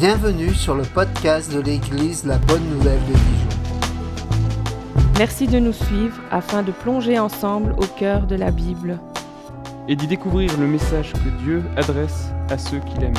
Bienvenue 0.00 0.54
sur 0.54 0.74
le 0.74 0.82
podcast 0.82 1.52
de 1.52 1.60
l'Église 1.60 2.24
La 2.24 2.38
Bonne 2.38 2.64
Nouvelle 2.70 3.00
de 3.00 3.12
Dijon. 3.12 3.48
Merci 5.18 5.46
de 5.46 5.58
nous 5.58 5.72
suivre 5.74 6.18
afin 6.30 6.62
de 6.62 6.72
plonger 6.72 7.18
ensemble 7.18 7.72
au 7.72 7.84
cœur 7.86 8.26
de 8.26 8.34
la 8.36 8.50
Bible. 8.50 8.98
et 9.88 9.96
d'y 9.96 10.06
découvrir 10.06 10.56
le 10.58 10.66
message 10.66 11.12
que 11.12 11.28
Dieu 11.42 11.62
adresse 11.76 12.28
à 12.48 12.56
ceux 12.58 12.78
qu'il 12.80 13.02
aime. 13.04 13.14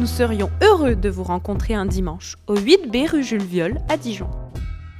Nous 0.00 0.06
serions 0.06 0.50
heureux 0.62 0.96
de 0.96 1.08
vous 1.08 1.22
rencontrer 1.24 1.74
un 1.74 1.86
dimanche 1.86 2.36
au 2.48 2.56
8B 2.56 3.08
rue 3.10 3.22
Jules 3.22 3.42
Viol 3.44 3.78
à 3.88 3.96
Dijon. 3.96 4.28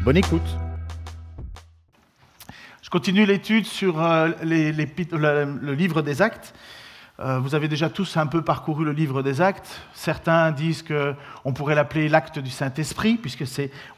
Bonne 0.04 0.16
écoute. 0.18 0.42
Je 2.82 2.90
continue 2.90 3.24
l'étude 3.26 3.64
sur 3.66 4.00
euh, 4.00 4.28
les- 4.44 4.72
les 4.72 4.86
pit- 4.86 5.10
le, 5.12 5.58
le 5.60 5.74
livre 5.74 6.02
des 6.02 6.22
actes. 6.22 6.54
Euh, 7.20 7.38
vous 7.38 7.54
avez 7.54 7.68
déjà 7.68 7.88
tous 7.88 8.16
un 8.16 8.26
peu 8.26 8.42
parcouru 8.42 8.84
le 8.84 8.90
livre 8.90 9.22
des 9.22 9.40
actes. 9.40 9.80
Certains 9.92 10.50
disent 10.50 10.82
qu'on 10.82 11.52
pourrait 11.52 11.76
l'appeler 11.76 12.08
l'acte 12.08 12.40
du 12.40 12.50
Saint-Esprit, 12.50 13.14
puisque 13.14 13.44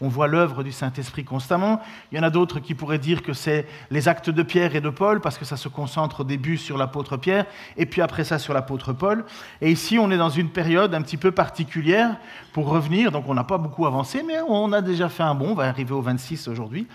on 0.03 0.09
voit 0.09 0.27
l'œuvre 0.27 0.63
du 0.63 0.71
Saint-Esprit 0.71 1.25
constamment. 1.25 1.81
Il 2.13 2.19
y 2.19 2.21
en 2.21 2.25
a 2.25 2.29
d'autres 2.29 2.61
qui 2.61 2.75
pourraient 2.75 2.99
dire 2.99 3.23
que 3.23 3.33
c'est 3.33 3.67
les 3.91 4.07
actes 4.07 4.29
de 4.29 4.43
Pierre 4.43 4.77
et 4.77 4.83
de 4.83 4.91
Paul, 4.91 5.23
parce 5.23 5.39
que 5.39 5.47
ça 5.47 5.57
se 5.57 5.69
concentre 5.69 6.21
au 6.21 6.25
début 6.25 6.59
sur 6.59 6.77
l'apôtre 6.77 7.17
Pierre, 7.17 7.47
et 7.79 7.87
puis 7.87 8.03
après 8.03 8.23
ça 8.23 8.39
sur 8.39 8.53
l'apôtre 8.53 8.93
Paul. 8.93 9.25
Et 9.63 9.71
ici, 9.71 9.99
on 9.99 10.11
est 10.11 10.19
dans 10.19 10.29
une 10.29 10.51
période 10.51 10.95
un 10.95 11.01
petit 11.01 11.17
peu 11.17 11.31
particulière 11.31 12.19
pour 12.53 12.69
revenir. 12.69 13.13
Donc, 13.13 13.25
on 13.29 13.35
n'a 13.35 13.45
pas 13.45 13.57
beaucoup 13.57 13.87
avancé, 13.87 14.23
mais 14.27 14.41
on 14.47 14.75
a 14.75 14.83
déjà 14.83 15.09
fait 15.09 15.23
un 15.23 15.35
bond. 15.35 15.53
On 15.53 15.55
va 15.55 15.69
arriver 15.69 15.95
au 15.95 16.03
26 16.03 16.49
aujourd'hui. 16.49 16.87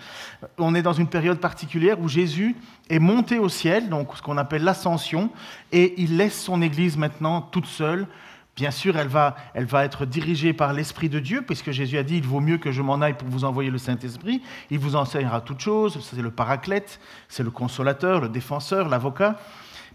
On 0.56 0.76
est 0.76 0.82
dans 0.82 0.92
une 0.92 1.08
période 1.08 1.40
particulière 1.40 2.00
où 2.00 2.08
Jésus 2.08 2.54
est 2.90 2.98
monté 2.98 3.38
au 3.38 3.48
ciel, 3.48 3.88
donc 3.88 4.16
ce 4.16 4.22
qu'on 4.22 4.36
appelle 4.36 4.64
l'ascension, 4.64 5.30
et 5.70 5.94
il 6.00 6.16
laisse 6.16 6.42
son 6.42 6.62
Église 6.62 6.96
maintenant 6.96 7.40
toute 7.40 7.66
seule. 7.66 8.06
Bien 8.54 8.70
sûr, 8.70 8.98
elle 8.98 9.08
va, 9.08 9.34
elle 9.54 9.64
va 9.64 9.84
être 9.84 10.04
dirigée 10.04 10.52
par 10.52 10.74
l'Esprit 10.74 11.08
de 11.08 11.18
Dieu, 11.18 11.42
puisque 11.42 11.70
Jésus 11.70 11.96
a 11.96 12.02
dit, 12.02 12.18
il 12.18 12.26
vaut 12.26 12.40
mieux 12.40 12.58
que 12.58 12.70
je 12.70 12.82
m'en 12.82 13.00
aille 13.00 13.16
pour 13.16 13.28
vous 13.28 13.44
envoyer 13.44 13.70
le 13.70 13.78
Saint-Esprit. 13.78 14.42
Il 14.70 14.78
vous 14.78 14.94
enseignera 14.94 15.40
toutes 15.40 15.60
choses, 15.60 15.98
c'est 16.02 16.20
le 16.20 16.30
paraclète, 16.30 17.00
c'est 17.28 17.42
le 17.42 17.50
consolateur, 17.50 18.20
le 18.20 18.28
défenseur, 18.28 18.88
l'avocat. 18.88 19.38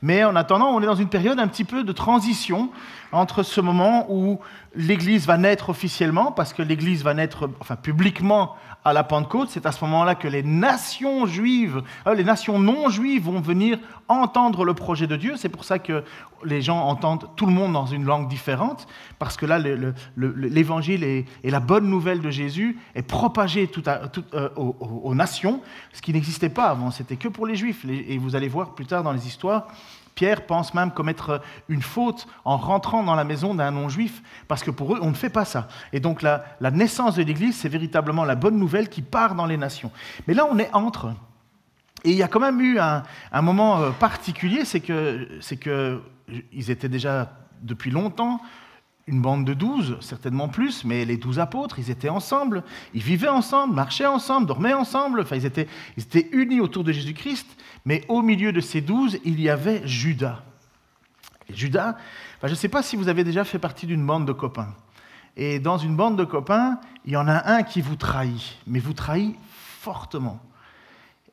Mais 0.02 0.24
en 0.24 0.36
attendant, 0.36 0.68
on 0.70 0.82
est 0.82 0.86
dans 0.86 0.96
une 0.96 1.10
période 1.10 1.40
un 1.40 1.48
petit 1.48 1.64
peu 1.64 1.84
de 1.84 1.92
transition 1.92 2.72
entre 3.12 3.44
ce 3.44 3.62
moment 3.62 4.06
où 4.10 4.40
l'Église 4.76 5.26
va 5.26 5.38
naître 5.38 5.70
officiellement, 5.70 6.32
parce 6.32 6.54
que 6.54 6.62
l'Église 6.62 7.04
va 7.04 7.14
naître 7.14 7.50
enfin, 7.60 7.76
publiquement 7.76 8.56
à 8.86 8.94
la 8.94 9.04
Pentecôte. 9.04 9.50
C'est 9.50 9.66
à 9.66 9.72
ce 9.72 9.84
moment-là 9.86 10.16
que 10.16 10.28
les 10.28 10.44
nations 10.44 11.26
juives, 11.26 11.82
euh, 12.06 12.14
les 12.14 12.24
nations 12.24 12.60
non 12.60 12.90
juives 12.90 13.24
vont 13.24 13.40
venir 13.42 13.80
entendre 14.08 14.64
le 14.66 14.74
projet 14.74 15.08
de 15.08 15.16
Dieu. 15.16 15.34
C'est 15.36 15.50
pour 15.50 15.64
ça 15.64 15.80
que 15.80 16.04
les 16.46 16.62
gens 16.62 16.80
entendent 16.80 17.28
tout 17.36 17.46
le 17.48 17.52
monde 17.52 17.74
dans 17.74 17.88
une 17.88 18.04
langue 18.06 18.28
différente, 18.28 18.88
parce 19.20 19.36
que 19.38 19.46
là, 19.46 19.58
le- 19.58 19.76
le- 19.76 19.94
le- 20.16 20.32
l'évangile 20.48 21.04
et, 21.04 21.26
la 21.44 21.60
bonne 21.60 21.90
nouvelle 21.90 22.22
de 22.22 22.30
Jésus 22.30 22.78
est 22.94 23.02
propagée 23.02 23.70
euh, 24.34 24.50
aux, 24.56 25.16
nations, 25.16 25.62
ce 25.94 26.02
qui 26.02 26.14
n'existait 26.14 26.50
pas 26.50 26.66
avant. 26.70 26.92
C'était 26.92 27.16
que 27.16 27.28
pour 27.28 27.48
les 27.48 27.56
Juifs. 27.56 27.84
Et 27.86 28.18
vous 28.18 28.36
allez 28.36 28.48
voir 28.48 28.76
plus 28.76 28.86
tard 28.86 29.02
dans 29.04 29.12
les 29.14 29.28
histoires, 29.28 29.68
Pierre 30.18 30.48
pense 30.48 30.74
même 30.74 30.90
commettre 30.92 31.42
une 31.70 31.84
faute 31.84 32.28
en 32.44 32.58
rentrant 32.58 33.04
dans 33.04 33.14
la 33.14 33.24
maison 33.24 33.54
d'un 33.54 33.70
non-juif, 33.70 34.24
parce 34.48 34.64
que 34.64 34.72
pour 34.72 34.96
eux, 34.96 35.00
on 35.04 35.12
ne 35.12 35.16
fait 35.16 35.30
pas 35.30 35.46
ça. 35.46 35.68
Et 35.94 36.00
donc 36.00 36.24
la, 36.24 36.44
naissance 36.72 37.16
de 37.16 37.22
l'Église, 37.22 37.56
c'est 37.56 37.70
véritablement 37.70 38.26
la 38.26 38.34
bonne 38.34 38.58
nouvelle 38.58 38.90
qui 38.90 39.04
part 39.04 39.36
dans 39.36 39.46
les 39.46 39.58
nations. 39.58 39.92
Mais 40.28 40.34
là, 40.34 40.48
on 40.50 40.58
est 40.58 40.74
entre. 40.74 41.14
Et 42.04 42.10
il 42.10 42.18
y 42.18 42.24
a 42.24 42.28
quand 42.28 42.40
même 42.40 42.60
eu 42.60 42.80
un, 42.80 43.04
moment 43.44 43.80
euh, 43.80 43.92
particulier, 43.92 44.66
c'est 44.66 44.80
que, 44.80 46.02
étaient 46.52 46.90
déjà 46.90 47.32
depuis 47.62 47.92
longtemps 47.92 48.42
une 49.08 49.22
bande 49.22 49.46
de 49.46 49.54
douze, 49.54 49.98
certainement 50.02 50.50
plus, 50.50 50.84
mais 50.84 51.06
les 51.06 51.18
douze 51.18 51.40
apôtres, 51.40 51.80
ils 51.80 51.90
étaient 51.90 52.10
ensemble, 52.10 52.64
ils 52.94 53.02
vivaient 53.02 53.30
ensemble, 53.30 53.74
marchaient 53.74 54.06
ensemble, 54.06 54.48
dormaient 54.48 54.74
ensemble, 54.74 55.22
enfin, 55.22 55.38
ils 55.38 55.46
étaient, 55.46 55.68
ils 55.96 56.04
étaient 56.04 56.28
unis 56.34 56.60
autour 56.60 56.84
de 56.84 56.92
Jésus-Christ, 56.92 57.48
mais 57.86 58.04
au 58.10 58.22
milieu 58.22 58.52
de 58.52 58.60
ces 58.60 58.82
douze, 58.82 59.18
il 59.24 59.40
y 59.40 59.50
avait 59.50 59.88
Judas. 59.88 60.44
Et 61.50 61.54
Judas, 61.54 61.96
je 62.44 62.50
ne 62.50 62.56
sais 62.56 62.68
pas 62.68 62.84
si 62.84 62.98
vous 62.98 63.08
avez 63.08 63.24
déjà 63.24 63.46
fait 63.46 63.60
partie 63.60 63.86
d'une 63.86 64.06
bande 64.06 64.28
de 64.28 64.34
copains. 64.34 64.74
Et 65.38 65.60
dans 65.60 65.78
une 65.78 65.96
bande 65.96 66.18
de 66.18 66.26
copains, 66.26 66.80
il 67.06 67.14
y 67.14 67.18
en 67.18 67.28
a 67.28 67.50
un 67.54 67.64
qui 67.64 67.82
vous 67.82 67.96
trahit, 67.96 68.58
mais 68.68 68.80
vous 68.80 68.94
trahit 68.94 69.38
fortement. 69.80 70.42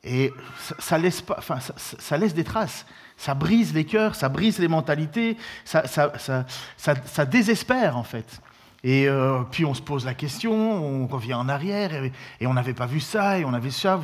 Et 0.03 0.31
ça, 0.79 0.97
laisse, 0.97 1.23
enfin, 1.37 1.57
ça 1.59 2.17
laisse 2.17 2.33
des 2.33 2.43
traces. 2.43 2.85
Ça 3.17 3.33
brise 3.33 3.73
les 3.73 3.85
cœurs, 3.85 4.15
ça 4.15 4.29
brise 4.29 4.59
les 4.59 4.67
mentalités, 4.67 5.37
ça, 5.63 5.87
ça- 5.87 6.11
ça- 6.17 6.45
ça- 6.77 7.25
désespère 7.25 7.97
en 7.97 8.03
fait. 8.03 8.41
Et 8.83 9.07
euh, 9.07 9.39
puis 9.49 9.65
on 9.65 9.73
se 9.73 9.81
pose 9.81 10.05
la 10.05 10.13
question, 10.13 10.53
on 10.53 11.07
revient 11.07 11.33
en 11.33 11.49
arrière, 11.49 11.91
et, 12.39 12.45
on 12.45 12.53
n'avait 12.53 12.75
pas 12.75 12.85
vu 12.85 12.99
ça, 12.99 13.39
et 13.39 13.43
on 13.45 13.53
avait 13.53 13.71
ça, 13.71 13.99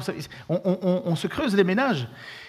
on- 0.50 0.60
on- 0.64 1.02
on 1.06 1.16
se 1.16 1.28
creuse 1.28 1.56
les 1.56 1.64
ménages. 1.64 2.08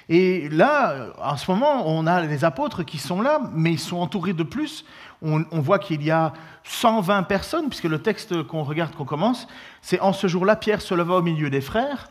Et 0.08 0.48
là, 0.48 1.08
en 1.22 1.36
ce 1.36 1.50
moment, 1.50 1.86
on 1.86 2.06
a 2.06 2.22
les 2.22 2.44
apôtres 2.44 2.84
qui 2.84 2.96
sont 2.98 3.20
là, 3.20 3.40
mais 3.54 3.72
ils 3.72 3.78
sont 3.78 3.98
entourés 3.98 4.32
de 4.32 4.42
plus. 4.44 4.84
On, 5.20 5.44
on 5.52 5.60
voit 5.60 5.78
qu'il 5.78 6.02
y 6.02 6.10
a 6.10 6.32
120 6.64 7.22
personnes, 7.24 7.68
puisque 7.68 7.84
le 7.84 8.00
texte 8.00 8.42
qu'on 8.44 8.62
regarde, 8.62 8.94
qu'on 8.94 9.04
commence, 9.04 9.46
c'est 9.82 10.00
en 10.00 10.12
ce 10.14 10.26
jour-là, 10.26 10.56
Pierre 10.56 10.80
se 10.80 10.94
leva 10.94 11.16
au 11.16 11.22
milieu 11.22 11.50
des 11.50 11.60
frères, 11.60 12.08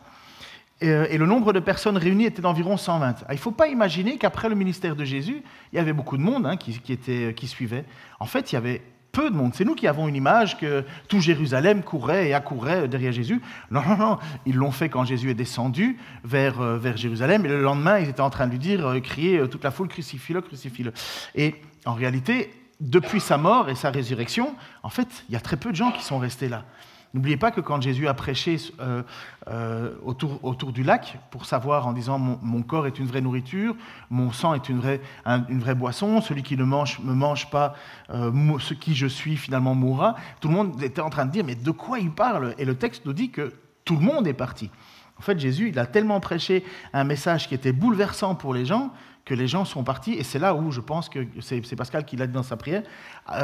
et, 0.81 0.89
euh, 0.89 1.07
et 1.09 1.17
le 1.17 1.25
nombre 1.25 1.53
de 1.53 1.59
personnes 1.59 1.97
réunies 1.97 2.25
était 2.25 2.41
d'environ 2.41 2.75
120. 2.75 3.15
Ah, 3.21 3.25
Il 3.29 3.35
ne 3.35 3.39
faut 3.39 3.51
pas 3.51 3.67
imaginer 3.67 4.17
qu'après 4.17 4.49
le 4.49 4.55
ministère 4.55 4.95
de 4.95 5.05
Jésus, 5.05 5.43
il 5.71 5.75
y 5.75 5.79
avait 5.79 5.93
beaucoup 5.93 6.17
de 6.17 6.23
monde 6.23 6.45
hein, 6.45 6.57
qui, 6.57 6.79
était, 6.91 7.33
qui 7.33 7.47
suivait. 7.47 7.85
En 8.19 8.25
fait, 8.25 8.51
il 8.51 8.55
y 8.55 8.57
avait 8.57 8.81
peu 9.11 9.29
de 9.29 9.35
monde. 9.35 9.51
C'est 9.53 9.65
nous 9.65 9.75
qui 9.75 9.87
avons 9.87 10.07
une 10.07 10.15
image 10.15 10.57
que 10.57 10.83
tout 11.07 11.19
Jérusalem 11.19 11.83
courait 11.83 12.29
et 12.29 12.33
accourait 12.33 12.87
derrière 12.87 13.11
Jésus. 13.11 13.41
Non, 13.69 13.81
non, 13.87 13.97
non. 13.97 14.17
Ils 14.45 14.55
l'ont 14.55 14.71
fait 14.71 14.89
quand 14.89 15.03
Jésus 15.03 15.29
est 15.29 15.35
descendu 15.35 15.97
vers, 16.23 16.61
euh, 16.61 16.77
vers 16.77 16.97
Jérusalem. 16.97 17.45
Et 17.45 17.49
le 17.49 17.61
lendemain, 17.61 17.99
ils 17.99 18.09
étaient 18.09 18.21
en 18.21 18.29
train 18.29 18.47
de 18.47 18.51
lui 18.51 18.59
dire, 18.59 18.85
euh, 18.87 18.99
crier, 18.99 19.39
euh, 19.39 19.47
toute 19.47 19.63
la 19.63 19.71
foule, 19.71 19.87
crucifie-le, 19.87 20.41
crucifie-le. 20.41 20.93
Et 21.35 21.55
en 21.85 21.93
réalité, 21.93 22.51
depuis 22.79 23.19
sa 23.19 23.37
mort 23.37 23.69
et 23.69 23.75
sa 23.75 23.91
résurrection, 23.91 24.55
en 24.83 24.89
fait, 24.89 25.07
il 25.29 25.33
y 25.33 25.35
a 25.35 25.41
très 25.41 25.57
peu 25.57 25.71
de 25.71 25.75
gens 25.75 25.91
qui 25.91 26.03
sont 26.03 26.17
restés 26.17 26.49
là. 26.49 26.65
N'oubliez 27.13 27.35
pas 27.35 27.51
que 27.51 27.59
quand 27.59 27.81
Jésus 27.81 28.07
a 28.07 28.13
prêché 28.13 28.55
euh, 28.79 29.03
euh, 29.49 29.95
autour, 30.03 30.71
du 30.71 30.81
lac, 30.81 31.19
pour 31.29 31.45
savoir 31.45 31.85
en 31.85 31.91
disant 31.91 32.17
mon, 32.17 32.61
corps 32.61 32.87
est 32.87 32.99
une 32.99 33.05
vraie 33.05 33.19
nourriture, 33.19 33.75
mon 34.09 34.31
sang 34.31 34.53
est 34.53 34.69
une 34.69 34.79
vraie, 34.79 35.01
un- 35.25 35.45
une 35.47 35.59
vraie 35.59 35.75
boisson, 35.75 36.21
celui 36.21 36.41
qui 36.41 36.55
ne 36.55 36.63
mange, 36.63 36.99
me 37.03 37.13
mange 37.13 37.49
pas, 37.49 37.75
euh, 38.11 38.31
ce 38.59 38.73
qui 38.73 38.95
je 38.95 39.07
suis 39.07 39.35
finalement 39.35 39.75
mourra, 39.75 40.15
tout 40.39 40.47
le 40.47 40.53
monde 40.53 40.81
était 40.81 41.01
en 41.01 41.09
train 41.09 41.25
de 41.25 41.31
dire 41.31 41.43
mais 41.43 41.55
de 41.55 41.71
quoi 41.71 41.99
il 41.99 42.11
parle? 42.11 42.55
Et 42.57 42.63
le 42.63 42.75
texte 42.75 43.05
nous 43.05 43.13
dit 43.13 43.29
que 43.29 43.53
tout 43.83 43.97
le 43.97 44.01
monde 44.03 44.25
est 44.25 44.33
parti. 44.33 44.69
En 45.17 45.21
fait, 45.21 45.37
Jésus, 45.37 45.69
il 45.69 45.79
a 45.79 45.85
tellement 45.85 46.21
prêché 46.21 46.63
un 46.93 47.03
message 47.03 47.47
qui 47.49 47.55
était 47.55 47.73
bouleversant 47.73 48.35
pour 48.35 48.53
les 48.53 48.65
gens 48.65 48.91
que 49.25 49.33
les 49.35 49.47
gens 49.47 49.65
sont 49.65 49.83
partis. 49.83 50.13
Et 50.13 50.23
c'est 50.23 50.39
là 50.39 50.55
où 50.55 50.71
je 50.71 50.79
pense 50.79 51.09
que 51.09 51.19
c'est 51.41 51.75
Pascal 51.75 52.05
qui 52.05 52.15
l'a 52.15 52.25
dit 52.25 52.33
dans 52.33 52.41
sa 52.41 52.57
prière. 52.57 52.81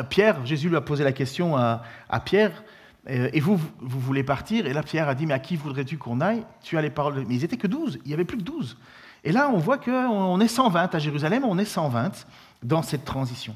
Pierre, 0.10 0.44
Jésus 0.44 0.70
lui 0.70 0.76
a 0.76 0.82
posé 0.82 1.04
la 1.04 1.12
question 1.12 1.56
à 1.56 2.20
Pierre. 2.26 2.64
Euh, 3.10 3.30
Et 3.34 3.40
vous, 3.40 3.60
vous- 3.80 4.00
voulez 4.00 4.24
partir 4.24 4.66
Et 4.68 4.74
là, 4.74 4.84
Pierre 4.84 5.08
a 5.10 5.16
dit, 5.16 5.26
mais 5.26 5.34
à 5.34 5.40
qui 5.40 5.56
voudrais-tu 5.56 5.98
qu'on 5.98 6.22
aille? 6.22 6.44
Tu 6.64 6.78
as 6.78 6.82
les 6.82 6.90
paroles. 6.90 7.16
de- 7.16 7.22
Mais 7.28 7.36
ils 7.36 7.44
étaient 7.44 7.58
que 7.58 7.68
12, 7.68 8.00
il 8.06 8.08
n'y 8.10 8.14
avait 8.14 8.26
plus 8.26 8.38
que 8.38 8.44
12. 8.44 8.78
Et 9.24 9.32
là, 9.32 9.50
on 9.54 9.58
voit 9.58 9.78
qu'on 9.78 10.40
est 10.40 10.48
120 10.48 10.94
à 10.94 11.00
Jérusalem, 11.00 11.44
on 11.46 11.58
est 11.58 11.66
120 11.66 12.26
dans 12.64 12.82
cette 12.82 13.04
transition. 13.06 13.56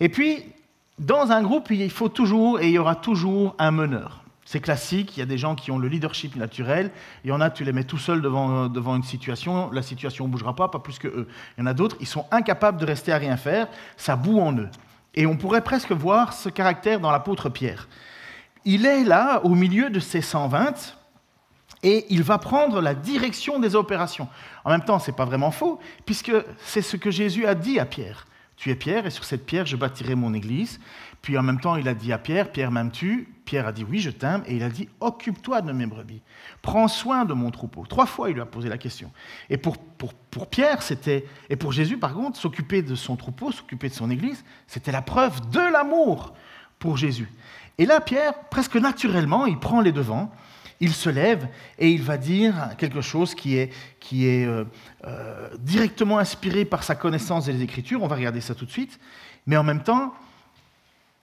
Et 0.00 0.08
puis, 0.08 0.44
dans 0.98 1.30
un 1.32 1.42
groupe, 1.42 1.70
il 1.70 1.90
faut 1.90 2.08
toujours, 2.08 2.60
et 2.60 2.66
il 2.68 2.72
y 2.72 2.78
aura 2.78 2.94
toujours 2.94 3.54
un 3.58 3.70
meneur. 3.70 4.22
C'est 4.44 4.60
classique, 4.60 5.16
il 5.16 5.20
y 5.20 5.22
a 5.22 5.26
des 5.26 5.38
gens 5.38 5.54
qui 5.54 5.70
ont 5.70 5.78
le 5.78 5.88
leadership 5.88 6.36
naturel, 6.36 6.90
il 7.24 7.28
y 7.30 7.32
en 7.32 7.40
a, 7.40 7.48
tu 7.50 7.64
les 7.64 7.72
mets 7.72 7.84
tout 7.84 7.96
seul 7.98 8.20
devant, 8.20 8.68
devant 8.68 8.94
une 8.94 9.02
situation, 9.02 9.70
la 9.72 9.80
situation 9.82 10.26
ne 10.26 10.30
bougera 10.32 10.54
pas, 10.54 10.68
pas 10.68 10.78
plus 10.80 10.98
que 10.98 11.08
eux. 11.08 11.26
Il 11.56 11.60
y 11.60 11.64
en 11.64 11.66
a 11.66 11.72
d'autres, 11.74 11.96
ils 12.00 12.06
sont 12.06 12.26
incapables 12.30 12.78
de 12.78 12.84
rester 12.84 13.10
à 13.12 13.16
rien 13.16 13.36
faire, 13.38 13.68
ça 13.96 14.16
boue 14.16 14.38
en 14.40 14.52
eux. 14.56 14.68
Et 15.14 15.24
on 15.26 15.36
pourrait 15.36 15.62
presque 15.62 15.92
voir 15.92 16.34
ce 16.34 16.50
caractère 16.50 17.00
dans 17.00 17.10
l'apôtre 17.10 17.48
Pierre. 17.48 17.88
Il 18.64 18.86
est 18.86 19.04
là, 19.04 19.40
au 19.44 19.54
milieu 19.54 19.90
de 19.90 20.00
ces 20.00 20.22
120, 20.22 20.96
et 21.82 22.06
il 22.08 22.22
va 22.22 22.38
prendre 22.38 22.80
la 22.80 22.94
direction 22.94 23.58
des 23.58 23.76
opérations. 23.76 24.28
En 24.64 24.70
même 24.70 24.84
temps, 24.84 24.98
ce 24.98 25.10
n'est 25.10 25.16
pas 25.16 25.26
vraiment 25.26 25.50
faux, 25.50 25.78
puisque 26.06 26.32
c'est 26.64 26.82
ce 26.82 26.96
que 26.96 27.10
Jésus 27.10 27.46
a 27.46 27.54
dit 27.54 27.78
à 27.78 27.84
Pierre. 27.84 28.26
Tu 28.56 28.70
es 28.70 28.74
Pierre, 28.74 29.04
et 29.04 29.10
sur 29.10 29.24
cette 29.24 29.44
pierre, 29.44 29.66
je 29.66 29.76
bâtirai 29.76 30.14
mon 30.14 30.32
église. 30.32 30.80
Puis 31.20 31.36
en 31.36 31.42
même 31.42 31.60
temps, 31.60 31.76
il 31.76 31.88
a 31.88 31.94
dit 31.94 32.12
à 32.12 32.18
Pierre, 32.18 32.52
Pierre, 32.52 32.70
m'aimes-tu? 32.70 33.28
Pierre 33.44 33.66
a 33.66 33.72
dit, 33.72 33.84
oui, 33.84 33.98
je 33.98 34.10
t'aime. 34.10 34.42
Et 34.46 34.56
il 34.56 34.62
a 34.62 34.70
dit, 34.70 34.88
occupe-toi 35.00 35.60
de 35.60 35.72
mes 35.72 35.86
brebis. 35.86 36.22
Prends 36.62 36.88
soin 36.88 37.24
de 37.24 37.34
mon 37.34 37.50
troupeau. 37.50 37.84
Trois 37.86 38.06
fois, 38.06 38.30
il 38.30 38.34
lui 38.34 38.40
a 38.40 38.46
posé 38.46 38.68
la 38.68 38.78
question. 38.78 39.10
Et 39.50 39.56
pour, 39.58 39.76
pour, 39.76 40.14
pour 40.14 40.46
Pierre, 40.46 40.82
c'était, 40.82 41.26
et 41.50 41.56
pour 41.56 41.72
Jésus, 41.72 41.98
par 41.98 42.14
contre, 42.14 42.38
s'occuper 42.38 42.80
de 42.80 42.94
son 42.94 43.16
troupeau, 43.16 43.52
s'occuper 43.52 43.88
de 43.88 43.94
son 43.94 44.10
église, 44.10 44.44
c'était 44.66 44.92
la 44.92 45.02
preuve 45.02 45.50
de 45.50 45.72
l'amour 45.72 46.32
pour 46.78 46.96
Jésus. 46.96 47.30
Et 47.78 47.86
là, 47.86 48.00
Pierre, 48.00 48.34
presque 48.50 48.76
naturellement, 48.76 49.46
il 49.46 49.58
prend 49.58 49.80
les 49.80 49.92
devants 49.92 50.30
il 50.80 50.92
se 50.92 51.08
lève 51.08 51.48
et 51.78 51.90
il 51.90 52.02
va 52.02 52.16
dire 52.18 52.70
quelque 52.78 53.00
chose 53.00 53.34
qui 53.34 53.56
est, 53.56 53.72
euh, 54.12 54.64
euh, 55.06 55.48
directement 55.58 56.18
inspiré 56.18 56.64
par 56.64 56.82
sa 56.82 56.94
connaissance 56.94 57.46
des 57.46 57.62
Écritures. 57.62 58.02
On 58.02 58.06
va 58.06 58.16
regarder 58.16 58.40
ça 58.40 58.54
tout 58.54 58.66
de 58.66 58.70
suite. 58.70 58.98
Mais 59.46 59.56
en 59.56 59.62
même 59.62 59.82
temps, 59.82 60.14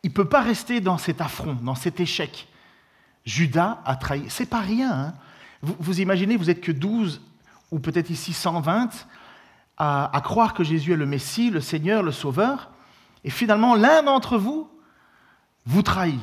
il 0.04 0.10
ne 0.10 0.16
peut 0.16 0.28
pas 0.28 0.42
rester 0.42 0.82
dans 0.82 0.98
cet 0.98 1.22
affront, 1.22 1.54
dans 1.62 1.76
cet 1.76 2.00
échec. 2.00 2.48
Judas 3.26 3.82
a 3.86 3.96
trahi. 3.96 4.24
C'est 4.30 4.50
pas 4.50 4.62
rien. 4.62 4.92
hein. 4.92 5.14
Vous, 5.62 6.02
imaginez, 6.02 6.38
vous 6.38 6.50
êtes 6.50 6.62
que 6.62 6.72
12 6.72 7.22
ou 7.72 7.80
peut-être 7.80 8.10
ici 8.10 8.34
120 8.34 9.08
à, 9.78 10.16
à 10.16 10.22
croire 10.22 10.54
que 10.56 10.64
Jésus 10.64 10.94
est 10.94 10.98
le 10.98 11.06
Messie, 11.06 11.52
le 11.52 11.62
Seigneur, 11.62 12.02
le 12.02 12.12
Sauveur. 12.12 12.72
Et 13.24 13.30
finalement, 13.30 13.76
l'un 13.76 14.02
d'entre 14.02 14.38
vous 14.40 14.68
vous 15.66 15.84
trahit. 15.84 16.20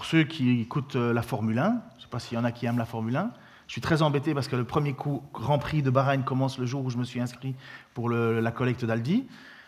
Pour 0.00 0.06
ceux 0.06 0.24
qui 0.24 0.62
écoutent 0.62 0.96
euh, 0.96 1.12
la 1.12 1.20
Formule 1.20 1.58
1, 1.58 1.62
je 1.62 1.96
ne 1.96 2.00
sais 2.00 2.08
pas 2.08 2.18
s'il 2.18 2.38
y 2.38 2.40
en 2.40 2.44
a 2.44 2.52
qui 2.52 2.64
aiment 2.64 2.78
la 2.78 2.86
Formule 2.86 3.14
1, 3.16 3.32
je 3.66 3.72
suis 3.72 3.82
très 3.82 4.00
embêté 4.00 4.32
parce 4.32 4.48
que 4.48 4.56
le 4.56 4.64
premier 4.64 4.94
coup, 4.94 5.22
Grand 5.34 5.58
Prix 5.58 5.82
de 5.82 5.90
Bahreïn 5.90 6.22
commence 6.22 6.56
le 6.56 6.64
jour 6.64 6.82
où 6.82 6.88
je 6.88 6.96
me 6.96 7.04
suis 7.04 7.20
inscrit 7.20 7.54
pour 7.92 8.08
la 8.08 8.50
collecte 8.50 8.82
d'Aldi. 8.86 9.26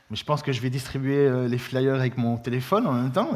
Mais 0.08 0.16
je 0.16 0.24
pense 0.24 0.40
que 0.40 0.50
je 0.50 0.62
vais 0.62 0.70
distribuer 0.70 1.18
euh, 1.18 1.48
les 1.48 1.58
flyers 1.58 1.96
avec 1.96 2.16
mon 2.16 2.38
téléphone 2.38 2.86
en 2.86 2.94
même 2.94 3.12
temps. 3.12 3.34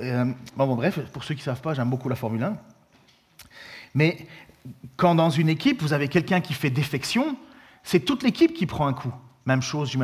Euh, 0.00 0.24
bref, 0.56 0.98
pour 1.12 1.24
ceux 1.24 1.34
qui 1.34 1.40
ne 1.40 1.44
savent 1.44 1.60
pas, 1.60 1.74
j'aime 1.74 1.90
beaucoup 1.90 2.08
la 2.08 2.16
Formule 2.16 2.44
1. 2.44 2.56
Mais 3.92 4.26
quand 4.96 5.14
dans 5.14 5.28
une 5.28 5.50
équipe, 5.50 5.82
vous 5.82 5.92
avez 5.92 6.08
quelqu'un 6.08 6.40
qui 6.40 6.54
fait 6.54 6.70
défection, 6.70 7.36
c'est 7.82 8.00
toute 8.00 8.22
l'équipe 8.22 8.54
qui 8.54 8.64
prend 8.64 8.86
un 8.86 8.94
coup. 8.94 9.12
Même 9.46 9.62
chose 9.62 9.96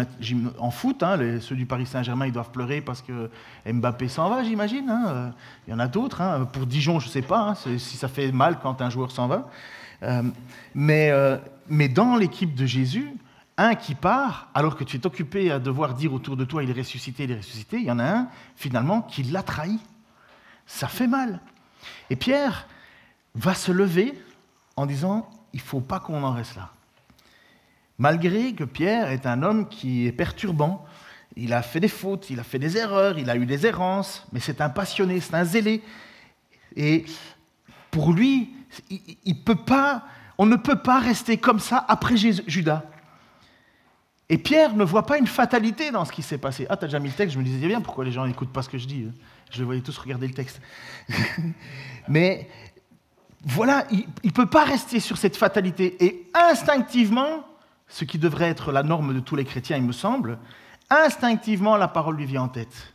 en 0.59 0.71
foot, 0.71 1.03
hein, 1.03 1.19
ceux 1.41 1.57
du 1.57 1.67
Paris 1.67 1.85
Saint-Germain, 1.87 2.27
ils 2.27 2.33
doivent 2.33 2.53
pleurer 2.53 2.81
parce 2.81 3.03
que 3.03 3.29
Mbappé 3.67 4.07
s'en 4.09 4.31
va, 4.31 4.45
j'imagine. 4.45 4.89
hein. 4.89 5.33
Il 5.67 5.73
y 5.73 5.75
en 5.75 5.81
a 5.81 5.89
d'autres. 5.89 6.21
hein. 6.21 6.45
Pour 6.45 6.65
Dijon, 6.65 7.01
je 7.01 7.07
ne 7.07 7.11
sais 7.11 7.23
pas 7.23 7.55
si 7.57 7.97
ça 7.97 8.07
fait 8.07 8.31
mal 8.31 8.61
quand 8.63 8.81
un 8.81 8.89
joueur 8.89 9.11
s'en 9.11 9.27
va. 9.27 9.51
Euh, 10.05 10.23
mais, 10.75 11.11
euh, 11.11 11.39
mais 11.69 11.89
dans 11.89 12.15
l'équipe 12.17 12.55
de 12.55 12.67
Jésus, 12.67 13.13
un 13.57 13.75
qui 13.75 13.95
part, 13.97 14.49
alors 14.55 14.77
que 14.77 14.85
tu 14.85 14.97
es 14.97 15.07
occupé 15.07 15.51
à 15.51 15.59
devoir 15.59 15.95
dire 15.95 16.13
autour 16.15 16.37
de 16.37 16.45
toi, 16.45 16.63
il 16.63 16.71
est 16.71 16.79
ressuscité, 16.79 17.25
il 17.25 17.33
est 17.33 17.37
ressuscité, 17.37 17.77
il 17.79 17.85
y 17.85 17.91
en 17.91 17.99
a 17.99 18.05
un, 18.05 18.29
finalement, 18.57 19.03
qui 19.03 19.25
l'a 19.25 19.43
trahi. 19.43 19.79
Ça 20.67 20.87
fait 20.87 21.09
mal. 21.09 21.41
Et 22.11 22.17
Pierre 22.17 22.67
va 23.35 23.55
se 23.55 23.73
lever 23.73 24.15
en 24.77 24.87
disant, 24.87 25.29
il 25.53 25.59
ne 25.59 25.63
faut 25.63 25.81
pas 25.81 25.99
qu'on 26.01 26.23
en 26.23 26.33
reste 26.33 26.55
là. 26.57 26.71
Malgré 28.03 28.53
que 28.53 28.65
Pierre 28.65 29.13
est 29.13 29.27
un 29.27 29.45
homme 29.45 29.69
qui 29.69 30.09
est 30.09 30.13
perturbant, 30.13 30.85
il 31.37 31.53
a 31.53 31.63
fait 31.63 31.79
des 31.79 31.87
fautes, 31.87 32.31
il 32.31 32.41
a 32.41 32.43
fait 32.43 32.59
des 32.59 32.77
erreurs, 32.77 33.17
il 33.17 33.31
a 33.31 33.37
eu 33.37 33.47
des 33.47 33.65
errances, 33.65 34.27
mais 34.33 34.41
c'est 34.41 34.61
un 34.61 34.71
passionné, 34.71 35.21
c'est 35.21 35.37
un 35.37 35.45
zélé. 35.45 35.85
Et 36.75 37.05
pour 37.93 38.13
lui, 38.13 38.51
il, 38.91 39.45
peut 39.45 39.55
pas, 39.55 40.03
on 40.37 40.47
ne 40.47 40.57
peut 40.57 40.83
pas 40.83 40.99
rester 40.99 41.37
comme 41.37 41.61
ça 41.61 41.87
après 41.89 42.17
Judas. 42.17 42.83
Et 44.29 44.37
Pierre 44.37 44.75
ne 44.75 44.83
voit 44.83 45.07
pas 45.07 45.17
une 45.17 45.29
fatalité 45.29 45.93
dans 45.93 46.05
ce 46.05 46.11
qui 46.11 46.23
s'est 46.23 46.39
passé. 46.39 46.67
Ah, 46.69 46.77
t'as 46.77 46.89
déjà 46.89 46.99
mis 46.99 47.09
le 47.09 47.15
texte, 47.15 47.35
je 47.35 47.39
me 47.39 47.45
disais 47.45 47.69
bien 47.69 47.81
pourquoi 47.81 48.05
les 48.05 48.11
gens 48.11 48.27
n'écoutent 48.27 48.53
pas 48.53 48.63
ce 48.63 48.69
que 48.69 48.79
je 48.79 48.89
dis. 48.89 49.07
hein. 49.09 49.13
Je 49.53 49.59
les 49.59 49.65
voyais 49.65 49.81
tous 49.81 49.97
regarder 49.97 50.27
le 50.27 50.35
texte. 50.35 50.61
Mais 52.09 52.49
voilà, 53.45 53.87
il 53.93 54.07
ne 54.25 54.31
peut 54.33 54.47
pas 54.47 54.65
rester 54.65 54.99
sur 54.99 55.17
cette 55.19 55.37
fatalité. 55.37 56.05
Et 56.05 56.29
instinctivement, 56.35 57.45
ce 57.93 58.05
qui 58.07 58.19
devrait 58.19 58.49
être 58.49 58.73
la 58.73 58.83
norme 58.83 59.13
de 59.13 59.21
tous 59.21 59.37
les 59.37 59.45
chrétiens, 59.45 59.77
il 59.77 59.83
me 59.83 59.93
semble, 59.93 60.39
instinctivement, 60.89 61.77
la 61.77 61.89
parole 61.89 62.17
lui 62.17 62.25
vient 62.25 62.43
en 62.43 62.49
tête. 62.49 62.95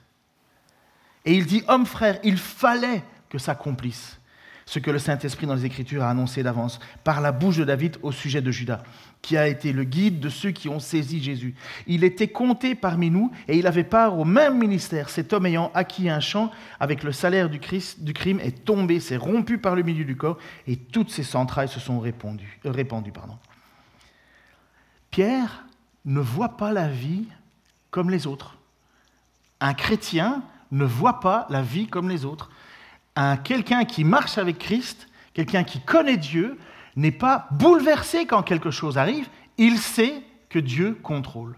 Et 1.24 1.34
il 1.34 1.46
dit, 1.46 1.64
homme 1.68 1.86
frère, 1.86 2.20
il 2.24 2.38
fallait 2.38 3.04
que 3.30 3.38
s'accomplisse 3.38 4.20
ce 4.66 4.80
que 4.80 4.90
le 4.92 5.00
Saint-Esprit 5.00 5.46
dans 5.46 5.54
les 5.54 5.66
Écritures 5.66 6.04
a 6.04 6.10
annoncé 6.10 6.42
d'avance 6.44 6.80
par 7.04 7.22
la 7.22 7.32
bouche 7.32 7.58
de 7.58 7.64
David 7.64 7.98
au 8.02 8.12
sujet 8.12 8.42
de 8.42 8.52
Judas, 8.52 8.82
qui 9.22 9.38
a 9.38 9.48
été 9.48 9.72
le 9.72 9.84
guide 9.84 10.20
de 10.20 10.30
ceux 10.30 10.52
qui 10.52 10.68
ont 10.68 10.80
saisi 10.80 11.24
Jésus. 11.24 11.54
Il 11.86 12.04
était 12.04 12.28
compté 12.28 12.74
parmi 12.74 13.10
nous 13.12 13.32
et 13.48 13.58
il 13.58 13.68
avait 13.68 13.84
part 13.84 14.18
au 14.18 14.26
même 14.26 14.58
ministère. 14.58 15.10
Cet 15.10 15.32
homme 15.32 15.46
ayant 15.46 15.72
acquis 15.74 16.10
un 16.10 16.20
champ 16.20 16.52
avec 16.80 17.04
le 17.04 17.12
salaire 17.12 17.50
du, 17.50 17.60
crime 17.60 18.40
est 18.42 18.66
tombé, 18.66 19.00
s'est 19.00 19.16
rompu 19.16 19.58
par 19.58 19.76
le 19.76 19.84
milieu 19.84 20.06
du 20.06 20.18
corps 20.18 20.38
et 20.68 20.76
toutes 20.76 21.12
ses 21.12 21.36
entrailles 21.36 21.70
se 21.70 21.80
sont 21.80 22.00
répandues. 22.00 22.60
euh. 22.66 23.47
Pierre 25.18 25.66
ne 26.06 26.20
voit 26.20 26.58
pas 26.58 26.72
la 26.72 26.88
vie 26.88 27.26
comme 27.90 28.12
les 28.12 28.28
autres. 28.28 28.56
Un 29.60 29.74
chrétien 29.74 30.44
ne 30.70 30.86
voit 30.86 31.22
pas 31.22 31.48
la 31.50 31.64
vie 31.64 31.88
comme 31.88 32.08
les 32.08 32.24
autres. 32.24 32.52
Un 33.16 33.36
quelqu'un 33.36 33.84
qui 33.84 34.04
marche 34.04 34.38
avec 34.38 34.60
Christ, 34.60 35.08
quelqu'un 35.34 35.64
qui 35.64 35.82
connaît 35.82 36.18
Dieu, 36.18 36.60
n'est 36.96 37.12
pas 37.12 37.48
bouleversé 37.50 38.28
quand 38.28 38.44
quelque 38.44 38.70
chose 38.70 39.00
arrive. 39.00 39.28
Il 39.58 39.80
sait 39.80 40.22
que 40.50 40.60
Dieu 40.60 40.96
contrôle. 41.02 41.58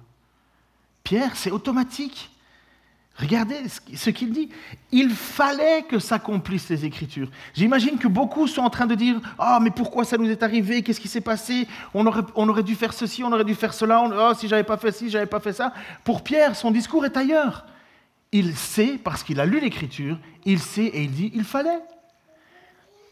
Pierre, 1.04 1.36
c'est 1.36 1.52
automatique. 1.52 2.32
Regardez 3.20 3.58
ce 3.96 4.10
qu'il 4.12 4.32
dit. 4.32 4.50
Il 4.92 5.10
fallait 5.10 5.84
que 5.84 6.00
s'accomplissent 6.00 6.70
les 6.70 6.86
Écritures. 6.86 7.30
J'imagine 7.54 7.98
que 7.98 8.08
beaucoup 8.08 8.48
sont 8.48 8.62
en 8.62 8.70
train 8.70 8.86
de 8.86 8.96
dire 8.96 9.20
Ah, 9.38 9.60
mais 9.62 9.72
pourquoi 9.72 10.06
ça 10.06 10.18
nous 10.18 10.30
est 10.30 10.42
arrivé? 10.42 10.82
Qu'est-ce 10.84 11.02
qui 11.02 11.10
s'est 11.10 11.20
passé? 11.20 11.68
On 11.94 12.08
aurait, 12.08 12.64
dû 12.64 12.76
faire 12.76 12.94
ceci, 12.94 13.24
on 13.24 13.32
aurait 13.32 13.44
dû 13.44 13.56
faire 13.56 13.74
cela. 13.74 14.04
Oh, 14.04 14.34
si 14.34 14.48
j'avais 14.48 14.64
pas 14.64 14.78
fait 14.78 14.94
ci, 14.94 15.10
j'avais 15.10 15.26
pas 15.26 15.42
fait 15.42 15.52
ça. 15.52 15.74
Pour 16.06 16.24
Pierre, 16.24 16.56
son 16.56 16.72
discours 16.72 17.06
est 17.06 17.18
ailleurs. 17.18 17.66
Il 18.32 18.56
sait, 18.56 18.98
parce 19.04 19.24
qu'il 19.24 19.40
a 19.42 19.46
lu 19.46 19.60
l'Écriture, 19.60 20.18
il 20.46 20.60
sait 20.60 20.86
et 20.86 21.04
il 21.04 21.12
dit 21.12 21.32
Il 21.36 21.44
fallait. 21.44 21.82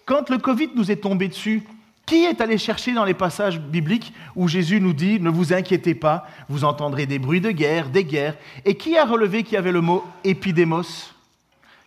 Quand 0.06 0.30
le 0.30 0.38
Covid 0.38 0.70
nous 0.74 0.90
est 0.90 1.04
tombé 1.04 1.28
dessus, 1.28 1.64
qui 2.08 2.24
est 2.24 2.42
allé 2.42 2.58
chercher 2.58 2.94
dans 2.94 3.04
les 3.04 3.14
passages 3.14 3.60
bibliques 3.60 4.14
où 4.36 4.48
Jésus 4.48 4.82
nous 4.82 4.94
dit 4.94 5.20
Ne 5.20 5.30
vous 5.30 5.54
inquiétez 5.54 5.94
pas, 5.94 6.26
vous 6.50 6.64
entendrez 6.64 7.06
des 7.06 7.20
bruits 7.20 7.42
de 7.42 7.52
guerre, 7.52 7.90
des 7.90 8.06
guerres 8.06 8.38
Et 8.66 8.76
qui 8.76 8.98
a 8.98 9.06
relevé 9.06 9.44
qu'il 9.44 9.54
y 9.54 9.58
avait 9.58 9.72
le 9.72 9.82
mot 9.82 10.04
épidémos? 10.24 11.14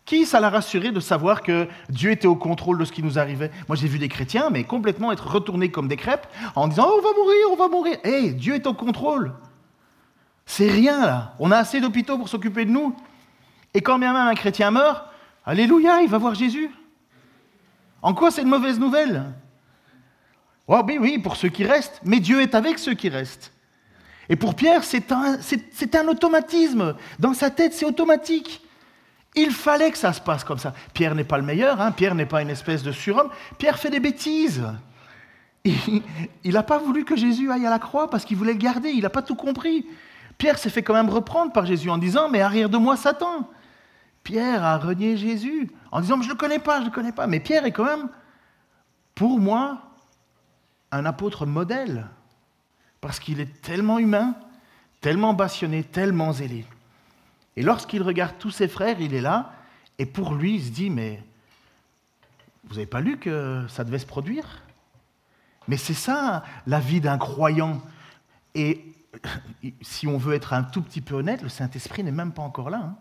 Qui 0.05 0.26
ça 0.26 0.38
l'a 0.38 0.50
rassuré 0.50 0.93
de 0.93 1.00
savoir 1.00 1.43
que 1.43 1.67
Dieu 1.88 2.11
était 2.11 2.26
au 2.26 2.37
contrôle 2.37 2.78
de 2.78 2.84
ce 2.84 2.93
qui 2.93 3.02
nous 3.02 3.19
arrivait? 3.19 3.50
Moi 3.67 3.76
j'ai 3.76 3.88
vu 3.88 3.99
des 3.99 4.08
chrétiens, 4.08 4.50
mais 4.50 4.64
complètement 4.64 5.11
être 5.11 5.26
retournés 5.26 5.70
comme 5.70 5.88
des 5.88 5.96
crêpes 5.96 6.26
en 6.55 6.69
disant 6.69 6.87
Oh, 6.88 6.99
on 6.99 7.02
va 7.02 7.14
mourir, 7.16 7.46
on 7.50 7.56
va 7.56 7.69
mourir. 7.69 7.96
Hé, 8.05 8.32
Dieu 8.32 8.55
est 8.55 8.66
au 8.66 8.75
contrôle. 8.75 9.32
C'est 10.44 10.70
rien 10.70 11.06
là. 11.06 11.34
On 11.38 11.50
a 11.50 11.56
assez 11.56 11.81
d'hôpitaux 11.81 12.19
pour 12.19 12.28
s'occuper 12.28 12.66
de 12.66 12.70
nous. 12.70 12.94
Et 13.73 13.81
quand 13.81 13.99
bien 13.99 14.12
même 14.12 14.28
un 14.28 14.34
chrétien 14.34 14.70
meurt, 14.70 15.06
Alléluia, 15.46 16.02
il 16.02 16.08
va 16.08 16.19
voir 16.19 16.34
Jésus. 16.34 16.70
En 18.02 18.14
quoi 18.14 18.30
c'est 18.30 18.42
une 18.42 18.49
mauvaise 18.49 18.78
nouvelle? 18.78 19.25
Oh, 20.73 20.83
oui, 20.87 20.99
oui, 21.00 21.19
pour 21.19 21.35
ceux 21.35 21.49
qui 21.49 21.65
restent, 21.65 22.00
mais 22.05 22.21
Dieu 22.21 22.41
est 22.41 22.55
avec 22.55 22.79
ceux 22.79 22.95
qui 22.95 23.09
restent. 23.09 23.53
Et 24.29 24.37
pour 24.37 24.55
Pierre, 24.55 24.85
c'est 24.85 25.11
un, 25.11 25.37
un 25.37 26.09
automatisme. 26.09 26.95
Dans 27.19 27.35
sa 27.35 27.50
tête, 27.50 27.75
c'est 27.75 27.85
automatique. 27.85 28.62
Il 29.35 29.50
fallait 29.50 29.91
que 29.91 29.99
ça 29.99 30.12
se 30.12 30.21
passe 30.21 30.45
comme 30.45 30.59
ça. 30.59 30.73
Pierre 30.95 31.17
n'est 31.17 31.25
pas 31.25 31.39
le 31.39 31.43
meilleur, 31.43 31.81
hein, 31.81 31.91
Pierre 31.91 32.15
n'est 32.15 32.25
pas 32.25 32.41
une 32.41 32.50
espèce 32.50 32.85
de 32.85 32.93
surhomme. 32.93 33.31
Pierre 33.59 33.81
fait 33.81 33.91
des 33.91 33.99
bêtises. 33.99 34.65
Il 35.65 36.53
n'a 36.53 36.62
pas 36.62 36.79
voulu 36.79 37.05
que 37.05 37.17
Jésus 37.17 37.50
aille 37.50 37.67
à 37.67 37.71
la 37.71 37.81
croix 37.81 38.09
parce 38.09 38.25
qu'il 38.25 38.37
voulait 38.37 38.53
le 38.53 38.59
garder, 38.61 38.91
il 38.91 39.03
n'a 39.03 39.11
pas 39.11 39.23
tout 39.23 39.35
compris. 39.35 39.85
Pierre 40.39 40.57
s'est 40.57 40.71
fait 40.71 40.85
quand 40.85 40.95
même 40.95 41.11
reprendre 41.11 41.50
par 41.50 41.67
Jésus 41.67 41.91
en 41.91 41.99
disant 41.99 42.29
Mais 42.29 42.43
arrière 42.43 42.71
de 42.71 42.79
moi, 42.79 42.97
Satan. 42.97 43.50
Pierre 44.23 44.62
a 44.65 44.79
renié 44.79 45.17
Jésus 45.17 45.69
en 45.91 46.00
disant 46.00 46.23
Je 46.23 46.29
ne 46.29 46.33
le 46.33 46.39
connais 46.39 46.61
pas, 46.61 46.77
je 46.77 46.83
ne 46.83 46.87
le 46.87 46.93
connais 46.93 47.12
pas. 47.12 47.27
Mais 47.27 47.41
Pierre 47.41 47.67
est 47.67 47.73
quand 47.73 47.85
même, 47.85 48.09
pour 49.17 49.41
moi, 49.41 49.89
un 50.92 51.04
apôtre 51.04 51.47
modèle. 51.47 52.06
Parce 53.00 53.18
qu'il 53.18 53.40
est 53.40 53.62
tellement 53.62 53.99
humain, 53.99 54.35
tellement 55.00 55.35
passionné, 55.35 55.82
tellement 55.82 56.32
zélé. 56.32 56.66
Et 57.56 57.62
lorsqu'il 57.62 58.02
regarde 58.02 58.37
tous 58.38 58.50
ses 58.50 58.68
frères, 58.68 59.00
il 59.00 59.14
est 59.14 59.20
là, 59.20 59.52
et 59.99 60.06
pour 60.06 60.35
lui, 60.35 60.56
il 60.56 60.62
se 60.62 60.70
dit 60.70 60.90
Mais 60.90 61.23
vous 62.64 62.75
n'avez 62.75 62.87
pas 62.87 63.00
lu 63.00 63.18
que 63.18 63.64
ça 63.68 63.85
devait 63.85 63.99
se 63.99 64.06
produire? 64.06 64.62
Mais 65.68 65.76
c'est 65.76 65.94
ça 65.94 66.44
la 66.66 66.80
vie 66.80 67.00
d'un 67.00 67.18
croyant. 67.18 67.80
Et 68.54 68.85
si 69.80 70.06
on 70.06 70.18
veut 70.18 70.35
être 70.35 70.52
un 70.52 70.62
tout 70.62 70.82
petit 70.82 71.00
peu 71.00 71.16
honnête, 71.16 71.42
le 71.42 71.49
Saint-Esprit 71.49 72.02
n'est 72.04 72.11
même 72.11 72.32
pas 72.32 72.42
encore 72.42 72.70
là. 72.70 72.78
hein. 72.78 72.97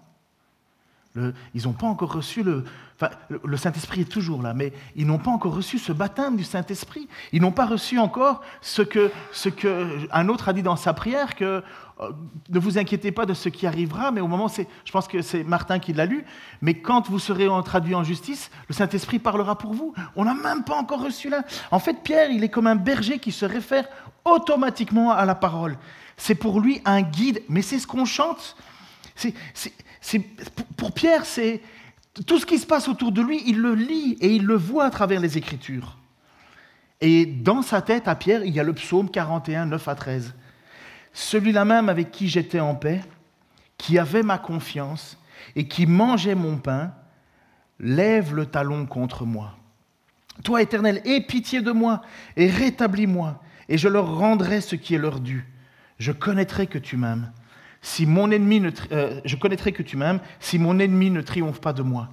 Ils 1.16 1.64
n'ont 1.64 1.74
pas 1.74 1.88
encore 1.88 2.14
reçu 2.14 2.44
le. 2.44 2.64
Enfin, 2.96 3.12
le, 3.30 3.58
Saint-Esprit 3.58 4.02
est 4.02 4.12
toujours 4.12 4.44
là, 4.44 4.54
mais 4.54 4.74
ils 4.96 5.08
n'ont 5.08 5.18
pas 5.18 5.32
encore 5.32 5.56
reçu 5.56 5.80
ce 5.80 5.92
baptême 5.92 6.36
du 6.36 6.44
Saint-Esprit. 6.44 7.08
Ils 7.32 7.42
n'ont 7.42 7.52
pas 7.52 7.66
reçu 7.66 7.98
encore 7.98 8.42
ce 8.62 8.82
que, 8.82 9.10
ce 9.32 9.50
que 9.50 10.08
un 10.12 10.28
autre 10.28 10.50
a 10.50 10.54
dit 10.54 10.62
dans 10.62 10.76
sa 10.76 10.94
prière 10.94 11.36
que 11.36 11.64
euh, 12.02 12.12
ne 12.50 12.60
vous 12.60 12.78
inquiétez 12.78 13.12
pas 13.12 13.26
de 13.26 13.34
ce 13.34 13.50
qui 13.50 13.66
arrivera, 13.66 14.12
mais 14.12 14.22
au 14.22 14.28
moment, 14.28 14.48
c'est, 14.48 14.68
je 14.86 14.92
pense 14.92 15.08
que 15.08 15.22
c'est 15.22 15.44
Martin 15.44 15.80
qui 15.80 15.94
l'a 15.94 16.06
lu, 16.06 16.26
mais 16.62 16.76
quand 16.76 17.10
vous 17.10 17.20
serez 17.20 17.48
traduit 17.64 17.96
en 17.96 18.04
justice, 18.04 18.52
le 18.68 18.76
Saint-Esprit 18.76 19.20
parlera 19.20 19.58
pour 19.58 19.74
vous. 19.74 19.94
On 20.16 20.26
n'a 20.26 20.34
même 20.34 20.64
pas 20.64 20.76
encore 20.76 21.02
reçu 21.02 21.30
là. 21.30 21.44
En 21.72 21.80
fait, 21.80 22.04
Pierre, 22.04 22.30
il 22.30 22.44
est 22.44 22.50
comme 22.50 22.68
un 22.68 22.76
berger 22.76 23.20
qui 23.20 23.32
se 23.32 23.46
réfère 23.46 23.88
automatiquement 24.26 25.12
à 25.12 25.26
la 25.26 25.36
parole. 25.36 25.78
C'est 26.18 26.36
pour 26.36 26.60
lui 26.60 26.82
un 26.86 27.02
guide, 27.02 27.42
mais 27.50 27.62
c'est 27.62 27.80
ce 27.80 27.88
qu'on 27.88 28.06
chante. 28.06 28.56
C'est- 29.16 29.34
pour- 30.78 30.92
Pierre, 30.94 31.26
c'est 31.26 31.62
Tout 32.28 32.38
ce 32.40 32.46
qui 32.46 32.58
se 32.58 32.66
passe 32.66 32.88
autour 32.90 33.12
de 33.14 33.22
lui, 33.22 33.42
il 33.46 33.60
le 33.60 33.74
lit 33.76 34.18
et 34.20 34.36
il 34.36 34.44
le 34.46 34.56
voit 34.56 34.86
à 34.86 34.90
travers 34.90 35.22
les 35.22 35.38
Écritures. 35.38 35.98
Et 37.00 37.26
dans 37.26 37.62
sa 37.62 37.82
tête, 37.82 38.08
à 38.10 38.16
Pierre, 38.16 38.44
il 38.44 38.54
y 38.54 38.60
a 38.60 38.64
le 38.64 38.74
psaume 38.74 39.10
41, 39.10 39.68
9 39.68 39.88
à 39.88 39.96
13. 39.96 40.34
Celui-là 41.14 41.64
même 41.64 41.88
avec 41.88 42.12
qui 42.12 42.28
j'étais 42.28 42.60
en 42.60 42.76
paix, 42.76 43.02
qui 43.78 43.98
avait 43.98 44.24
ma 44.24 44.38
confiance 44.38 45.18
et 45.56 45.68
qui 45.68 45.86
mangeait 45.86 46.36
mon 46.36 46.58
pain, 46.58 46.92
lève 47.80 48.36
le 48.36 48.46
talon 48.46 48.86
contre 48.86 49.26
moi. 49.26 49.56
Toi, 50.44 50.62
Éternel, 50.62 51.02
aie 51.06 51.22
pitié 51.22 51.62
de 51.62 51.72
moi 51.72 52.02
et 52.36 52.50
rétablis-moi, 52.50 53.42
et 53.70 53.78
je 53.78 53.88
leur 53.88 54.18
rendrai 54.18 54.60
ce 54.62 54.76
qui 54.76 54.96
est 54.96 55.00
leur 55.00 55.20
dû. 55.22 55.48
Je 56.00 56.12
connaîtrai 56.12 56.68
que 56.68 56.80
tu 56.80 56.98
m'aimes. 56.98 57.32
Si 57.82 58.06
mon 58.06 58.30
ennemi 58.32 58.60
ne, 58.60 58.72
euh, 58.92 59.22
je 59.26 59.36
connaîtrai 59.36 59.72
que 59.72 59.84
tu 59.84 59.98
m'aimes, 59.98 60.20
si 60.40 60.60
mon 60.60 60.80
ennemi 60.80 61.10
ne 61.10 61.22
triomphe 61.22 61.62
pas 61.62 61.74
de 61.74 61.82
moi. 61.82 62.10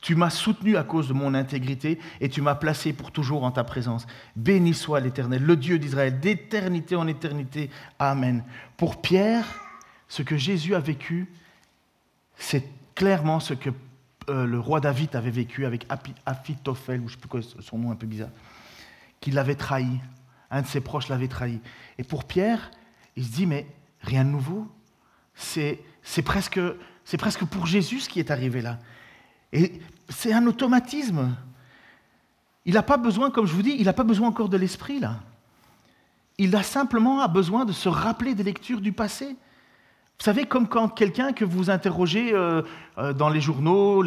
Tu 0.00 0.16
m'as 0.16 0.30
soutenu 0.30 0.76
à 0.76 0.82
cause 0.82 1.08
de 1.08 1.12
mon 1.12 1.32
intégrité 1.34 1.98
et 2.20 2.28
tu 2.28 2.42
m'as 2.42 2.56
placé 2.56 2.92
pour 2.92 3.12
toujours 3.12 3.44
en 3.44 3.52
ta 3.52 3.62
présence. 3.62 4.06
Béni 4.34 4.74
soit 4.74 5.00
l'Éternel, 5.00 5.42
le 5.42 5.56
Dieu 5.56 5.78
d'Israël, 5.78 6.18
d'éternité 6.18 6.96
en 6.96 7.06
éternité. 7.06 7.70
Amen. 7.98 8.42
Pour 8.76 9.00
Pierre, 9.00 9.44
ce 10.08 10.22
que 10.22 10.36
Jésus 10.36 10.74
a 10.74 10.80
vécu, 10.80 11.30
c'est 12.36 12.68
clairement 12.94 13.38
ce 13.38 13.54
que 13.54 13.70
euh, 14.28 14.46
le 14.46 14.58
roi 14.58 14.80
David 14.80 15.14
avait 15.14 15.30
vécu 15.30 15.66
avec 15.66 15.86
Aphitophel, 16.26 17.00
ou 17.00 17.08
je 17.08 17.14
sais 17.14 17.20
plus 17.20 17.28
quoi, 17.28 17.40
son 17.60 17.78
nom 17.78 17.90
un 17.90 17.96
peu 17.96 18.06
bizarre, 18.06 18.30
qu'il 19.20 19.34
l'avait 19.34 19.54
trahi. 19.54 20.00
Un 20.50 20.62
de 20.62 20.66
ses 20.66 20.80
proches 20.80 21.08
l'avait 21.08 21.28
trahi. 21.28 21.60
Et 21.98 22.04
pour 22.04 22.24
Pierre, 22.24 22.70
il 23.16 23.24
se 23.24 23.30
dit, 23.30 23.46
mais 23.46 23.66
rien 24.00 24.24
de 24.24 24.30
nouveau. 24.30 24.68
C'est 25.34 26.22
presque, 26.24 26.60
pour 27.50 27.66
Jésus 27.66 28.00
ce 28.00 28.08
qui 28.08 28.20
est 28.20 28.30
arrivé 28.30 28.60
là. 28.60 28.78
Et 29.52 29.80
c'est 30.08 30.32
un 30.32 30.46
automatisme. 30.46 31.34
Il 32.64 32.74
n'a 32.74 32.82
pas 32.82 32.96
besoin, 32.96 33.30
comme 33.30 33.46
je 33.46 33.52
vous 33.52 33.62
dis, 33.62 33.76
il 33.78 33.84
n'a 33.84 33.92
pas 33.92 34.04
besoin 34.04 34.28
encore 34.28 34.48
de 34.48 34.56
l'esprit 34.56 35.00
là. 35.00 35.20
Il 36.38 36.54
a 36.56 36.62
simplement 36.62 37.26
besoin 37.28 37.64
de 37.64 37.72
se 37.72 37.88
rappeler 37.88 38.34
des 38.34 38.42
lectures 38.42 38.80
du 38.80 38.92
passé. 38.92 39.36
Vous 40.22 40.24
savez, 40.24 40.44
comme 40.44 40.68
quand 40.68 40.88
quelqu'un 40.88 41.32
que 41.32 41.44
vous 41.44 41.68
interrogez 41.68 42.32
euh, 42.32 42.62
euh, 42.96 43.12
dans 43.12 43.28
les 43.28 43.40
journaux, 43.40 44.04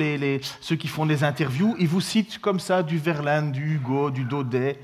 ceux 0.61 0.77
qui 0.77 0.87
font 0.87 1.05
des 1.05 1.23
interviews, 1.23 1.75
ils 1.77 1.87
vous 1.87 2.01
citent 2.01 2.39
comme 2.39 2.59
ça 2.59 2.83
du 2.83 2.97
Verlaine, 2.97 3.51
du 3.51 3.75
Hugo, 3.75 4.11
du 4.11 4.23
Daudet, 4.23 4.79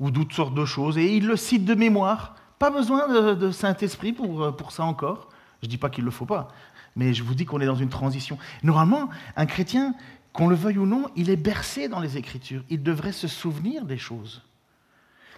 ou 0.00 0.10
d'autres 0.10 0.34
sortes 0.34 0.54
de 0.54 0.64
choses, 0.64 0.98
et 0.98 1.14
il 1.14 1.26
le 1.26 1.36
cite 1.36 1.64
de 1.64 1.74
mémoire. 1.74 2.34
Pas 2.58 2.70
besoin 2.70 3.34
de, 3.34 3.50
Saint-Esprit 3.52 4.16
euh, 4.20 4.50
pour 4.50 4.72
ça 4.72 4.84
encore. 4.84 5.28
Je 5.62 5.66
ne 5.66 5.70
dis 5.70 5.78
pas 5.78 5.90
qu'il 5.90 6.04
ne 6.04 6.06
le 6.06 6.12
faut 6.12 6.26
pas, 6.26 6.48
mais 6.96 7.14
je 7.14 7.22
vous 7.22 7.34
dis 7.34 7.44
qu'on 7.44 7.60
est 7.60 7.66
dans 7.66 7.74
une 7.74 7.88
transition. 7.88 8.38
Normalement, 8.62 9.10
un 9.36 9.46
chrétien, 9.46 9.94
qu'on 10.32 10.48
le 10.48 10.54
veuille 10.54 10.78
ou 10.78 10.86
non, 10.86 11.06
il 11.16 11.30
est 11.30 11.36
bercé 11.36 11.88
dans 11.88 12.00
les 12.00 12.16
Écritures. 12.16 12.62
Il 12.70 12.82
devrait 12.82 13.12
se 13.12 13.28
souvenir 13.28 13.84
des 13.84 13.98
choses. 13.98 14.42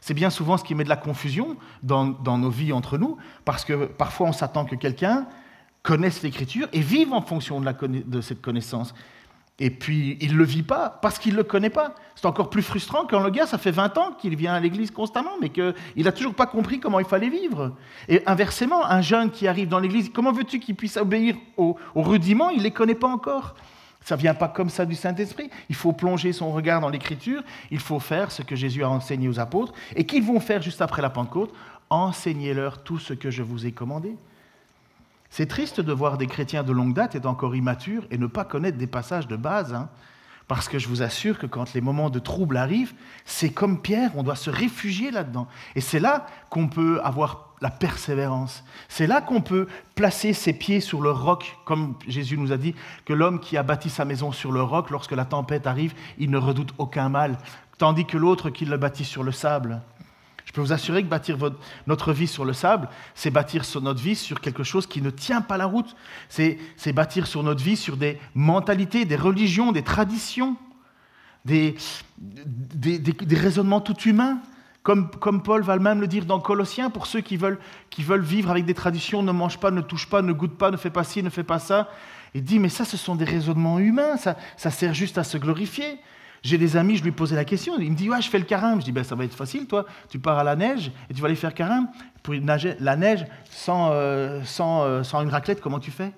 C'est 0.00 0.14
bien 0.14 0.30
souvent 0.30 0.56
ce 0.56 0.64
qui 0.64 0.74
met 0.74 0.84
de 0.84 0.88
la 0.88 0.96
confusion 0.96 1.56
dans, 1.82 2.04
nos 2.04 2.50
vies 2.50 2.72
entre 2.72 2.98
nous, 2.98 3.16
parce 3.44 3.64
que 3.64 3.86
parfois 3.86 4.28
on 4.28 4.32
s'attend 4.32 4.64
que 4.64 4.74
quelqu'un 4.74 5.26
connaisse 5.82 6.22
l'Écriture 6.22 6.68
et 6.72 6.80
vive 6.80 7.12
en 7.12 7.22
fonction 7.22 7.60
de, 7.60 8.20
cette 8.20 8.42
connaissance. 8.42 8.94
Et 9.64 9.70
puis, 9.70 10.18
il 10.20 10.32
ne 10.32 10.38
le 10.38 10.44
vit 10.44 10.64
pas 10.64 10.98
parce 11.02 11.20
qu'il 11.20 11.34
ne 11.34 11.36
le 11.36 11.44
connaît 11.44 11.70
pas. 11.70 11.94
C'est 12.16 12.26
encore 12.26 12.50
plus 12.50 12.62
frustrant 12.62 13.06
quand 13.08 13.20
le 13.20 13.30
gars, 13.30 13.46
ça 13.46 13.58
fait 13.58 13.70
20 13.70 13.96
ans 13.96 14.10
qu'il 14.18 14.34
vient 14.34 14.54
à 14.54 14.58
l'église 14.58 14.90
constamment, 14.90 15.30
mais 15.40 15.50
qu'il 15.50 15.72
n'a 15.98 16.10
toujours 16.10 16.34
pas 16.34 16.46
compris 16.46 16.80
comment 16.80 16.98
il 16.98 17.04
fallait 17.04 17.28
vivre. 17.28 17.76
Et 18.08 18.24
inversement, 18.26 18.84
un 18.84 19.02
jeune 19.02 19.30
qui 19.30 19.46
arrive 19.46 19.68
dans 19.68 19.78
l'église, 19.78 20.10
comment 20.12 20.32
veux-tu 20.32 20.58
qu'il 20.58 20.74
puisse 20.74 20.96
obéir 20.96 21.36
aux, 21.56 21.76
rudiments 21.94 22.50
Il 22.50 22.58
ne 22.58 22.64
les 22.64 22.72
connaît 22.72 22.96
pas 22.96 23.06
encore. 23.06 23.54
Ça 24.04 24.16
ne 24.16 24.20
vient 24.20 24.34
pas 24.34 24.48
comme 24.48 24.68
ça 24.68 24.84
du 24.84 24.96
Saint-Esprit. 24.96 25.48
Il 25.68 25.76
faut 25.76 25.92
plonger 25.92 26.32
son 26.32 26.50
regard 26.50 26.80
dans 26.80 26.88
l'Écriture. 26.88 27.44
Il 27.70 27.78
faut 27.78 28.00
faire 28.00 28.32
ce 28.32 28.42
que 28.42 28.56
Jésus 28.56 28.82
a 28.82 28.90
enseigné 28.90 29.28
aux 29.28 29.38
apôtres 29.38 29.74
et 29.94 30.04
qu'ils 30.04 30.24
vont 30.24 30.40
faire 30.40 30.60
juste 30.60 30.82
après 30.82 31.02
la 31.02 31.10
Pentecôte. 31.10 31.54
Enseignez-leur 31.88 32.82
tout 32.82 32.98
ce 32.98 33.14
que 33.14 33.30
je 33.30 33.44
vous 33.44 33.64
ai 33.64 33.70
commandé. 33.70 34.16
C'est 35.34 35.46
triste 35.46 35.80
de 35.80 35.94
voir 35.94 36.18
des 36.18 36.26
chrétiens 36.26 36.62
de 36.62 36.72
longue 36.72 36.92
date 36.92 37.14
être 37.14 37.24
encore 37.24 37.56
immatures 37.56 38.04
et 38.10 38.18
ne 38.18 38.26
pas 38.26 38.44
connaître 38.44 38.76
des 38.76 38.86
passages 38.86 39.26
de 39.26 39.36
base. 39.36 39.72
Hein. 39.72 39.88
parce 40.46 40.68
que 40.68 40.78
je 40.78 40.88
vous 40.88 41.00
assure 41.00 41.38
que 41.38 41.46
quand 41.46 41.72
les 41.72 41.80
moments 41.80 42.10
de 42.10 42.18
trouble 42.18 42.58
arrivent, 42.58 42.92
c'est 43.24 43.48
comme 43.48 43.80
Pierre, 43.80 44.10
on 44.14 44.22
doit 44.22 44.36
se 44.36 44.50
réfugier 44.50 45.10
là-dedans. 45.10 45.48
Et 45.74 45.80
c'est 45.80 46.00
là 46.00 46.26
qu'on 46.50 46.68
peut 46.68 47.00
avoir 47.02 47.54
la 47.62 47.70
persévérance. 47.70 48.62
C'est 48.90 49.06
là 49.06 49.22
qu'on 49.22 49.40
peut 49.40 49.68
placer 49.94 50.34
ses 50.34 50.52
pieds 50.52 50.80
sur 50.80 51.00
le 51.00 51.10
roc, 51.10 51.56
comme 51.64 51.94
Jésus 52.06 52.36
nous 52.36 52.52
a 52.52 52.58
dit 52.58 52.74
que 53.06 53.14
l'homme 53.14 53.40
qui 53.40 53.56
a 53.56 53.62
bâti 53.62 53.88
sa 53.88 54.04
maison 54.04 54.32
sur 54.32 54.52
le 54.52 54.62
roc, 54.62 54.90
lorsque 54.90 55.12
la 55.12 55.24
tempête 55.24 55.66
arrive, 55.66 55.94
il 56.18 56.30
ne 56.30 56.36
redoute 56.36 56.74
aucun 56.76 57.08
mal, 57.08 57.38
tandis 57.78 58.04
que 58.04 58.18
l'autre 58.18 58.50
qui 58.50 58.66
le 58.66 58.76
bâtit 58.76 59.06
sur 59.06 59.22
le 59.22 59.32
sable, 59.32 59.80
je 60.52 60.56
peux 60.56 60.60
vous 60.66 60.74
assurer 60.74 61.02
que 61.02 61.08
bâtir 61.08 61.38
notre 61.86 62.12
vie 62.12 62.26
sur 62.26 62.44
le 62.44 62.52
sable, 62.52 62.90
c'est 63.14 63.30
bâtir 63.30 63.64
notre 63.80 64.02
vie 64.02 64.14
sur 64.14 64.38
quelque 64.38 64.62
chose 64.62 64.86
qui 64.86 65.00
ne 65.00 65.08
tient 65.08 65.40
pas 65.40 65.56
la 65.56 65.64
route. 65.64 65.96
C'est 66.28 66.92
bâtir 66.92 67.26
sur 67.26 67.42
notre 67.42 67.64
vie 67.64 67.74
sur 67.74 67.96
des 67.96 68.18
mentalités, 68.34 69.06
des 69.06 69.16
religions, 69.16 69.72
des 69.72 69.82
traditions, 69.82 70.58
des, 71.46 71.74
raisonnements 73.30 73.80
tout 73.80 73.98
humains. 74.00 74.40
Comme, 74.82 75.08
Paul 75.42 75.62
va 75.62 75.78
même 75.78 76.02
le 76.02 76.06
dire 76.06 76.26
dans 76.26 76.38
Colossiens, 76.38 76.90
pour 76.90 77.06
ceux 77.06 77.22
qui 77.22 77.38
veulent, 77.38 77.58
vivre 77.96 78.50
avec 78.50 78.66
des 78.66 78.74
traditions, 78.74 79.22
ne 79.22 79.32
mange 79.32 79.56
pas, 79.56 79.70
ne 79.70 79.80
touche 79.80 80.06
pas, 80.06 80.20
ne 80.20 80.34
goûte 80.34 80.58
pas, 80.58 80.70
ne 80.70 80.76
fait 80.76 80.90
pas 80.90 81.04
ci, 81.04 81.22
ne 81.22 81.30
fait 81.30 81.44
pas 81.44 81.60
ça. 81.60 81.88
Il 82.34 82.44
dit, 82.44 82.58
mais 82.58 82.68
ça, 82.68 82.84
ce 82.84 82.98
sont 82.98 83.14
des 83.14 83.24
raisonnements 83.24 83.78
humains, 83.78 84.18
ça, 84.18 84.36
ça 84.58 84.70
sert 84.70 84.92
juste 84.92 85.16
à 85.16 85.24
se 85.24 85.38
glorifier. 85.38 85.98
J'ai 86.42 86.58
des 86.58 86.76
amis, 86.76 86.96
je 86.96 87.04
lui 87.04 87.12
posais 87.12 87.36
la 87.36 87.44
question, 87.44 87.78
il 87.78 87.90
me 87.90 87.96
dit, 87.96 88.10
ouais, 88.10 88.20
je 88.20 88.28
fais 88.28 88.38
le 88.38 88.44
carême. 88.44 88.80
Je 88.80 88.84
dis, 88.84 88.92
ben, 88.92 89.04
ça 89.04 89.14
va 89.14 89.24
être 89.24 89.34
facile, 89.34 89.66
toi. 89.66 89.86
Tu 90.08 90.18
pars 90.18 90.38
à 90.38 90.44
la 90.44 90.56
neige 90.56 90.90
et 91.08 91.14
tu 91.14 91.20
vas 91.20 91.26
aller 91.26 91.36
faire 91.36 91.54
carême. 91.54 91.88
Pour 92.22 92.34
nager, 92.34 92.74
la 92.80 92.96
neige 92.96 93.24
sans, 93.48 93.90
euh, 93.92 94.42
euh, 94.60 95.04
sans 95.04 95.22
une 95.22 95.28
raclette, 95.28 95.60
comment 95.60 95.78
tu 95.78 95.92
fais? 95.92 96.12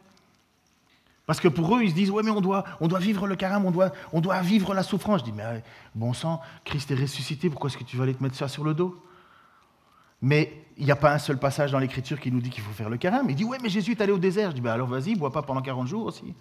Parce 1.27 1.41
que 1.41 1.49
pour 1.49 1.77
eux, 1.77 1.83
ils 1.83 1.91
se 1.91 1.95
disent, 1.95 2.11
ouais, 2.11 2.23
mais 2.23 2.31
on 2.31 2.41
doit, 2.41 2.65
vivre 2.99 3.27
le 3.27 3.37
carême, 3.37 3.65
on 3.65 3.71
doit, 4.21 4.41
vivre 4.41 4.75
la 4.75 4.83
souffrance. 4.83 5.21
Je 5.21 5.25
dis, 5.25 5.33
mais 5.33 5.63
bon 5.95 6.13
sang, 6.13 6.41
Christ 6.65 6.91
est 6.91 7.01
ressuscité, 7.01 7.49
pourquoi 7.49 7.69
est-ce 7.69 7.79
que 7.79 7.85
tu 7.85 7.97
vas 7.97 8.05
aller 8.05 8.15
te 8.15 8.23
mettre 8.23 8.37
ça 8.37 8.49
sur 8.49 8.65
le 8.65 8.75
dos? 8.75 9.03
Mais 10.21 10.65
il 10.77 10.85
n'y 10.85 10.91
a 10.91 10.97
pas 10.97 11.13
un 11.13 11.19
seul 11.19 11.39
passage 11.39 11.73
dans 11.73 11.79
l'Écriture 11.79 12.19
qui 12.21 12.31
nous 12.31 12.41
dit 12.41 12.51
qu'il 12.51 12.63
faut 12.63 12.73
faire 12.73 12.91
le 12.91 12.97
carême. 12.97 13.27
Il 13.29 13.37
dit, 13.37 13.45
ouais, 13.45 13.59
mais 13.63 13.69
Jésus 13.69 13.93
est 13.93 14.01
allé 14.01 14.13
au 14.13 14.19
désert. 14.19 14.51
Je 14.51 14.57
dis, 14.57 14.61
ben 14.61 14.73
alors 14.73 14.89
vas-y, 14.89 15.15
bois 15.15 15.33
pas 15.33 15.43
pendant 15.43 15.63
40 15.63 15.87
jours 15.87 16.07
aussi. 16.07 16.35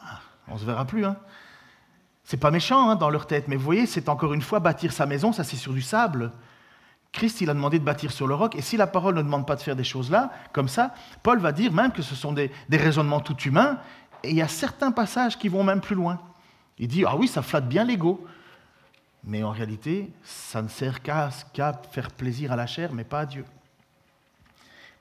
Ah, 0.00 0.20
on 0.48 0.54
ne 0.54 0.58
se 0.58 0.64
verra 0.64 0.84
plus. 0.84 1.04
Hein. 1.04 1.16
C'est 2.28 2.36
pas 2.36 2.50
méchant 2.50 2.90
hein, 2.90 2.96
dans 2.96 3.08
leur 3.08 3.26
tête, 3.26 3.48
mais 3.48 3.56
vous 3.56 3.64
voyez, 3.64 3.86
c'est 3.86 4.10
encore 4.10 4.34
une 4.34 4.42
fois 4.42 4.60
bâtir 4.60 4.92
sa 4.92 5.06
maison, 5.06 5.32
ça 5.32 5.44
c'est 5.44 5.56
sur 5.56 5.72
du 5.72 5.80
sable. 5.80 6.30
Christ, 7.10 7.40
il 7.40 7.48
a 7.48 7.54
demandé 7.54 7.78
de 7.78 7.84
bâtir 7.84 8.12
sur 8.12 8.26
le 8.26 8.34
roc, 8.34 8.54
et 8.54 8.60
si 8.60 8.76
la 8.76 8.86
parole 8.86 9.14
ne 9.14 9.22
demande 9.22 9.46
pas 9.46 9.56
de 9.56 9.62
faire 9.62 9.74
des 9.74 9.82
choses-là, 9.82 10.30
comme 10.52 10.68
ça, 10.68 10.92
Paul 11.22 11.38
va 11.38 11.52
dire 11.52 11.72
même 11.72 11.90
que 11.90 12.02
ce 12.02 12.14
sont 12.14 12.32
des, 12.34 12.50
raisonnements 12.70 13.20
tout 13.20 13.38
humains, 13.44 13.78
et 14.22 14.28
il 14.28 14.36
y 14.36 14.42
a 14.42 14.48
certains 14.48 14.92
passages 14.92 15.38
qui 15.38 15.48
vont 15.48 15.64
même 15.64 15.80
plus 15.80 15.94
loin. 15.94 16.20
Il 16.78 16.88
dit, 16.88 17.02
ah 17.06 17.16
oui, 17.16 17.28
ça 17.28 17.40
flatte 17.40 17.66
bien 17.66 17.84
l'ego, 17.84 18.22
mais 19.24 19.42
en 19.42 19.50
réalité, 19.50 20.12
ça 20.22 20.60
ne 20.60 20.68
sert 20.68 21.00
qu'à 21.00 21.30
faire 21.90 22.10
plaisir 22.10 22.52
à 22.52 22.56
la 22.56 22.66
chair, 22.66 22.92
mais 22.92 23.04
pas 23.04 23.20
à 23.20 23.26
Dieu. 23.26 23.46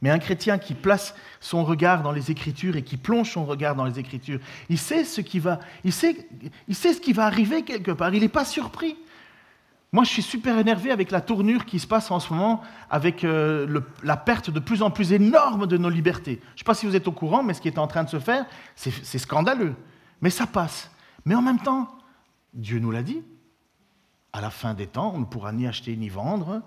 Mais 0.02 0.10
un 0.10 0.20
chrétien 0.20 0.58
qui 0.58 0.74
place 0.74 1.16
son 1.40 1.64
regard 1.64 2.04
dans 2.04 2.12
les 2.12 2.30
Écritures 2.30 2.76
et 2.76 2.84
qui 2.84 2.98
plonge 2.98 3.32
son 3.32 3.46
regard 3.46 3.76
dans 3.76 3.86
les 3.86 4.00
Écritures, 4.00 4.40
il 4.70 4.78
sait 4.78 5.04
ce 5.04 5.22
qui 5.22 5.40
va, 5.40 5.60
il 5.84 5.94
sait, 5.94 6.16
ce 6.70 7.02
qui 7.02 7.14
va 7.14 7.26
arriver 7.26 7.64
quelque 7.64 7.92
part. 7.92 8.14
Il 8.14 8.22
n'est 8.22 8.30
pas 8.30 8.46
surpris. 8.46 8.96
Moi, 9.92 10.04
je 10.04 10.10
suis 10.10 10.22
super 10.22 10.60
énervé 10.60 10.92
avec 10.92 11.12
la 11.12 11.22
tournure 11.22 11.66
qui 11.66 11.80
se 11.80 11.88
passe 11.88 12.12
en 12.12 12.20
ce 12.20 12.34
moment, 12.34 12.62
avec 12.90 13.24
euh, 13.24 13.82
la 14.04 14.18
perte 14.18 14.50
de 14.50 14.60
plus 14.60 14.82
en 14.82 14.92
plus 14.92 15.14
énorme 15.14 15.66
de 15.66 15.78
nos 15.78 15.90
libertés. 15.90 16.40
Je 16.50 16.54
ne 16.54 16.58
sais 16.58 16.64
pas 16.66 16.74
si 16.74 16.86
vous 16.86 16.96
êtes 16.96 17.08
au 17.08 17.14
courant, 17.14 17.42
mais 17.42 17.54
ce 17.54 17.62
qui 17.62 17.70
est 17.70 17.80
en 17.80 17.88
train 17.88 18.04
de 18.04 18.10
se 18.10 18.20
faire, 18.20 18.46
c'est 18.76 19.18
scandaleux. 19.18 19.76
Mais 20.22 20.30
ça 20.30 20.46
passe. 20.46 20.92
Mais 21.26 21.36
en 21.36 21.42
même 21.42 21.60
temps, 21.60 21.88
Dieu 22.54 22.80
nous 22.80 22.92
l'a 22.92 23.02
dit, 23.02 23.24
à 24.34 24.42
la 24.42 24.50
fin 24.50 24.74
des 24.74 24.88
temps, 24.88 25.14
on 25.16 25.20
ne 25.20 25.26
pourra 25.26 25.54
ni 25.54 25.68
acheter 25.68 25.96
ni 25.96 26.10
vendre, 26.10 26.62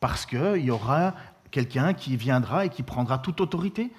parce 0.00 0.24
qu'il 0.26 0.64
y 0.64 0.70
aura 0.70 1.14
quelqu'un 1.50 1.94
qui 1.94 2.16
viendra 2.16 2.64
et 2.66 2.68
qui 2.68 2.82
prendra 2.82 3.18
toute 3.18 3.40
autorité. 3.40 3.90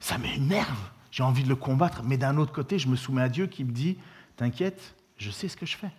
Ça 0.00 0.18
m'énerve, 0.18 0.90
j'ai 1.10 1.22
envie 1.22 1.42
de 1.42 1.48
le 1.48 1.56
combattre, 1.56 2.02
mais 2.04 2.16
d'un 2.16 2.36
autre 2.36 2.52
côté, 2.52 2.78
je 2.78 2.88
me 2.88 2.96
soumets 2.96 3.22
à 3.22 3.28
Dieu 3.28 3.46
qui 3.46 3.64
me 3.64 3.72
dit, 3.72 3.98
t'inquiète, 4.36 4.94
je 5.16 5.30
sais 5.30 5.48
ce 5.48 5.56
que 5.56 5.66
je 5.66 5.76
fais. 5.76 5.90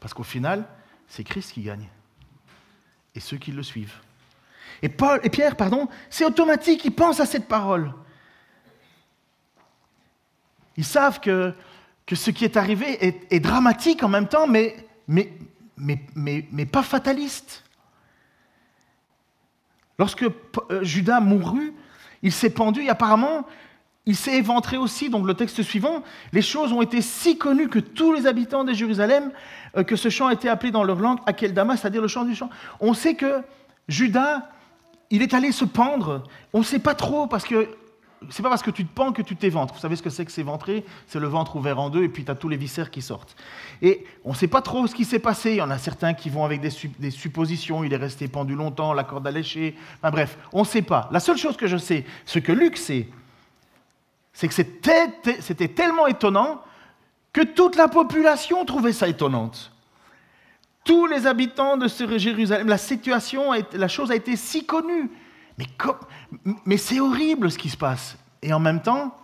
Parce 0.00 0.14
qu'au 0.14 0.24
final, 0.24 0.66
c'est 1.06 1.24
Christ 1.24 1.52
qui 1.52 1.62
gagne. 1.62 1.88
Et 3.14 3.20
ceux 3.20 3.36
qui 3.36 3.52
le 3.52 3.62
suivent. 3.62 4.00
Et, 4.80 4.88
Paul, 4.88 5.20
et 5.22 5.30
Pierre, 5.30 5.56
pardon, 5.56 5.88
c'est 6.10 6.24
automatique, 6.24 6.84
ils 6.84 6.94
pensent 6.94 7.20
à 7.20 7.26
cette 7.26 7.46
parole. 7.46 7.92
Ils 10.76 10.84
savent 10.84 11.20
que, 11.20 11.54
ce 12.12 12.30
qui 12.30 12.44
est 12.44 12.56
arrivé 12.56 13.24
est, 13.30 13.40
dramatique 13.40 14.02
en 14.02 14.08
même 14.08 14.26
temps, 14.26 14.46
mais 14.46 14.76
pas 16.72 16.82
fataliste. 16.82 17.62
Lorsque 20.02 20.24
euh, 20.24 20.82
Judas 20.82 21.20
mourut, 21.20 21.74
il 22.24 22.32
s'est 22.32 22.50
pendu 22.50 22.82
et 22.82 22.88
apparemment, 22.88 23.46
il 24.04 24.16
s'est 24.16 24.36
éventré 24.36 24.76
aussi, 24.76 25.10
donc 25.10 25.24
le 25.28 25.34
texte 25.34 25.62
suivant, 25.62 26.02
les 26.32 26.42
choses 26.42 26.72
ont 26.72 26.82
été 26.82 27.00
si 27.00 27.38
connues 27.38 27.68
que 27.68 27.78
tous 27.78 28.12
les 28.12 28.26
habitants 28.26 28.64
de 28.64 28.72
Jérusalem, 28.72 29.30
euh, 29.76 29.84
que 29.84 29.94
ce 29.94 30.08
chant 30.08 30.26
a 30.26 30.32
été 30.32 30.48
appelé 30.48 30.72
dans 30.72 30.82
leur 30.82 30.98
langue 30.98 31.20
Akeldama, 31.24 31.76
c'est-à-dire 31.76 32.02
le 32.02 32.08
chant 32.08 32.24
du 32.24 32.34
chant. 32.34 32.50
On 32.80 32.94
sait 32.94 33.14
que 33.14 33.42
Judas, 33.86 34.48
il 35.10 35.22
est 35.22 35.34
allé 35.34 35.52
se 35.52 35.64
pendre, 35.64 36.24
on 36.52 36.58
ne 36.58 36.64
sait 36.64 36.80
pas 36.80 36.96
trop, 36.96 37.28
parce 37.28 37.44
que 37.44 37.68
c'est 38.30 38.42
pas 38.42 38.48
parce 38.48 38.62
que 38.62 38.70
tu 38.70 38.84
te 38.84 38.92
pends 38.92 39.12
que 39.12 39.22
tu 39.22 39.36
t'éventres. 39.36 39.74
Vous 39.74 39.80
savez 39.80 39.96
ce 39.96 40.02
que 40.02 40.10
c'est 40.10 40.24
que 40.24 40.32
s'éventrer? 40.32 40.84
C'est 41.06 41.18
le 41.18 41.28
ventre 41.28 41.56
ouvert 41.56 41.78
en 41.78 41.90
deux 41.90 42.02
et 42.02 42.08
puis 42.08 42.24
tu 42.24 42.30
as 42.30 42.34
tous 42.34 42.48
les 42.48 42.56
viscères 42.56 42.90
qui 42.90 43.02
sortent. 43.02 43.36
Et 43.80 44.04
on 44.24 44.30
ne 44.30 44.34
sait 44.34 44.48
pas 44.48 44.62
trop 44.62 44.86
ce 44.86 44.94
qui 44.94 45.04
s'est 45.04 45.18
passé. 45.18 45.52
Il 45.52 45.56
y 45.56 45.62
en 45.62 45.70
a 45.70 45.78
certains 45.78 46.14
qui 46.14 46.30
vont 46.30 46.44
avec 46.44 46.60
des, 46.60 47.10
suppositions. 47.10 47.84
Il 47.84 47.92
est 47.92 47.96
resté 47.96 48.28
pendu 48.28 48.54
longtemps, 48.54 48.92
la 48.92 49.04
corde 49.04 49.26
a 49.26 49.30
léché. 49.30 49.76
Enfin 49.98 50.10
bref, 50.10 50.38
on 50.52 50.60
ne 50.60 50.66
sait 50.66 50.82
pas. 50.82 51.08
La 51.12 51.20
seule 51.20 51.36
chose 51.36 51.56
que 51.56 51.66
je 51.66 51.76
sais, 51.76 52.04
ce 52.24 52.38
que 52.38 52.52
Luc 52.52 52.76
sait, 52.76 53.08
c'est 54.32 54.48
que 54.48 54.54
c'était 54.54 55.68
tellement 55.68 56.06
étonnant 56.06 56.62
que 57.32 57.42
toute 57.42 57.76
la 57.76 57.88
population 57.88 58.64
trouvait 58.64 58.92
ça 58.92 59.08
étonnante. 59.08 59.72
Tous 60.84 61.06
les 61.06 61.26
habitants 61.26 61.76
de 61.76 61.86
Jérusalem, 62.18 62.68
la 62.68 62.78
situation, 62.78 63.50
la 63.72 63.88
chose 63.88 64.10
a 64.10 64.16
été 64.16 64.36
si 64.36 64.66
connue. 64.66 65.10
Mais, 65.58 65.66
mais 66.64 66.76
c'est 66.76 67.00
horrible 67.00 67.50
ce 67.50 67.58
qui 67.58 67.68
se 67.68 67.76
passe. 67.76 68.16
Et 68.42 68.52
en 68.52 68.58
même 68.58 68.82
temps, 68.82 69.16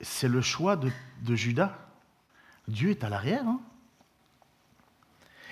c'est 0.00 0.28
le 0.28 0.40
choix 0.40 0.76
de, 0.76 0.90
Judas. 1.34 1.72
Dieu 2.68 2.90
est 2.90 3.04
à 3.04 3.08
l'arrière. 3.08 3.46
Hein. 3.46 3.60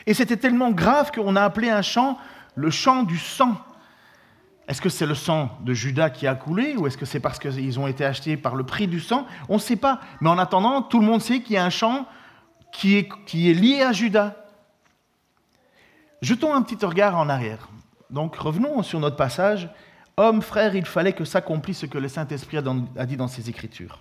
Et 0.06 0.14
c'était 0.14 0.36
tellement 0.36 0.70
grave 0.70 1.10
qu'on 1.12 1.36
a 1.36 1.42
appelé 1.42 1.68
un 1.68 1.82
chant 1.82 2.18
le 2.54 2.70
chant 2.70 3.04
du 3.04 3.18
sang. 3.18 3.56
Est-ce 4.66 4.82
que 4.82 4.88
c'est 4.88 5.06
le 5.06 5.14
sang 5.14 5.56
de 5.60 5.72
Judas 5.72 6.10
qui 6.10 6.26
a 6.26 6.34
coulé 6.34 6.76
ou 6.76 6.86
est-ce 6.86 6.98
que 6.98 7.06
c'est 7.06 7.20
parce 7.20 7.38
qu'ils 7.38 7.78
ont 7.78 7.86
été 7.86 8.04
achetés 8.04 8.36
par 8.36 8.54
le 8.54 8.64
prix 8.64 8.88
du 8.88 9.00
sang? 9.00 9.26
On 9.48 9.54
ne 9.54 9.60
sait 9.60 9.76
pas. 9.76 10.00
Mais 10.20 10.28
en 10.28 10.38
attendant, 10.38 10.82
tout 10.82 11.00
le 11.00 11.06
monde 11.06 11.22
sait 11.22 11.40
qu'il 11.40 11.54
y 11.54 11.56
a 11.56 11.64
un 11.64 11.70
chant 11.70 12.06
qui 12.72 12.96
est, 12.96 13.08
qui 13.26 13.50
est 13.50 13.54
lié 13.54 13.82
à 13.82 13.92
Judas. 13.92 14.34
Jetons 16.20 16.52
un 16.52 16.62
petit 16.62 16.84
regard 16.84 17.16
en 17.16 17.28
arrière. 17.28 17.68
Donc 18.10 18.36
revenons 18.36 18.82
sur 18.82 19.00
notre 19.00 19.16
passage. 19.16 19.68
Homme, 20.16 20.42
frère, 20.42 20.74
il 20.74 20.84
fallait 20.84 21.12
que 21.12 21.24
s'accomplisse 21.24 21.78
ce 21.78 21.86
que 21.86 21.98
le 21.98 22.08
Saint-Esprit 22.08 22.58
a 22.58 23.06
dit 23.06 23.16
dans 23.16 23.28
ses 23.28 23.48
Écritures. 23.48 24.00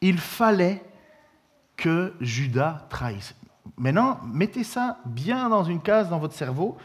Il 0.00 0.18
fallait 0.18 0.82
que 1.76 2.14
Judas 2.20 2.86
trahisse. 2.90 3.34
Maintenant, 3.76 4.20
mettez 4.32 4.64
ça 4.64 4.98
bien 5.06 5.48
dans 5.48 5.64
une 5.64 5.80
case 5.80 6.08
dans 6.08 6.18
votre 6.18 6.34
cerveau 6.34 6.76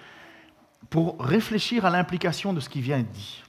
pour 0.90 1.20
réfléchir 1.20 1.86
à 1.86 1.90
l'implication 1.90 2.54
de 2.54 2.60
ce 2.60 2.70
qui 2.70 2.82
vient 2.82 3.00
être 3.00 3.12
dit. 3.12 3.44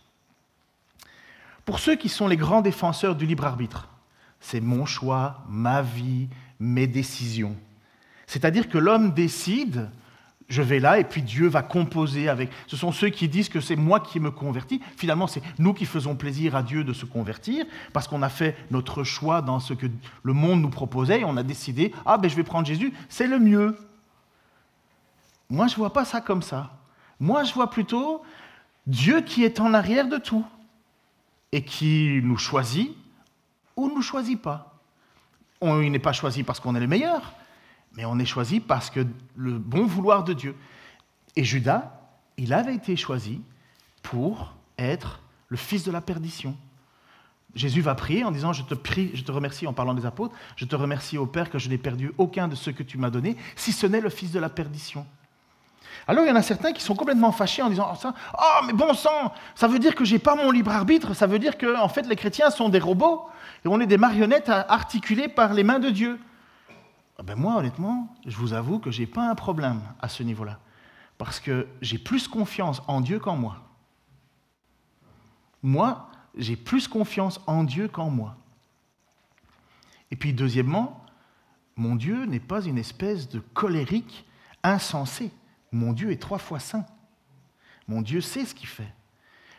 Pour 1.64 1.78
ceux 1.78 1.96
qui 1.96 2.08
sont 2.08 2.28
les 2.28 2.36
grands 2.36 2.62
défenseurs 2.62 3.16
du 3.16 3.26
libre 3.26 3.44
arbitre, 3.44 3.88
c'est 4.40 4.60
mon 4.60 4.86
choix, 4.86 5.42
ma 5.48 5.82
vie, 5.82 6.28
mes 6.60 6.86
décisions. 6.86 7.56
C'est-à-dire 8.26 8.68
que 8.68 8.78
l'homme 8.78 9.12
décide 9.12 9.90
je 10.48 10.62
vais 10.62 10.78
là 10.78 10.98
et 10.98 11.04
puis 11.04 11.22
Dieu 11.22 11.48
va 11.48 11.62
composer 11.62 12.28
avec. 12.28 12.50
Ce 12.66 12.76
sont 12.76 12.92
ceux 12.92 13.08
qui 13.08 13.28
disent 13.28 13.48
que 13.48 13.60
c'est 13.60 13.76
moi 13.76 14.00
qui 14.00 14.20
me 14.20 14.30
convertis. 14.30 14.80
Finalement, 14.96 15.26
c'est 15.26 15.42
nous 15.58 15.74
qui 15.74 15.86
faisons 15.86 16.14
plaisir 16.14 16.54
à 16.54 16.62
Dieu 16.62 16.84
de 16.84 16.92
se 16.92 17.04
convertir 17.04 17.64
parce 17.92 18.06
qu'on 18.06 18.22
a 18.22 18.28
fait 18.28 18.56
notre 18.70 19.02
choix 19.02 19.42
dans 19.42 19.58
ce 19.58 19.74
que 19.74 19.86
le 20.22 20.32
monde 20.32 20.60
nous 20.60 20.70
proposait 20.70 21.20
et 21.20 21.24
on 21.24 21.36
a 21.36 21.42
décidé 21.42 21.92
ah 22.04 22.18
ben 22.18 22.30
je 22.30 22.36
vais 22.36 22.44
prendre 22.44 22.66
Jésus, 22.66 22.92
c'est 23.08 23.26
le 23.26 23.38
mieux. 23.38 23.76
Moi, 25.48 25.66
je 25.66 25.74
ne 25.74 25.78
vois 25.78 25.92
pas 25.92 26.04
ça 26.04 26.20
comme 26.20 26.42
ça. 26.42 26.72
Moi, 27.20 27.44
je 27.44 27.54
vois 27.54 27.70
plutôt 27.70 28.22
Dieu 28.86 29.20
qui 29.20 29.44
est 29.44 29.60
en 29.60 29.74
arrière 29.74 30.08
de 30.08 30.18
tout 30.18 30.44
et 31.52 31.62
qui 31.62 32.20
nous 32.22 32.36
choisit 32.36 32.96
ou 33.76 33.88
ne 33.88 33.94
nous 33.94 34.02
choisit 34.02 34.40
pas. 34.40 34.74
On, 35.60 35.78
n'est 35.78 35.98
pas 35.98 36.12
choisi 36.12 36.42
parce 36.42 36.60
qu'on 36.60 36.74
est 36.74 36.80
le 36.80 36.86
meilleur, 36.86 37.32
mais 37.96 38.04
on 38.04 38.18
est 38.18 38.26
choisi 38.26 38.60
parce 38.60 38.90
que 38.90 39.06
le 39.36 39.58
bon 39.58 39.86
vouloir 39.86 40.24
de 40.24 40.32
Dieu. 40.32 40.54
Et 41.34 41.44
Judas, 41.44 41.92
il 42.36 42.52
avait 42.52 42.74
été 42.74 42.96
choisi 42.96 43.40
pour 44.02 44.54
être 44.78 45.20
le 45.48 45.56
fils 45.56 45.84
de 45.84 45.90
la 45.90 46.00
perdition. 46.00 46.56
Jésus 47.54 47.80
va 47.80 47.94
prier 47.94 48.22
en 48.24 48.30
disant, 48.30 48.52
je 48.52 48.62
te 48.62 48.74
prie, 48.74 49.10
je 49.14 49.22
te 49.22 49.32
remercie 49.32 49.66
en 49.66 49.72
parlant 49.72 49.94
des 49.94 50.04
apôtres, 50.04 50.34
je 50.56 50.66
te 50.66 50.76
remercie 50.76 51.16
au 51.16 51.24
Père 51.24 51.48
que 51.48 51.58
je 51.58 51.70
n'ai 51.70 51.78
perdu 51.78 52.12
aucun 52.18 52.48
de 52.48 52.54
ceux 52.54 52.72
que 52.72 52.82
tu 52.82 52.98
m'as 52.98 53.08
donnés, 53.08 53.36
si 53.56 53.72
ce 53.72 53.86
n'est 53.86 54.02
le 54.02 54.10
fils 54.10 54.30
de 54.30 54.38
la 54.38 54.50
perdition. 54.50 55.06
Alors 56.06 56.24
il 56.24 56.28
y 56.28 56.30
en 56.30 56.36
a 56.36 56.42
certains 56.42 56.72
qui 56.72 56.82
sont 56.82 56.94
complètement 56.94 57.32
fâchés 57.32 57.62
en 57.62 57.70
disant, 57.70 57.90
oh, 58.04 58.08
oh 58.38 58.64
mais 58.66 58.74
bon 58.74 58.92
sang, 58.92 59.32
ça 59.54 59.66
veut 59.66 59.78
dire 59.78 59.94
que 59.94 60.04
j'ai 60.04 60.18
pas 60.18 60.36
mon 60.36 60.50
libre 60.50 60.70
arbitre, 60.70 61.14
ça 61.14 61.26
veut 61.26 61.38
dire 61.38 61.56
que 61.56 61.76
en 61.78 61.88
fait 61.88 62.06
les 62.06 62.16
chrétiens 62.16 62.50
sont 62.50 62.68
des 62.68 62.78
robots 62.78 63.26
et 63.64 63.68
on 63.68 63.80
est 63.80 63.86
des 63.86 63.96
marionnettes 63.96 64.50
articulées 64.50 65.28
par 65.28 65.54
les 65.54 65.64
mains 65.64 65.78
de 65.78 65.88
Dieu. 65.88 66.20
Ah 67.18 67.22
ben 67.22 67.34
moi, 67.34 67.56
honnêtement, 67.56 68.14
je 68.26 68.36
vous 68.36 68.52
avoue 68.52 68.78
que 68.78 68.90
je 68.90 69.00
n'ai 69.00 69.06
pas 69.06 69.28
un 69.28 69.34
problème 69.34 69.80
à 70.00 70.08
ce 70.08 70.22
niveau-là. 70.22 70.60
Parce 71.18 71.40
que 71.40 71.66
j'ai 71.80 71.98
plus 71.98 72.28
confiance 72.28 72.82
en 72.88 73.00
Dieu 73.00 73.18
qu'en 73.18 73.36
moi. 73.36 73.62
Moi, 75.62 76.10
j'ai 76.36 76.56
plus 76.56 76.88
confiance 76.88 77.40
en 77.46 77.64
Dieu 77.64 77.88
qu'en 77.88 78.10
moi. 78.10 78.36
Et 80.10 80.16
puis, 80.16 80.34
deuxièmement, 80.34 81.04
mon 81.76 81.96
Dieu 81.96 82.26
n'est 82.26 82.40
pas 82.40 82.62
une 82.62 82.78
espèce 82.78 83.28
de 83.28 83.40
colérique 83.40 84.26
insensé. 84.62 85.30
Mon 85.72 85.92
Dieu 85.92 86.10
est 86.10 86.20
trois 86.20 86.38
fois 86.38 86.60
saint. 86.60 86.86
Mon 87.88 88.02
Dieu 88.02 88.20
sait 88.20 88.44
ce 88.44 88.54
qu'il 88.54 88.68
fait. 88.68 88.92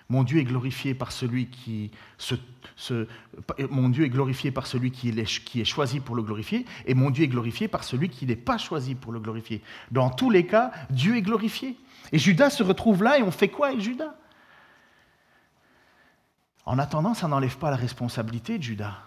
Mon 0.10 0.24
Dieu 0.24 0.39
est 0.39 0.46
glorifié 0.46 0.93
par 0.93 1.12
celui 1.12 1.48
qui 1.48 1.91
est 1.91 2.41
est 5.56 5.65
choisi 5.65 6.00
pour 6.00 6.15
le 6.15 6.24
glorifier, 6.24 6.65
et 6.86 6.93
mon 6.93 7.10
Dieu 7.10 7.26
est 7.26 7.28
glorifié 7.28 7.67
par 7.67 7.84
celui 7.84 8.08
qui 8.10 8.26
n'est 8.26 8.38
pas 8.38 8.58
choisi 8.58 8.96
pour 8.96 9.12
le 9.12 9.20
glorifier. 9.20 9.62
Dans 9.91 10.10
tous 10.10 10.30
les 10.30 10.46
cas, 10.46 10.72
Dieu 10.89 11.17
est 11.17 11.22
glorifié. 11.22 11.78
Et 12.13 12.20
Judas 12.20 12.52
se 12.52 12.63
retrouve 12.63 13.04
là, 13.04 13.20
et 13.20 13.24
on 13.24 13.32
fait 13.32 13.50
quoi 13.50 13.67
avec 13.67 13.82
Judas? 13.82 14.15
En 16.65 16.80
attendant, 16.80 17.13
ça 17.13 17.28
n'enlève 17.28 17.58
pas 17.58 17.72
la 17.72 17.78
responsabilité 17.78 18.58
de 18.58 18.63
Judas. 18.63 18.98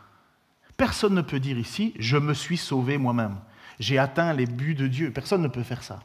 Personne 0.77 1.15
ne 1.15 1.23
peut 1.23 1.41
dire 1.41 1.59
ici, 1.59 1.95
je 1.99 2.17
me 2.17 2.35
suis 2.35 2.57
sauvé 2.57 2.99
moi-même. 2.99 3.37
J'ai 3.79 3.99
atteint 3.99 4.33
les 4.33 4.47
buts 4.47 4.75
de 4.75 4.87
Dieu. 4.87 5.11
Personne 5.13 5.43
ne 5.43 5.49
peut 5.49 5.63
faire 5.63 5.83
ça. 5.83 6.01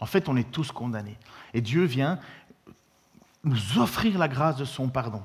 En 0.00 0.06
fait, 0.06 0.28
on 0.28 0.36
est 0.36 0.50
tous 0.50 0.72
condamnés. 0.72 1.16
Et 1.54 1.60
Dieu 1.60 1.84
vient 1.84 2.18
nous 3.46 3.78
offrir 3.78 4.18
la 4.18 4.28
grâce 4.28 4.56
de 4.56 4.64
son 4.64 4.88
pardon. 4.88 5.22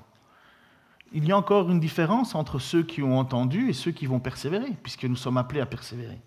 Il 1.11 1.25
y 1.25 1.31
a 1.31 1.37
encore 1.37 1.69
une 1.69 1.79
différence 1.79 2.35
entre 2.35 2.59
ceux 2.59 2.83
qui 2.83 3.01
ont 3.03 3.19
entendu 3.19 3.69
et 3.69 3.73
ceux 3.73 3.91
qui 3.91 4.05
vont 4.05 4.19
persévérer, 4.19 4.71
puisque 4.81 5.03
nous 5.03 5.17
sommes 5.17 5.37
appelés 5.37 5.59
à 5.59 5.65
persévérer. 5.65 6.19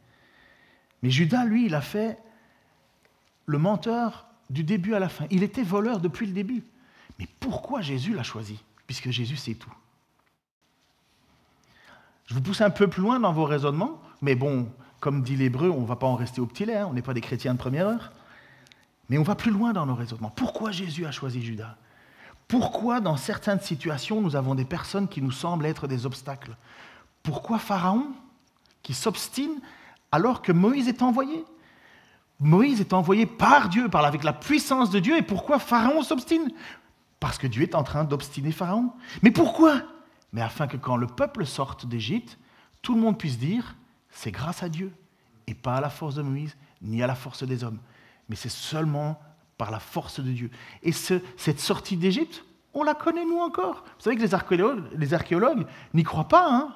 Mais 1.03 1.11
Judas, 1.11 1.45
lui, 1.45 1.67
il 1.67 1.75
a 1.75 1.81
fait 1.81 2.19
le 3.47 3.59
menteur 3.59 4.27
du 4.51 4.65
début 4.65 4.95
à 4.95 4.99
la 4.99 5.09
fin. 5.09 5.27
Il 5.31 5.43
était 5.43 5.63
voleur 5.63 6.01
depuis 6.01 6.27
le 6.27 6.33
début. 6.33 6.65
Mais 7.19 7.29
pourquoi 7.41 7.81
Jésus 7.81 8.13
l'a 8.13 8.23
choisi 8.23 8.63
Puisque 8.87 9.11
Jésus 9.11 9.37
sait 9.37 9.55
tout? 9.55 9.73
Je 12.27 12.35
vous 12.35 12.41
pousse 12.43 12.61
un 12.61 12.71
peu 12.71 12.89
plus 12.89 13.03
loin 13.03 13.21
dans 13.21 13.33
vos 13.33 13.45
raisonnements, 13.45 14.01
mais 14.21 14.35
bon, 14.35 14.69
comme 15.01 15.23
dit 15.23 15.37
l'hébreu, 15.37 15.71
on 15.71 15.83
ne 15.83 15.87
va 15.87 15.97
pas 15.97 16.07
en 16.07 16.15
rester 16.15 16.41
au 16.41 16.47
petit 16.47 16.65
lait, 16.65 16.77
hein, 16.77 16.87
on 16.91 16.95
n'est 16.95 17.03
pas 17.03 17.15
des 17.15 17.21
chrétiens 17.21 17.53
de 17.53 17.59
première 17.59 17.87
heure. 17.87 18.13
Mais 19.09 19.19
on 19.19 19.23
va 19.23 19.35
plus 19.35 19.51
loin 19.51 19.73
dans 19.73 19.87
nos 19.87 19.95
raisonnements. 19.95 20.31
Pourquoi 20.31 20.73
Jésus 20.73 21.07
a 21.07 21.11
choisi 21.11 21.43
Judas? 21.43 21.77
Pourquoi 22.49 23.01
dans 23.01 23.17
certaines 23.17 23.61
situations 23.61 24.21
nous 24.21 24.37
avons 24.37 24.55
des 24.55 24.65
personnes 24.65 25.09
qui 25.09 25.23
nous 25.23 25.33
semblent 25.33 25.67
être 25.67 25.87
des 25.87 26.07
obstacles? 26.07 26.57
Pourquoi 27.23 27.59
Pharaon 27.59 28.07
qui 28.83 28.95
s'obstine 28.95 29.61
alors 30.13 30.43
que 30.43 30.53
Moïse 30.53 30.89
est 30.89 31.03
envoyé? 31.03 31.45
Moïse 32.41 32.81
est 32.81 32.93
envoyé 32.93 33.27
par 33.27 33.69
Dieu, 33.69 33.89
par 33.89 34.05
avec 34.05 34.25
la 34.25 34.33
puissance 34.33 34.91
de 34.91 34.99
Dieu, 34.99 35.17
et 35.17 35.23
pourquoi 35.23 35.59
Pharaon 35.59 36.03
s'obstine? 36.03 36.51
Parce 37.21 37.39
que 37.39 37.47
Dieu 37.47 37.63
est 37.63 37.75
en 37.75 37.85
train 37.85 38.05
d'obstiner 38.05 38.53
Pharaon. 38.53 38.93
Mais 39.23 39.31
pourquoi? 39.31 39.83
Mais 40.33 40.43
afin 40.43 40.67
que 40.67 40.77
quand 40.77 40.97
le 40.97 41.07
peuple 41.07 41.47
sorte 41.47 41.87
d'Égypte, 41.87 42.39
tout 42.83 42.95
le 42.95 43.01
monde 43.01 43.19
puisse 43.19 43.39
dire, 43.39 43.77
c'est 44.11 44.33
grâce 44.33 44.63
à 44.63 44.69
Dieu, 44.69 44.93
et 45.47 45.55
pas 45.55 45.77
à 45.77 45.81
la 45.81 45.91
force 45.91 46.17
de 46.17 46.23
Moïse, 46.23 46.57
ni 46.83 47.03
à 47.03 47.07
la 47.07 47.15
force 47.15 47.45
des 47.45 47.65
hommes. 47.65 47.79
Mais 48.29 48.37
c'est 48.37 48.51
seulement 48.51 49.19
par 49.59 49.71
la 49.71 49.79
force 49.79 50.21
de 50.21 50.31
Dieu. 50.31 50.51
Et 50.83 50.93
cette 50.93 51.61
sortie 51.61 51.97
d'Égypte, 51.97 52.45
on 52.75 52.83
la 52.83 52.95
connaît 52.95 53.25
nous 53.25 53.39
encore. 53.39 53.85
Vous 53.99 54.05
savez 54.05 54.17
que 54.17 54.23
les 54.23 55.15
archéologues, 55.15 55.67
n'y 55.95 56.03
croient 56.03 56.29
pas. 56.29 56.49
Hein 56.51 56.75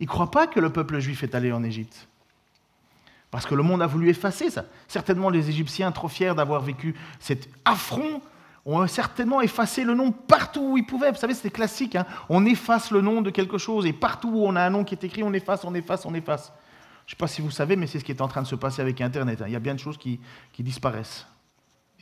Ils 0.00 0.04
ne 0.04 0.08
croient 0.08 0.30
pas 0.30 0.46
que 0.46 0.60
le 0.60 0.70
peuple 0.70 0.98
juif 0.98 1.22
est 1.22 1.34
allé 1.34 1.50
en 1.50 1.64
Égypte. 1.64 2.08
Parce 3.30 3.46
que 3.46 3.54
le 3.54 3.62
monde 3.62 3.82
a 3.82 3.86
voulu 3.86 4.10
effacer 4.10 4.50
ça. 4.50 4.66
Certainement 4.86 5.30
les 5.30 5.48
Égyptiens, 5.48 5.90
trop 5.90 6.08
fiers 6.08 6.34
d'avoir 6.34 6.60
vécu 6.60 6.94
cet 7.18 7.48
affront, 7.64 8.20
ont 8.66 8.86
certainement 8.86 9.40
effacé 9.40 9.84
le 9.84 9.94
nom 9.94 10.12
partout 10.12 10.72
où 10.72 10.78
ils 10.78 10.86
pouvaient. 10.86 11.10
Vous 11.10 11.18
savez, 11.18 11.34
c'était 11.34 11.50
classique. 11.50 11.96
Hein 11.96 12.06
on 12.28 12.46
efface 12.46 12.90
le 12.90 13.00
nom 13.00 13.22
de 13.22 13.30
quelque 13.30 13.58
chose 13.58 13.86
et 13.86 13.92
partout 13.92 14.28
où 14.28 14.46
on 14.46 14.56
a 14.56 14.62
un 14.62 14.70
nom 14.70 14.84
qui 14.84 14.94
est 14.94 15.04
écrit, 15.04 15.22
on 15.22 15.32
efface, 15.32 15.64
on 15.64 15.74
efface, 15.74 16.06
on 16.06 16.14
efface. 16.14 16.52
Je 17.06 17.10
ne 17.12 17.16
sais 17.16 17.18
pas 17.18 17.26
si 17.26 17.42
vous 17.42 17.50
savez, 17.50 17.76
mais 17.76 17.86
c'est 17.86 17.98
ce 17.98 18.04
qui 18.04 18.12
est 18.12 18.22
en 18.22 18.28
train 18.28 18.40
de 18.40 18.46
se 18.46 18.54
passer 18.54 18.80
avec 18.80 19.00
Internet. 19.00 19.42
Hein. 19.42 19.46
Il 19.48 19.52
y 19.52 19.56
a 19.56 19.60
bien 19.60 19.74
de 19.74 19.80
choses 19.80 19.98
qui 19.98 20.20
disparaissent. 20.60 21.26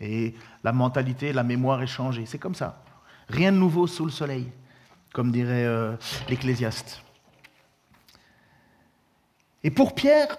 Et 0.03 0.35
la 0.65 0.73
mentalité, 0.73 1.33
la 1.33 1.45
mémoire 1.45 1.81
est 1.81 1.87
changée. 1.87 2.27
C'est 2.27 2.39
comme 2.39 2.57
ça. 2.57 2.83
Rien 3.29 3.53
de 3.53 3.57
nouveau 3.57 3.87
sous 3.87 4.05
le 4.05 4.11
soleil. 4.11 4.51
comme 5.13 5.31
dirait 5.31 5.65
euh, 5.65 5.95
l'Ecclésiaste. 6.29 7.03
Et 9.63 9.71
pour 9.71 9.95
Pierre, 9.95 10.37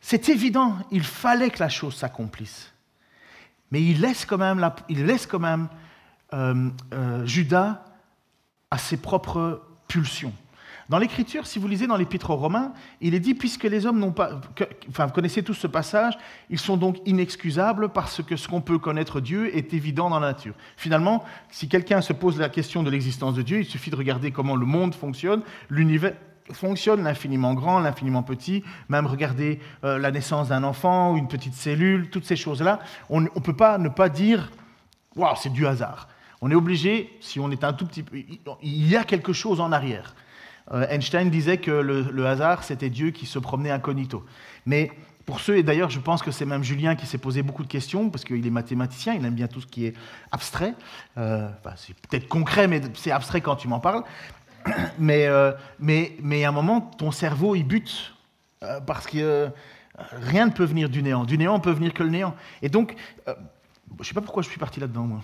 c'est 0.00 0.28
évident, 0.28 0.78
il 0.90 1.02
fallait 1.02 1.50
que 1.50 1.60
la 1.60 1.68
chose 1.68 1.94
s'accomplisse. 1.94 2.72
Mais 3.70 3.82
il 3.82 4.00
laisse 4.00 4.24
quand 4.24 4.38
même, 4.38 5.68
euh, 6.32 6.70
euh, 6.92 7.26
Judas 7.26 7.84
à 8.70 8.78
ses 8.78 8.96
propres 8.96 9.62
pulsions. 9.88 10.32
Dans 10.88 10.98
l'Écriture, 10.98 11.46
si 11.46 11.58
vous 11.58 11.66
lisez 11.66 11.86
dans 11.86 11.96
l'Épître 11.96 12.30
aux 12.30 12.36
Romains, 12.36 12.72
il 13.00 13.14
est 13.14 13.20
dit, 13.20 13.34
puisque 13.34 13.64
les 13.64 13.86
hommes 13.86 13.98
n'ont 13.98 14.12
pas... 14.12 14.40
enfin, 14.88 15.06
vous 15.06 15.12
connaissez 15.12 15.42
tous 15.42 15.54
ce 15.54 15.66
passage, 15.66 16.18
ils 16.50 16.58
sont 16.58 16.76
donc 16.76 16.98
inexcusables 17.06 17.88
parce 17.88 18.22
que 18.22 18.36
ce 18.36 18.48
qu'on 18.48 18.60
peut 18.60 18.78
connaître 18.78 19.20
Dieu 19.20 19.56
est 19.56 19.72
évident 19.72 20.10
dans 20.10 20.20
la 20.20 20.28
nature. 20.28 20.54
Finalement, 20.76 21.24
si 21.50 21.68
quelqu'un 21.68 22.02
se 22.02 22.12
pose 22.12 22.38
la 22.38 22.48
question 22.50 22.82
de 22.82 22.90
l'existence 22.90 23.34
de 23.34 23.42
Dieu, 23.42 23.60
il 23.60 23.64
suffit 23.64 23.90
de 23.90 23.96
regarder 23.96 24.30
comment 24.30 24.56
le 24.56 24.66
monde 24.66 24.94
fonctionne, 24.94 25.42
l'univers 25.70 26.14
fonctionne, 26.52 27.02
l'infiniment 27.02 27.54
grand, 27.54 27.80
l'infiniment 27.80 28.22
petit, 28.22 28.62
même 28.90 29.06
regarder 29.06 29.60
euh, 29.82 29.98
la 29.98 30.10
naissance 30.10 30.48
d'un 30.48 30.62
enfant 30.62 31.12
ou 31.12 31.16
une 31.16 31.28
petite 31.28 31.54
cellule, 31.54 32.10
toutes 32.10 32.26
ces 32.26 32.36
choses-là, 32.36 32.80
on 33.08 33.22
ne 33.22 33.28
peut 33.28 33.56
pas 33.56 33.78
ne 33.78 33.88
pas 33.88 34.10
dire, 34.10 34.50
waouh, 35.16 35.34
c'est 35.36 35.52
du 35.52 35.66
hasard. 35.66 36.08
On 36.42 36.50
est 36.50 36.54
obligé, 36.54 37.16
si 37.20 37.40
on 37.40 37.50
est 37.50 37.64
un 37.64 37.72
tout 37.72 37.86
petit 37.86 38.02
peu, 38.02 38.18
il 38.62 38.86
y 38.86 38.96
a 38.96 39.04
quelque 39.04 39.32
chose 39.32 39.60
en 39.60 39.72
arrière. 39.72 40.14
Euh, 40.72 40.86
Einstein 40.88 41.30
disait 41.30 41.58
que 41.58 41.70
le, 41.70 42.26
hasard, 42.26 42.64
c'était 42.64 42.90
Dieu 42.90 43.10
qui 43.10 43.26
se 43.26 43.38
promenait 43.38 43.70
incognito. 43.70 44.24
Mais 44.66 44.90
pour 45.26 45.40
ceux, 45.40 45.58
et 45.58 45.62
d'ailleurs 45.62 45.90
je 45.90 46.00
pense 46.00 46.22
que 46.22 46.30
c'est 46.30 46.46
même 46.46 46.62
Julien 46.62 46.96
qui 46.96 47.06
s'est 47.06 47.18
posé 47.18 47.42
beaucoup 47.42 47.62
de 47.62 47.68
questions, 47.68 48.10
parce 48.10 48.24
qu'il 48.24 48.46
est 48.46 48.50
mathématicien, 48.50 49.14
il 49.14 49.24
aime 49.24 49.34
bien 49.34 49.46
tout 49.46 49.60
ce 49.60 49.66
qui 49.66 49.86
est 49.86 49.94
abstrait. 50.32 50.74
Euh, 51.18 51.48
c'est 51.76 51.94
peut-être 51.94 52.28
concret, 52.28 52.68
mais 52.68 52.80
c'est 52.94 53.10
abstrait 53.10 53.40
quand 53.40 53.56
tu 53.56 53.68
m'en 53.68 53.80
parles. 53.80 54.04
Mais, 54.98 55.26
euh, 55.26 55.52
mais, 55.78 56.16
mais 56.22 56.42
à 56.46 56.48
un 56.48 56.52
moment, 56.52 56.80
ton 56.80 57.10
cerveau, 57.10 57.54
il 57.54 57.64
bute, 57.64 58.14
parce 58.86 59.06
que 59.06 59.50
rien 60.10 60.46
ne 60.46 60.52
peut 60.52 60.64
venir 60.64 60.88
du 60.88 61.02
néant. 61.02 61.24
Du 61.24 61.36
néant, 61.36 61.60
peut 61.60 61.70
venir 61.70 61.92
que 61.92 62.02
le 62.02 62.08
néant. 62.08 62.34
Et 62.62 62.70
donc, 62.70 62.94
je 63.26 63.32
ne 63.98 64.04
sais 64.04 64.14
pas 64.14 64.22
pourquoi 64.22 64.42
je 64.42 64.48
suis 64.48 64.58
parti 64.58 64.80
là-dedans, 64.80 65.02
moi. 65.02 65.20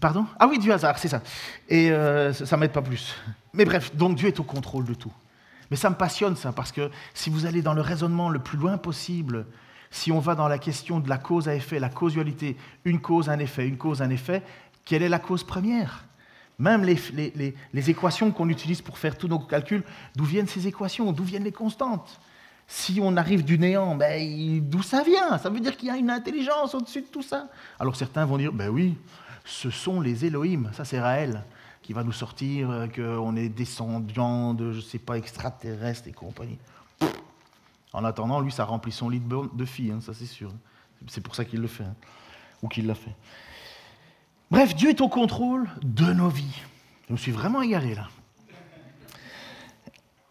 Pardon? 0.00 0.26
Ah 0.38 0.46
oui, 0.48 0.58
du 0.58 0.72
hasard, 0.72 0.98
c'est 0.98 1.08
ça. 1.08 1.20
Et 1.68 1.90
euh, 1.90 2.32
ça 2.32 2.56
ne 2.56 2.60
m'aide 2.60 2.72
pas 2.72 2.82
plus. 2.82 3.14
Mais 3.52 3.64
bref, 3.64 3.94
donc 3.94 4.16
Dieu 4.16 4.28
est 4.28 4.40
au 4.40 4.44
contrôle 4.44 4.84
de 4.84 4.94
tout. 4.94 5.12
Mais 5.70 5.76
ça 5.76 5.90
me 5.90 5.94
passionne 5.94 6.36
ça, 6.36 6.52
parce 6.52 6.72
que 6.72 6.90
si 7.14 7.30
vous 7.30 7.46
allez 7.46 7.62
dans 7.62 7.74
le 7.74 7.80
raisonnement 7.80 8.28
le 8.28 8.38
plus 8.38 8.58
loin 8.58 8.78
possible, 8.78 9.46
si 9.90 10.10
on 10.10 10.18
va 10.18 10.34
dans 10.34 10.48
la 10.48 10.58
question 10.58 11.00
de 11.00 11.08
la 11.08 11.18
cause 11.18 11.48
à 11.48 11.54
effet, 11.54 11.78
la 11.78 11.88
causalité, 11.88 12.56
une 12.84 13.00
cause, 13.00 13.28
un 13.28 13.38
effet, 13.38 13.66
une 13.68 13.76
cause, 13.76 14.00
un 14.00 14.10
effet, 14.10 14.42
quelle 14.84 15.02
est 15.02 15.08
la 15.08 15.18
cause 15.18 15.44
première? 15.44 16.04
Même 16.58 16.84
les, 16.84 17.54
les 17.72 17.90
équations 17.90 18.30
qu'on 18.30 18.48
utilise 18.48 18.82
pour 18.82 18.96
faire 18.98 19.16
tous 19.18 19.28
nos 19.28 19.38
calculs, 19.38 19.82
d'où 20.14 20.24
viennent 20.24 20.46
ces 20.46 20.66
équations? 20.66 21.12
D'où 21.12 21.24
viennent 21.24 21.44
les 21.44 21.52
constantes? 21.52 22.20
Si 22.66 23.00
on 23.02 23.16
arrive 23.16 23.44
du 23.44 23.58
néant, 23.58 23.94
ben, 23.96 24.60
d'où 24.60 24.82
ça 24.82 25.02
vient? 25.02 25.36
Ça 25.38 25.50
veut 25.50 25.60
dire 25.60 25.76
qu'il 25.76 25.88
y 25.88 25.90
a 25.90 25.96
une 25.96 26.10
intelligence 26.10 26.74
au-dessus 26.74 27.02
de 27.02 27.06
tout 27.06 27.22
ça? 27.22 27.48
Alors 27.78 27.96
certains 27.96 28.24
vont 28.24 28.38
dire, 28.38 28.52
ben 28.52 28.68
oui, 28.68 28.96
ce 29.44 29.70
sont 29.70 30.00
les 30.00 30.24
Elohim. 30.24 30.70
Ça, 30.72 30.84
c'est 30.84 31.00
Raël 31.00 31.44
qui 31.82 31.92
va 31.92 32.04
nous 32.04 32.12
sortir 32.12 32.70
euh, 32.70 32.86
qu'on 32.86 33.36
est 33.36 33.48
descendant 33.48 34.54
de, 34.54 34.72
je 34.72 34.76
ne 34.78 34.82
sais 34.82 34.98
pas, 34.98 35.18
extraterrestres 35.18 36.08
et 36.08 36.12
compagnie. 36.12 36.58
En 37.92 38.04
attendant, 38.04 38.40
lui, 38.40 38.52
ça 38.52 38.64
remplit 38.64 38.92
son 38.92 39.08
lit 39.10 39.20
de 39.20 39.64
filles, 39.64 39.90
hein, 39.90 40.00
ça 40.00 40.14
c'est 40.14 40.26
sûr. 40.26 40.52
C'est 41.08 41.20
pour 41.20 41.34
ça 41.34 41.44
qu'il 41.44 41.60
le 41.60 41.66
fait, 41.66 41.84
hein, 41.84 41.94
ou 42.62 42.68
qu'il 42.68 42.86
l'a 42.86 42.94
fait. 42.94 43.14
Bref, 44.50 44.74
Dieu 44.74 44.90
est 44.90 45.00
au 45.00 45.08
contrôle 45.08 45.68
de 45.82 46.12
nos 46.12 46.28
vies. 46.28 46.60
Je 47.08 47.12
me 47.12 47.18
suis 47.18 47.32
vraiment 47.32 47.62
égaré 47.62 47.94
là. 47.94 48.08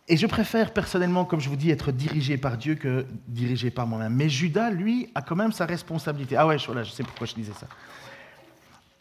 Et 0.08 0.18
je 0.18 0.28
préfère 0.28 0.74
personnellement, 0.74 1.26
comme 1.26 1.40
je 1.40 1.50
vous 1.50 1.56
dis, 1.56 1.70
être 1.70 1.92
dirigé 1.92 2.38
par 2.38 2.58
Dieu 2.58 2.76
que 2.76 3.06
dirigé 3.28 3.72
par 3.72 3.88
moi-même. 3.88 4.14
Mais 4.14 4.30
Judas, 4.30 4.70
lui, 4.70 5.10
a 5.16 5.22
quand 5.22 5.36
même 5.36 5.52
sa 5.52 5.66
responsabilité. 5.66 6.36
Ah 6.36 6.48
ouais, 6.48 6.58
voilà, 6.66 6.84
je 6.84 6.92
sais 6.92 7.04
pourquoi 7.04 7.28
je 7.28 7.36
disais 7.36 7.54
ça. 7.54 7.68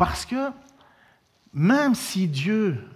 Parce 0.00 0.24
que 0.24 0.50
même 1.52 1.94
si 1.94 2.26
Dieu 2.26 2.88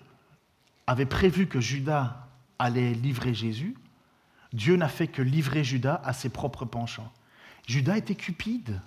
avait 0.87 1.05
prévu 1.05 1.47
que 1.49 1.61
Judas 1.61 2.17
allait 2.59 2.95
livrer 2.95 3.35
Jésus, 3.35 3.77
Dieu 4.55 4.77
n'a 4.77 4.89
fait 4.89 5.09
que 5.09 5.21
livrer 5.21 5.65
Judas 5.65 6.01
à 6.03 6.15
ses 6.15 6.31
propres 6.31 6.65
penchants. 6.65 7.13
Judas 7.67 7.99
était 7.99 8.15
cupide. 8.15 8.81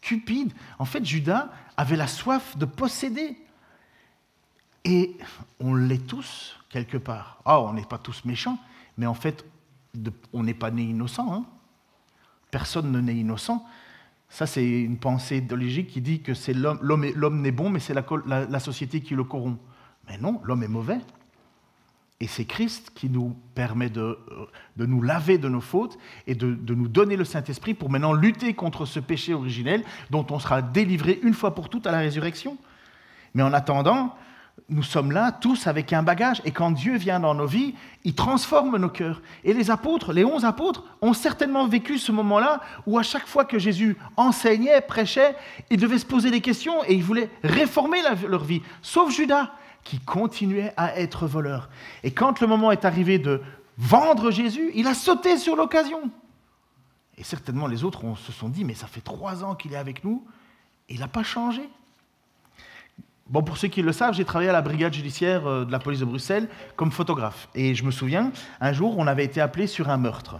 Cupide. 0.00 0.52
En 0.80 0.84
fait, 0.84 1.04
Judas 1.04 1.48
avait 1.76 1.94
la 1.94 2.08
soif 2.08 2.58
de 2.58 2.64
posséder. 2.64 3.38
Et 4.82 5.16
on 5.60 5.76
l'est 5.76 6.04
tous, 6.08 6.56
quelque 6.70 6.96
part. 6.96 7.40
Ah, 7.44 7.60
on 7.60 7.74
n'est 7.74 7.84
pas 7.84 7.98
tous 7.98 8.24
méchants, 8.24 8.58
mais 8.98 9.06
en 9.06 9.14
fait, 9.14 9.44
on 10.32 10.42
n'est 10.42 10.54
pas 10.54 10.72
né 10.72 10.82
innocent. 10.82 11.32
Hein. 11.32 11.44
Personne 12.50 12.90
ne 12.90 13.00
naît 13.00 13.14
innocent. 13.14 13.64
Ça, 14.28 14.46
c'est 14.46 14.66
une 14.66 14.98
pensée 14.98 15.38
idéologique 15.38 15.88
qui 15.88 16.00
dit 16.00 16.20
que 16.20 16.34
c'est 16.34 16.52
l'homme, 16.52 16.80
l'homme 16.82 17.40
n'est 17.40 17.52
bon, 17.52 17.70
mais 17.70 17.80
c'est 17.80 17.94
la, 17.94 18.60
société 18.60 19.00
qui 19.00 19.14
le 19.14 19.24
corrompt. 19.24 19.58
Mais 20.08 20.18
non, 20.18 20.40
l'homme 20.44 20.62
est 20.62 20.68
mauvais. 20.68 20.98
Et 22.18 22.26
c'est 22.26 22.46
Christ 22.46 22.92
qui 22.94 23.10
nous 23.10 23.36
permet 23.54 23.90
de, 23.90 24.18
de, 24.76 24.86
nous 24.86 25.02
laver 25.02 25.36
de 25.36 25.48
nos 25.48 25.60
fautes 25.60 25.98
et 26.26 26.34
de, 26.34 26.54
de 26.54 26.74
nous 26.74 26.88
donner 26.88 27.14
le 27.14 27.24
Saint-Esprit 27.24 27.74
pour 27.74 27.90
maintenant 27.90 28.14
lutter 28.14 28.54
contre 28.54 28.86
ce 28.86 29.00
péché 29.00 29.34
originel 29.34 29.84
dont 30.10 30.26
on 30.30 30.38
sera 30.38 30.62
délivré 30.62 31.20
une 31.22 31.34
fois 31.34 31.54
pour 31.54 31.68
toutes 31.68 31.86
à 31.86 31.92
la 31.92 31.98
résurrection. 31.98 32.56
Mais 33.34 33.42
en 33.42 33.52
attendant, 33.52 34.16
nous 34.68 34.82
sommes 34.82 35.12
là 35.12 35.30
tous 35.30 35.66
avec 35.66 35.92
un 35.92 36.02
bagage, 36.02 36.42
et 36.44 36.50
quand 36.50 36.72
Dieu 36.72 36.96
vient 36.96 37.20
dans 37.20 37.34
nos 37.34 37.46
vies, 37.46 37.74
il 38.04 38.14
transforme 38.14 38.76
nos 38.78 38.88
cœurs. 38.88 39.22
Et 39.44 39.52
les 39.52 39.70
apôtres, 39.70 40.12
les 40.12 40.24
onze 40.24 40.44
apôtres, 40.44 40.84
ont 41.00 41.12
certainement 41.12 41.68
vécu 41.68 41.98
ce 41.98 42.10
moment-là 42.12 42.60
où 42.86 42.98
à 42.98 43.02
chaque 43.02 43.26
fois 43.26 43.44
que 43.44 43.58
Jésus 43.58 43.96
enseignait, 44.16 44.80
prêchait, 44.80 45.36
ils 45.70 45.78
devaient 45.78 45.98
se 45.98 46.06
poser 46.06 46.30
des 46.30 46.40
questions 46.40 46.82
et 46.84 46.94
ils 46.94 47.04
voulaient 47.04 47.30
réformer 47.44 47.98
leur 48.28 48.44
vie. 48.44 48.62
Sauf 48.82 49.12
Judas, 49.12 49.52
qui 49.84 50.00
continuait 50.00 50.72
à 50.76 50.98
être 50.98 51.26
voleur. 51.28 51.68
Et 52.02 52.10
quand 52.10 52.40
le 52.40 52.48
moment 52.48 52.72
est 52.72 52.84
arrivé 52.84 53.20
de 53.20 53.40
vendre 53.78 54.32
Jésus, 54.32 54.72
il 54.74 54.88
a 54.88 54.94
sauté 54.94 55.38
sur 55.38 55.54
l'occasion. 55.54 56.10
Et 57.16 57.22
certainement 57.22 57.68
les 57.68 57.84
autres 57.84 58.02
se 58.16 58.32
sont 58.32 58.48
dit, 58.48 58.64
mais 58.64 58.74
ça 58.74 58.88
fait 58.88 59.00
trois 59.00 59.44
ans 59.44 59.54
qu'il 59.54 59.72
est 59.72 59.76
avec 59.76 60.02
nous, 60.02 60.26
et 60.88 60.94
il 60.94 61.00
n'a 61.00 61.08
pas 61.08 61.22
changé. 61.22 61.62
Bon, 63.28 63.42
pour 63.42 63.56
ceux 63.56 63.66
qui 63.66 63.82
le 63.82 63.90
savent, 63.90 64.14
j'ai 64.14 64.24
travaillé 64.24 64.50
à 64.50 64.52
la 64.52 64.62
brigade 64.62 64.94
judiciaire 64.94 65.48
euh, 65.48 65.64
de 65.64 65.72
la 65.72 65.80
police 65.80 65.98
de 65.98 66.04
Bruxelles 66.04 66.48
comme 66.76 66.92
photographe. 66.92 67.48
Et 67.56 67.74
je 67.74 67.82
me 67.82 67.90
souviens, 67.90 68.30
un 68.60 68.72
jour, 68.72 68.96
on 68.98 69.06
avait 69.08 69.24
été 69.24 69.40
appelé 69.40 69.66
sur 69.66 69.90
un 69.90 69.96
meurtre. 69.96 70.38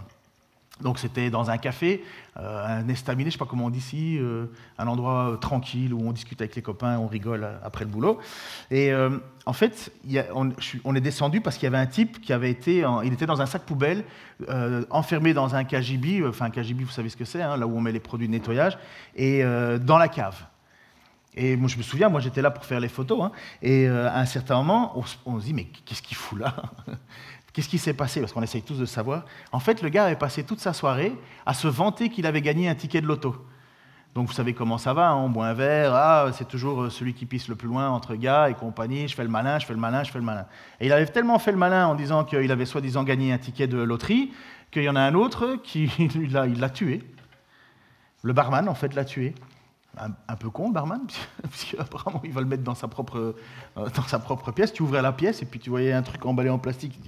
Donc 0.79 0.99
c'était 0.99 1.29
dans 1.29 1.49
un 1.49 1.57
café, 1.57 2.03
euh, 2.39 2.81
un 2.81 2.87
estaminet, 2.87 3.23
je 3.23 3.27
ne 3.29 3.31
sais 3.31 3.37
pas 3.39 3.49
comment 3.49 3.65
on 3.65 3.69
dit 3.71 3.79
ici, 3.79 4.17
euh, 4.19 4.45
un 4.77 4.87
endroit 4.87 5.37
tranquille 5.41 5.93
où 5.93 6.07
on 6.07 6.13
discute 6.13 6.39
avec 6.39 6.55
les 6.55 6.61
copains, 6.61 6.97
on 6.99 7.07
rigole 7.07 7.45
après 7.61 7.83
le 7.83 7.89
boulot. 7.89 8.19
Et 8.69 8.93
en 9.45 9.53
fait, 9.53 9.91
on, 10.85 10.95
est 10.95 11.01
descendu 11.01 11.41
parce 11.41 11.57
qu'il 11.57 11.63
y 11.63 11.67
avait 11.67 11.79
un 11.79 11.87
type 11.87 12.21
qui 12.21 12.31
avait 12.31 12.51
été, 12.51 12.85
il 13.03 13.11
était 13.11 13.25
dans 13.25 13.41
un 13.41 13.47
sac 13.47 13.63
poubelle, 13.63 14.03
enfermé 14.91 15.33
dans 15.33 15.55
un 15.55 15.63
KGB, 15.63 16.23
enfin 16.27 16.45
un 16.45 16.51
KGB, 16.51 16.83
vous 16.83 16.91
savez 16.91 17.09
ce 17.09 17.17
que 17.17 17.25
c'est, 17.25 17.41
hein, 17.41 17.57
là 17.57 17.65
où 17.65 17.75
on 17.75 17.81
met 17.81 17.91
les 17.91 17.99
produits 17.99 18.27
de 18.27 18.33
nettoyage, 18.33 18.77
et 19.15 19.41
dans 19.81 19.97
la 19.97 20.09
cave. 20.09 20.45
Et 21.37 21.55
moi, 21.55 21.69
je 21.69 21.77
me 21.77 21.83
souviens, 21.83 22.09
moi, 22.09 22.19
j'étais 22.19 22.41
là 22.41 22.49
pour 22.49 22.65
faire 22.65 22.79
les 22.79 22.87
photos. 22.89 23.21
Hein. 23.21 23.31
et 23.61 23.87
euh, 23.87 24.09
à 24.09 24.19
un 24.19 24.25
certain 24.25 24.55
moment, 24.57 24.93
on, 25.25 25.39
se 25.39 25.45
dit, 25.45 25.53
mais 25.53 25.65
qu'est-ce 25.65 26.01
qu'il 26.01 26.17
fout 26.17 26.39
là? 26.39 26.53
Qu'est-ce 27.53 27.69
qui 27.69 27.79
s'est 27.79 27.93
passé? 27.93 28.19
Parce 28.19 28.33
qu'on 28.33 28.43
essaye 28.43 28.61
tous 28.61 28.77
de 28.77 28.85
savoir. 28.85 29.25
En 29.51 29.59
fait, 29.59 29.81
le 29.81 29.89
gars 29.89 30.05
avait 30.05 30.15
passé 30.15 30.43
toute 30.43 30.59
sa 30.59 30.73
soirée 30.73 31.11
à 31.43 31.55
se 31.55 31.67
vanter 31.67 32.09
qu'il 32.09 32.27
avait 32.27 32.41
gagné 32.41 32.69
un 32.69 32.75
ticket 32.75 33.01
de 33.01 33.07
loto. 33.07 33.35
Donc, 34.13 34.27
vous 34.27 34.33
savez 34.33 34.53
comment 34.53 34.77
ça 34.77 34.93
va, 34.93 35.09
hein, 35.09 35.15
on 35.15 35.29
boit 35.29 35.47
un 35.47 35.53
verre, 35.53 35.93
ah, 35.93 36.27
c'est 36.33 36.47
toujours 36.47 36.83
euh, 36.83 36.89
celui 36.89 37.13
qui 37.13 37.25
pisse 37.25 37.47
le 37.47 37.55
plus 37.55 37.67
loin 37.67 37.89
entre 37.89 38.15
gars 38.15 38.49
et 38.49 38.53
compagnie, 38.53 39.07
je 39.07 39.15
fais 39.15 39.23
le 39.23 39.29
malin, 39.29 39.59
je 39.59 39.65
fais 39.65 39.73
le 39.73 39.79
malin, 39.79 40.03
je 40.03 40.11
fais 40.11 40.19
le 40.19 40.25
malin. 40.25 40.45
Et 40.79 40.87
il 40.87 40.91
avait 40.91 41.05
tellement 41.05 41.39
fait 41.39 41.51
le 41.51 41.57
malin 41.57 41.87
en 41.87 41.95
disant 41.95 42.23
qu'il 42.23 42.51
avait 42.51 42.65
soi-disant 42.65 43.03
gagné 43.03 43.31
un 43.31 43.37
ticket 43.37 43.67
de 43.67 43.77
loterie, 43.77 44.33
qu'il 44.71 44.83
y 44.83 44.89
en 44.89 44.95
a 44.95 45.01
un 45.01 45.13
autre 45.13 45.57
qui 45.63 45.91
l'a 46.31 46.69
tué. 46.69 47.03
Le 48.23 48.33
barman, 48.33 48.67
en 48.67 48.75
fait, 48.75 48.93
l'a 48.95 49.05
tué 49.05 49.33
un, 50.27 50.35
peu 50.35 50.49
con, 50.49 50.69
barman, 50.69 51.01
puisqu'apparemment 51.49 52.21
il 52.23 52.31
va 52.31 52.41
le 52.41 52.47
mettre 52.47 52.63
dans 52.63 52.75
sa, 52.75 52.87
propre, 52.87 53.35
euh, 53.77 53.89
dans 53.95 54.03
sa 54.03 54.19
propre 54.19 54.51
pièce. 54.51 54.73
Tu 54.73 54.83
ouvrais 54.83 55.01
la 55.01 55.11
pièce 55.11 55.41
et 55.41 55.45
puis 55.45 55.59
tu 55.59 55.69
voyais 55.69 55.93
un 55.93 56.03
truc 56.03 56.25
emballé 56.25 56.49
en 56.49 56.59
plastique. 56.59 56.99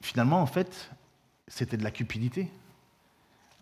finalement, 0.00 0.40
en 0.40 0.46
fait, 0.46 0.90
c'était 1.48 1.76
de 1.76 1.84
la 1.84 1.90
cupidité. 1.90 2.50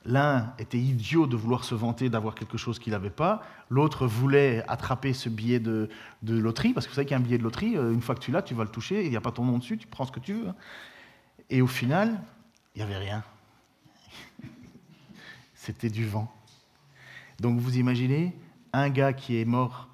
L'un 0.06 0.54
était 0.58 0.78
idiot 0.78 1.26
de 1.26 1.36
vouloir 1.36 1.64
se 1.64 1.74
vanter 1.74 2.08
d'avoir 2.08 2.34
quelque 2.34 2.56
chose 2.56 2.78
qu'il 2.78 2.92
n'avait 2.92 3.10
pas. 3.10 3.42
L'autre 3.68 4.06
voulait 4.06 4.64
attraper 4.66 5.12
ce 5.12 5.28
billet 5.28 5.60
de, 5.60 5.90
loterie, 6.22 6.72
parce 6.72 6.86
que 6.86 6.90
vous 6.90 6.96
savez 6.96 7.06
qu'un 7.06 7.20
billet 7.20 7.36
de 7.36 7.42
loterie, 7.42 7.76
euh, 7.76 7.92
une 7.92 8.00
fois 8.00 8.14
que 8.14 8.20
tu 8.20 8.30
l'as, 8.30 8.42
tu 8.42 8.54
vas 8.54 8.64
le 8.64 8.70
toucher, 8.70 9.04
il 9.04 9.10
n'y 9.10 9.16
a 9.16 9.20
pas 9.20 9.32
ton 9.32 9.44
nom 9.44 9.58
dessus, 9.58 9.76
tu 9.76 9.86
prends 9.86 10.06
ce 10.06 10.12
que 10.12 10.20
tu 10.20 10.32
veux. 10.32 10.52
Et 11.50 11.60
au 11.60 11.66
final, 11.66 12.22
il 12.74 12.78
n'y 12.78 12.82
avait 12.84 12.96
rien. 12.96 13.22
C'était 15.54 15.90
du 15.90 16.06
vent. 16.06 16.32
Donc 17.40 17.58
vous 17.58 17.78
imaginez 17.78 18.36
un 18.72 18.90
gars 18.90 19.14
qui 19.14 19.40
est 19.40 19.46
mort 19.46 19.88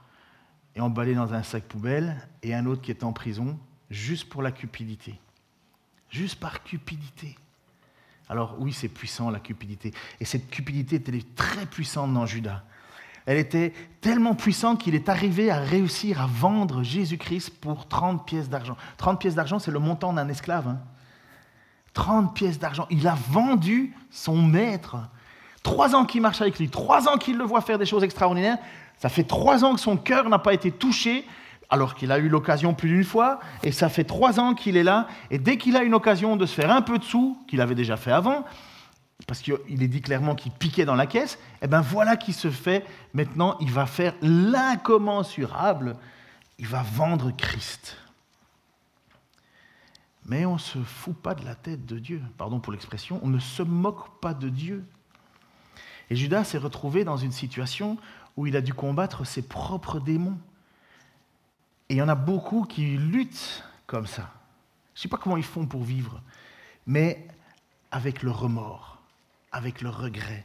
et 0.74 0.80
emballé 0.80 1.14
dans 1.14 1.32
un 1.32 1.44
sac 1.44 1.62
poubelle 1.62 2.28
et 2.42 2.54
un 2.54 2.66
autre 2.66 2.82
qui 2.82 2.90
est 2.90 3.04
en 3.04 3.12
prison 3.12 3.58
juste 3.88 4.28
pour 4.28 4.42
la 4.42 4.50
cupidité. 4.50 5.18
Juste 6.10 6.40
par 6.40 6.64
cupidité. 6.64 7.36
Alors 8.28 8.56
oui, 8.58 8.72
c'est 8.72 8.88
puissant 8.88 9.30
la 9.30 9.38
cupidité. 9.38 9.94
Et 10.20 10.24
cette 10.24 10.50
cupidité 10.50 10.96
était 10.96 11.22
très 11.36 11.66
puissante 11.66 12.12
dans 12.12 12.26
Judas. 12.26 12.64
Elle 13.26 13.38
était 13.38 13.72
tellement 14.00 14.34
puissante 14.34 14.80
qu'il 14.80 14.96
est 14.96 15.08
arrivé 15.08 15.50
à 15.50 15.60
réussir 15.60 16.20
à 16.20 16.26
vendre 16.26 16.82
Jésus-Christ 16.82 17.50
pour 17.60 17.86
30 17.86 18.26
pièces 18.26 18.48
d'argent. 18.48 18.76
30 18.98 19.20
pièces 19.20 19.34
d'argent, 19.36 19.60
c'est 19.60 19.70
le 19.70 19.78
montant 19.78 20.12
d'un 20.12 20.28
esclave. 20.28 20.66
Hein. 20.66 20.80
30 21.92 22.34
pièces 22.34 22.58
d'argent. 22.58 22.86
Il 22.90 23.06
a 23.06 23.14
vendu 23.14 23.94
son 24.10 24.42
maître. 24.42 24.96
Trois 25.66 25.96
ans 25.96 26.04
qu'il 26.04 26.22
marche 26.22 26.40
avec 26.40 26.60
lui, 26.60 26.68
trois 26.68 27.08
ans 27.08 27.16
qu'il 27.18 27.36
le 27.36 27.42
voit 27.42 27.60
faire 27.60 27.76
des 27.76 27.86
choses 27.86 28.04
extraordinaires. 28.04 28.56
Ça 28.98 29.08
fait 29.08 29.24
trois 29.24 29.64
ans 29.64 29.74
que 29.74 29.80
son 29.80 29.96
cœur 29.96 30.28
n'a 30.28 30.38
pas 30.38 30.54
été 30.54 30.70
touché, 30.70 31.26
alors 31.70 31.96
qu'il 31.96 32.12
a 32.12 32.20
eu 32.20 32.28
l'occasion 32.28 32.72
plus 32.72 32.88
d'une 32.88 33.02
fois. 33.02 33.40
Et 33.64 33.72
ça 33.72 33.88
fait 33.88 34.04
trois 34.04 34.38
ans 34.38 34.54
qu'il 34.54 34.76
est 34.76 34.84
là. 34.84 35.08
Et 35.32 35.40
dès 35.40 35.58
qu'il 35.58 35.76
a 35.76 35.82
une 35.82 35.94
occasion 35.94 36.36
de 36.36 36.46
se 36.46 36.54
faire 36.54 36.70
un 36.70 36.82
peu 36.82 36.98
de 36.98 37.02
sous, 37.02 37.36
qu'il 37.48 37.60
avait 37.60 37.74
déjà 37.74 37.96
fait 37.96 38.12
avant, 38.12 38.44
parce 39.26 39.40
qu'il 39.40 39.82
est 39.82 39.88
dit 39.88 40.00
clairement 40.02 40.36
qu'il 40.36 40.52
piquait 40.52 40.84
dans 40.84 40.94
la 40.94 41.06
caisse, 41.06 41.34
et 41.34 41.64
eh 41.64 41.66
bien 41.66 41.80
voilà 41.80 42.16
qui 42.16 42.32
se 42.32 42.48
fait. 42.48 42.86
Maintenant, 43.12 43.56
il 43.58 43.72
va 43.72 43.86
faire 43.86 44.14
l'incommensurable. 44.22 45.96
Il 46.60 46.68
va 46.68 46.84
vendre 46.84 47.32
Christ. 47.36 47.96
Mais 50.26 50.46
on 50.46 50.54
ne 50.54 50.58
se 50.60 50.78
fout 50.78 51.16
pas 51.16 51.34
de 51.34 51.44
la 51.44 51.56
tête 51.56 51.84
de 51.86 51.98
Dieu. 51.98 52.22
Pardon 52.38 52.60
pour 52.60 52.72
l'expression, 52.72 53.18
on 53.24 53.28
ne 53.28 53.40
se 53.40 53.64
moque 53.64 54.20
pas 54.20 54.32
de 54.32 54.48
Dieu. 54.48 54.84
Et 56.10 56.16
Judas 56.16 56.44
s'est 56.44 56.58
retrouvé 56.58 57.04
dans 57.04 57.16
une 57.16 57.32
situation 57.32 57.98
où 58.36 58.46
il 58.46 58.56
a 58.56 58.60
dû 58.60 58.74
combattre 58.74 59.24
ses 59.24 59.42
propres 59.42 59.98
démons. 59.98 60.38
Et 61.88 61.94
il 61.94 61.96
y 61.98 62.02
en 62.02 62.08
a 62.08 62.14
beaucoup 62.14 62.64
qui 62.64 62.96
luttent 62.96 63.64
comme 63.86 64.06
ça. 64.06 64.30
Je 64.94 65.00
ne 65.00 65.02
sais 65.02 65.08
pas 65.08 65.16
comment 65.16 65.36
ils 65.36 65.44
font 65.44 65.66
pour 65.66 65.84
vivre, 65.84 66.20
mais 66.86 67.26
avec 67.90 68.22
le 68.22 68.30
remords, 68.30 68.98
avec 69.52 69.82
le 69.82 69.90
regret, 69.90 70.44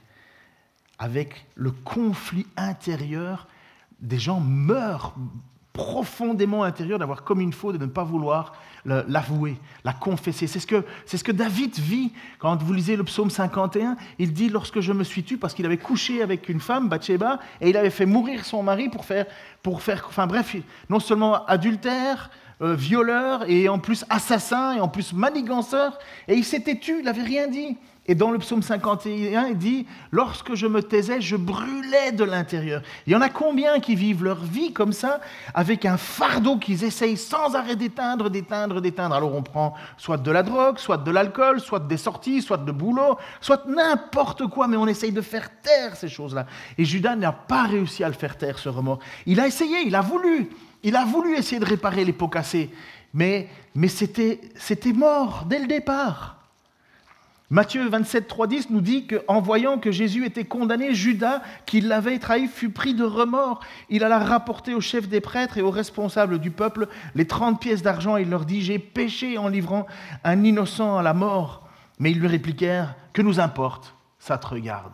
avec 1.00 1.45
le 1.56 1.71
conflit 1.71 2.47
intérieur. 2.58 3.47
Des 4.00 4.19
gens 4.19 4.39
meurent 4.39 5.15
profondément 5.73 6.63
intérieur 6.63 6.99
d'avoir 6.99 7.23
comme 7.23 7.39
une 7.39 7.53
faute 7.53 7.77
de 7.77 7.86
ne 7.86 7.89
pas 7.89 8.03
vouloir 8.03 8.53
l'avouer, 8.86 9.57
la 9.84 9.93
confesser. 9.93 10.47
C'est 10.47 10.60
ce, 10.60 10.67
que, 10.67 10.84
ce 11.05 11.23
que 11.23 11.31
David 11.31 11.77
vit 11.79 12.12
quand 12.39 12.62
vous 12.62 12.73
lisez 12.73 12.95
le 12.95 13.03
psaume 13.03 13.29
51. 13.29 13.95
Il 14.19 14.34
dit 14.34 14.49
Lorsque 14.49 14.81
je 14.81 14.91
me 14.91 15.03
suis 15.03 15.23
tu, 15.23 15.38
parce 15.38 15.53
qu'il 15.53 15.65
avait 15.65 15.77
couché 15.77 16.21
avec 16.21 16.49
une 16.49 16.60
femme, 16.60 16.89
Bathsheba, 16.89 17.39
et 17.62 17.69
il 17.69 17.77
avait 17.77 17.89
fait 17.89 18.05
mourir 18.05 18.43
son 18.45 18.63
mari 18.63 18.89
pour 18.89 19.05
faire, 19.05 19.25
pour 19.63 19.81
faire 19.81 20.05
enfin 20.07 20.27
bref, 20.27 20.55
non 20.89 20.99
seulement 20.99 21.45
adultère, 21.45 22.29
euh, 22.62 22.75
violeur, 22.75 23.49
et 23.49 23.69
en 23.69 23.79
plus 23.79 24.05
assassin, 24.10 24.75
et 24.75 24.79
en 24.79 24.88
plus 24.88 25.13
maniganceur, 25.13 25.97
et 26.27 26.36
il 26.36 26.43
s'était 26.43 26.77
tu, 26.77 26.99
il 26.99 27.05
n'avait 27.05 27.23
rien 27.23 27.47
dit. 27.47 27.77
Et 28.07 28.15
dans 28.15 28.31
le 28.31 28.39
psaume 28.39 28.63
51, 28.63 29.47
il 29.49 29.57
dit 29.57 29.85
Lorsque 30.09 30.55
je 30.55 30.65
me 30.65 30.81
taisais, 30.81 31.21
je 31.21 31.35
brûlais 31.35 32.11
de 32.11 32.23
l'intérieur. 32.23 32.81
Il 33.05 33.13
y 33.13 33.15
en 33.15 33.21
a 33.21 33.29
combien 33.29 33.79
qui 33.79 33.93
vivent 33.93 34.23
leur 34.23 34.43
vie 34.43 34.73
comme 34.73 34.91
ça, 34.91 35.21
avec 35.53 35.85
un 35.85 35.97
fardeau 35.97 36.57
qu'ils 36.57 36.83
essayent 36.83 37.17
sans 37.17 37.55
arrêt 37.55 37.75
d'éteindre, 37.75 38.31
d'éteindre, 38.31 38.81
d'éteindre. 38.81 39.13
Alors 39.13 39.35
on 39.35 39.43
prend 39.43 39.75
soit 39.97 40.17
de 40.17 40.31
la 40.31 40.41
drogue, 40.41 40.79
soit 40.79 40.97
de 40.97 41.11
l'alcool, 41.11 41.59
soit 41.59 41.79
des 41.79 41.97
sorties, 41.97 42.41
soit 42.41 42.57
de 42.57 42.71
boulot, 42.71 43.17
soit 43.39 43.67
n'importe 43.67 44.47
quoi, 44.47 44.67
mais 44.67 44.77
on 44.77 44.87
essaye 44.87 45.11
de 45.11 45.21
faire 45.21 45.49
taire 45.61 45.95
ces 45.95 46.09
choses-là. 46.09 46.47
Et 46.79 46.85
Judas 46.85 47.15
n'a 47.15 47.31
pas 47.31 47.63
réussi 47.63 48.03
à 48.03 48.07
le 48.07 48.15
faire 48.15 48.35
taire, 48.35 48.57
ce 48.57 48.69
remords. 48.69 48.99
Il 49.27 49.39
a 49.39 49.45
essayé, 49.45 49.77
il 49.85 49.95
a 49.95 50.01
voulu. 50.01 50.49
Il 50.83 50.95
a 50.95 51.05
voulu 51.05 51.37
essayer 51.37 51.59
de 51.59 51.65
réparer 51.65 52.03
les 52.03 52.13
pots 52.13 52.27
cassés, 52.27 52.71
mais, 53.13 53.47
mais 53.75 53.87
c'était 53.87 54.39
mort 54.93 55.45
dès 55.47 55.59
le 55.59 55.67
départ. 55.67 56.40
Matthieu 57.51 57.85
27, 57.85 58.29
3, 58.29 58.47
10 58.47 58.69
nous 58.69 58.79
dit 58.79 59.07
qu'en 59.07 59.41
voyant 59.41 59.77
que 59.77 59.91
Jésus 59.91 60.25
était 60.25 60.45
condamné, 60.45 60.95
Judas, 60.95 61.41
qui 61.65 61.81
l'avait 61.81 62.17
trahi, 62.17 62.47
fut 62.47 62.69
pris 62.69 62.93
de 62.93 63.03
remords. 63.03 63.59
Il 63.89 64.05
alla 64.05 64.19
rapporter 64.19 64.73
au 64.73 64.79
chef 64.79 65.09
des 65.09 65.19
prêtres 65.19 65.57
et 65.57 65.61
aux 65.61 65.69
responsables 65.69 66.39
du 66.39 66.49
peuple 66.49 66.87
les 67.13 67.27
30 67.27 67.59
pièces 67.59 67.81
d'argent. 67.81 68.15
Il 68.15 68.29
leur 68.29 68.45
dit 68.45 68.61
J'ai 68.61 68.79
péché 68.79 69.37
en 69.37 69.49
livrant 69.49 69.85
un 70.23 70.45
innocent 70.45 70.97
à 70.97 71.03
la 71.03 71.13
mort. 71.13 71.67
Mais 71.99 72.11
ils 72.11 72.19
lui 72.21 72.27
répliquèrent 72.27 72.95
Que 73.11 73.21
nous 73.21 73.41
importe 73.41 73.95
Ça 74.17 74.37
te 74.37 74.47
regarde. 74.47 74.93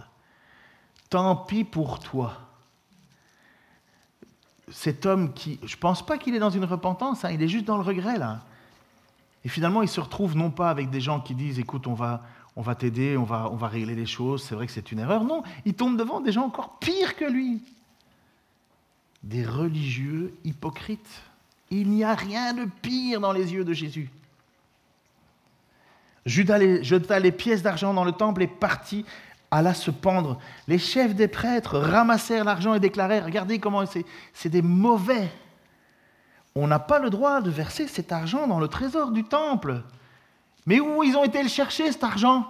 Tant 1.12 1.36
pis 1.36 1.64
pour 1.64 2.00
toi. 2.00 2.40
Cet 4.72 5.06
homme 5.06 5.32
qui. 5.34 5.60
Je 5.64 5.76
ne 5.76 5.80
pense 5.80 6.04
pas 6.04 6.18
qu'il 6.18 6.34
est 6.34 6.40
dans 6.40 6.50
une 6.50 6.66
repentance, 6.66 7.24
hein, 7.24 7.30
il 7.32 7.44
est 7.44 7.48
juste 7.48 7.66
dans 7.66 7.78
le 7.78 7.84
regret 7.84 8.18
là. 8.18 8.40
Et 9.46 9.50
finalement, 9.50 9.84
il 9.84 9.88
se 9.88 10.00
retrouve 10.00 10.36
non 10.36 10.50
pas 10.50 10.72
avec 10.72 10.90
des 10.90 11.00
gens 11.00 11.20
qui 11.20 11.36
disent 11.36 11.60
Écoute, 11.60 11.86
on 11.86 11.94
va 11.94 12.24
on 12.58 12.62
va 12.62 12.74
t'aider, 12.74 13.16
on 13.18 13.24
va, 13.24 13.50
on 13.52 13.56
va 13.56 13.68
régler 13.68 13.94
les 13.94 14.08
choses, 14.08 14.44
c'est 14.44 14.56
vrai 14.56 14.66
que 14.66 14.74
c'est 14.74 14.92
une 14.92 14.98
erreur. 14.98 15.24
Non, 15.24 15.44
il 15.64 15.76
tombe 15.76 15.96
devant 15.96 16.22
des 16.22 16.32
gens 16.32 16.44
encore 16.44 16.80
pires 16.80 17.16
que 17.16 17.26
lui. 17.26 17.62
Des 19.22 19.46
religieux 19.46 20.34
hypocrites. 20.44 21.22
Il 21.70 21.92
n'y 21.92 22.04
a 22.04 22.16
rien 22.16 22.56
de 22.56 22.66
pire 22.82 23.22
dans 23.22 23.32
les 23.32 23.54
yeux 23.54 23.64
de 23.64 23.74
Jésus. 23.74 24.10
Judas 26.26 26.82
jeta 26.82 27.20
les 27.20 27.32
pièces 27.32 27.62
d'argent 27.62 27.94
dans 27.94 28.04
le 28.04 28.12
temple 28.12 28.42
et 28.42 28.48
partit, 28.48 29.06
alla 29.52 29.76
se 29.76 29.92
pendre. 29.92 30.40
Les 30.68 30.80
chefs 30.80 31.14
des 31.14 31.28
prêtres 31.28 31.78
ramassèrent 31.78 32.44
l'argent 32.44 32.74
et 32.74 32.80
déclarèrent, 32.80 33.26
regardez 33.26 33.60
comment 33.60 33.84
c'est 34.34 34.50
des 34.50 34.64
mauvais. 34.64 35.30
On 36.56 36.66
n'a 36.66 36.80
pas 36.80 36.98
le 36.98 37.12
droit 37.12 37.40
de 37.42 37.52
verser 37.52 37.88
cet 37.88 38.12
argent 38.12 38.48
dans 38.48 38.60
le 38.60 38.68
trésor 38.68 39.12
du 39.12 39.24
temple. 39.24 39.84
Mais 40.68 40.80
où 40.80 41.02
ils 41.04 41.16
ont 41.16 41.24
été 41.24 41.42
le 41.42 41.50
chercher, 41.50 41.92
cet 41.92 42.04
argent? 42.04 42.46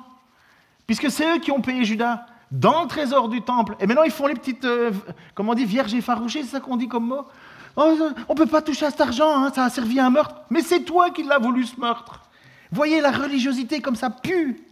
Puisque 0.86 1.10
c'est 1.10 1.36
eux 1.36 1.40
qui 1.40 1.52
ont 1.52 1.62
payé 1.62 1.86
Judas 1.86 2.26
dans 2.52 2.82
le 2.82 2.88
trésor 2.88 3.30
du 3.30 3.42
temple. 3.42 3.76
Et 3.80 3.88
maintenant, 3.88 4.04
ils 4.04 4.12
font 4.12 4.28
les 4.28 4.34
petites, 4.34 4.66
euh, 4.66 4.92
comment 5.36 5.52
on 5.52 5.56
dit, 5.56 5.66
vierges 5.66 5.94
effarouchées, 5.94 6.42
c'est 6.42 6.50
ça 6.50 6.60
qu'on 6.60 6.78
dit 6.78 6.88
comme 6.88 7.08
mot? 7.08 7.26
Oh, 7.76 7.96
On 8.28 8.34
ne 8.34 8.38
peut 8.38 8.48
pas 8.48 8.62
toucher 8.62 8.88
à 8.88 8.92
cet 8.92 9.02
argent, 9.02 9.30
hein, 9.30 9.52
ça 9.54 9.66
a 9.66 9.70
servi 9.70 10.00
à 10.00 10.08
un 10.08 10.10
meurtre. 10.10 10.36
Mais 10.50 10.62
c'est 10.62 10.82
toi 10.82 11.12
qui 11.12 11.24
l'as 11.24 11.38
voulu, 11.38 11.66
ce 11.66 11.80
meurtre. 11.80 12.24
Voyez 12.72 13.00
la 13.02 13.12
religiosité 13.12 13.82
comme 13.82 13.96
ça 13.96 14.10
pue. 14.10 14.64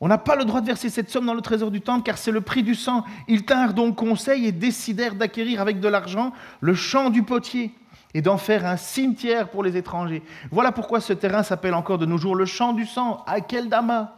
On 0.00 0.08
n'a 0.08 0.18
pas 0.18 0.36
le 0.36 0.44
droit 0.44 0.60
de 0.60 0.66
verser 0.66 0.90
cette 0.90 1.08
somme 1.08 1.24
dans 1.24 1.34
le 1.34 1.40
trésor 1.40 1.70
du 1.70 1.80
temple 1.80 2.02
car 2.04 2.18
c'est 2.18 2.32
le 2.32 2.42
prix 2.42 2.62
du 2.62 2.74
sang. 2.74 3.04
Ils 3.28 3.46
tinrent 3.46 3.72
donc 3.72 3.96
conseil 3.96 4.44
et 4.44 4.52
décidèrent 4.52 5.14
d'acquérir 5.14 5.62
avec 5.62 5.80
de 5.80 5.88
l'argent 5.88 6.32
le 6.60 6.74
champ 6.74 7.08
du 7.08 7.22
potier 7.22 7.72
et 8.14 8.22
d'en 8.22 8.38
faire 8.38 8.64
un 8.64 8.76
cimetière 8.76 9.48
pour 9.48 9.62
les 9.62 9.76
étrangers. 9.76 10.22
Voilà 10.50 10.72
pourquoi 10.72 11.00
ce 11.00 11.12
terrain 11.12 11.42
s'appelle 11.42 11.74
encore 11.74 11.98
de 11.98 12.06
nos 12.06 12.16
jours 12.16 12.36
le 12.36 12.46
champ 12.46 12.72
du 12.72 12.86
sang, 12.86 13.24
à 13.26 13.40
Dama. 13.40 14.14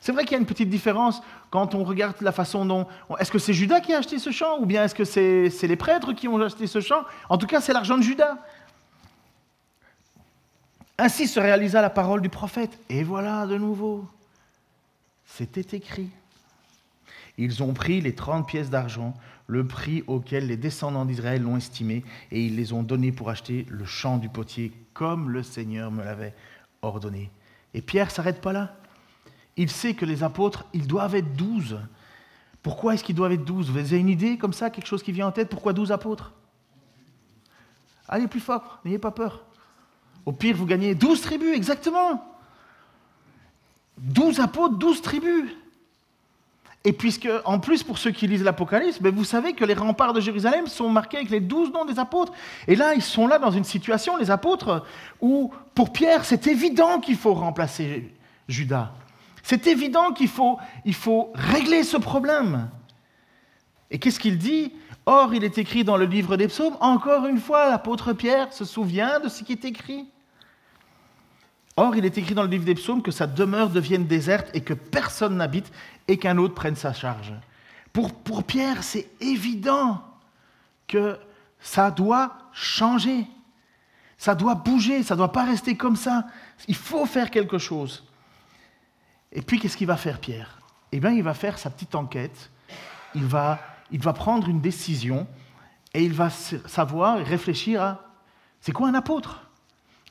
C'est 0.00 0.12
vrai 0.12 0.24
qu'il 0.24 0.32
y 0.32 0.34
a 0.34 0.38
une 0.38 0.46
petite 0.46 0.70
différence 0.70 1.22
quand 1.50 1.74
on 1.74 1.84
regarde 1.84 2.16
la 2.22 2.32
façon 2.32 2.64
dont... 2.64 2.86
Est-ce 3.18 3.30
que 3.30 3.38
c'est 3.38 3.52
Judas 3.52 3.80
qui 3.80 3.92
a 3.92 3.98
acheté 3.98 4.18
ce 4.18 4.30
champ 4.30 4.58
ou 4.58 4.66
bien 4.66 4.84
est-ce 4.84 4.94
que 4.94 5.04
c'est 5.04 5.66
les 5.66 5.76
prêtres 5.76 6.12
qui 6.12 6.26
ont 6.26 6.40
acheté 6.40 6.66
ce 6.66 6.80
champ? 6.80 7.02
En 7.28 7.38
tout 7.38 7.46
cas, 7.46 7.60
c'est 7.60 7.72
l'argent 7.72 7.96
de 7.96 8.02
Judas. 8.02 8.36
Ainsi 10.98 11.28
se 11.28 11.38
réalisa 11.38 11.80
la 11.80 11.90
parole 11.90 12.20
du 12.22 12.28
prophète. 12.28 12.78
Et 12.88 13.04
voilà 13.04 13.46
de 13.46 13.56
nouveau. 13.56 14.06
C'était 15.26 15.76
écrit. 15.76 16.10
Ils 17.38 17.62
ont 17.62 17.72
pris 17.72 18.00
les 18.00 18.14
30 18.14 18.46
pièces 18.46 18.70
d'argent, 18.70 19.14
le 19.50 19.66
prix 19.66 20.04
auquel 20.06 20.46
les 20.46 20.56
descendants 20.56 21.04
d'Israël 21.04 21.42
l'ont 21.42 21.56
estimé, 21.56 22.04
et 22.30 22.46
ils 22.46 22.54
les 22.54 22.72
ont 22.72 22.84
donnés 22.84 23.10
pour 23.10 23.30
acheter 23.30 23.66
le 23.68 23.84
champ 23.84 24.16
du 24.16 24.28
potier, 24.28 24.72
comme 24.94 25.28
le 25.28 25.42
Seigneur 25.42 25.90
me 25.90 26.04
l'avait 26.04 26.34
ordonné. 26.82 27.30
Et 27.74 27.82
Pierre 27.82 28.12
s'arrête 28.12 28.40
pas 28.40 28.52
là. 28.52 28.76
Il 29.56 29.68
sait 29.68 29.94
que 29.94 30.04
les 30.04 30.22
apôtres, 30.22 30.66
ils 30.72 30.86
doivent 30.86 31.16
être 31.16 31.34
douze. 31.34 31.80
Pourquoi 32.62 32.94
est-ce 32.94 33.02
qu'ils 33.02 33.16
doivent 33.16 33.32
être 33.32 33.44
douze? 33.44 33.70
Vous 33.70 33.78
avez 33.78 33.98
une 33.98 34.08
idée 34.08 34.38
comme 34.38 34.52
ça, 34.52 34.70
quelque 34.70 34.86
chose 34.86 35.02
qui 35.02 35.10
vient 35.10 35.26
en 35.26 35.32
tête? 35.32 35.48
Pourquoi 35.48 35.72
douze 35.72 35.90
apôtres? 35.90 36.32
Allez 38.08 38.28
plus 38.28 38.40
fort, 38.40 38.78
n'ayez 38.84 38.98
pas 38.98 39.10
peur. 39.10 39.44
Au 40.24 40.32
pire, 40.32 40.56
vous 40.56 40.66
gagnez 40.66 40.94
douze 40.94 41.22
tribus, 41.22 41.56
exactement. 41.56 42.24
Douze 43.98 44.38
apôtres, 44.38 44.78
douze 44.78 45.02
tribus. 45.02 45.50
Et 46.84 46.94
puisque, 46.94 47.28
en 47.44 47.58
plus, 47.58 47.82
pour 47.82 47.98
ceux 47.98 48.10
qui 48.10 48.26
lisent 48.26 48.42
l'Apocalypse, 48.42 49.02
ben, 49.02 49.14
vous 49.14 49.24
savez 49.24 49.52
que 49.52 49.66
les 49.66 49.74
remparts 49.74 50.14
de 50.14 50.20
Jérusalem 50.20 50.66
sont 50.66 50.88
marqués 50.88 51.18
avec 51.18 51.30
les 51.30 51.40
douze 51.40 51.70
noms 51.72 51.84
des 51.84 51.98
apôtres. 51.98 52.32
Et 52.66 52.74
là, 52.74 52.94
ils 52.94 53.02
sont 53.02 53.26
là 53.26 53.38
dans 53.38 53.50
une 53.50 53.64
situation, 53.64 54.16
les 54.16 54.30
apôtres, 54.30 54.84
où 55.20 55.52
pour 55.74 55.92
Pierre, 55.92 56.24
c'est 56.24 56.46
évident 56.46 57.00
qu'il 57.00 57.16
faut 57.16 57.34
remplacer 57.34 58.10
Judas. 58.48 58.92
C'est 59.42 59.66
évident 59.66 60.12
qu'il 60.12 60.28
faut, 60.28 60.58
régler 61.34 61.82
ce 61.82 61.98
problème. 61.98 62.70
Et 63.90 63.98
qu'est-ce 63.98 64.20
qu'il 64.20 64.38
dit? 64.38 64.72
Or, 65.04 65.34
il 65.34 65.44
est 65.44 65.58
écrit 65.58 65.84
dans 65.84 65.96
le 65.98 66.06
livre 66.06 66.36
des 66.36 66.48
psaumes, 66.48 66.76
encore 66.80 67.26
une 67.26 67.40
fois, 67.40 67.68
l'apôtre 67.68 68.12
Pierre 68.14 68.52
se 68.52 68.64
souvient 68.64 69.20
de 69.20 69.28
ce 69.28 69.42
qui 69.42 69.52
est 69.52 69.64
écrit. 69.64 70.08
Or, 71.80 71.96
il 71.96 72.04
est 72.04 72.18
écrit 72.18 72.34
dans 72.34 72.42
le 72.42 72.50
livre 72.50 72.66
des 72.66 72.74
psaumes 72.74 73.00
que 73.00 73.10
sa 73.10 73.26
demeure 73.26 73.70
devienne 73.70 74.06
déserte 74.06 74.50
et 74.52 74.60
que 74.60 74.74
personne 74.74 75.38
n'habite 75.38 75.72
et 76.08 76.18
qu'un 76.18 76.36
autre 76.36 76.52
prenne 76.52 76.76
sa 76.76 76.92
charge. 76.92 77.32
Pour, 77.90 78.12
pour 78.12 78.44
Pierre, 78.44 78.82
c'est 78.82 79.08
évident 79.18 80.04
que 80.86 81.18
ça 81.58 81.90
doit 81.90 82.36
changer. 82.52 83.26
Ça 84.18 84.34
doit 84.34 84.56
bouger, 84.56 85.02
ça 85.02 85.14
ne 85.14 85.20
doit 85.20 85.32
pas 85.32 85.46
rester 85.46 85.74
comme 85.74 85.96
ça. 85.96 86.26
Il 86.68 86.74
faut 86.74 87.06
faire 87.06 87.30
quelque 87.30 87.56
chose. 87.56 88.04
Et 89.32 89.40
puis, 89.40 89.58
qu'est-ce 89.58 89.78
qu'il 89.78 89.86
va 89.86 89.96
faire, 89.96 90.20
Pierre? 90.20 90.58
Eh 90.92 91.00
bien, 91.00 91.12
il 91.12 91.22
va 91.22 91.32
faire 91.32 91.56
sa 91.56 91.70
petite 91.70 91.94
enquête. 91.94 92.50
Il 93.14 93.24
va, 93.24 93.58
il 93.90 94.02
va 94.02 94.12
prendre 94.12 94.50
une 94.50 94.60
décision 94.60 95.26
et 95.94 96.04
il 96.04 96.12
va 96.12 96.28
savoir 96.28 97.20
et 97.20 97.22
réfléchir 97.22 97.80
à 97.80 98.04
c'est 98.60 98.72
quoi 98.72 98.86
un 98.86 98.94
apôtre? 98.94 99.49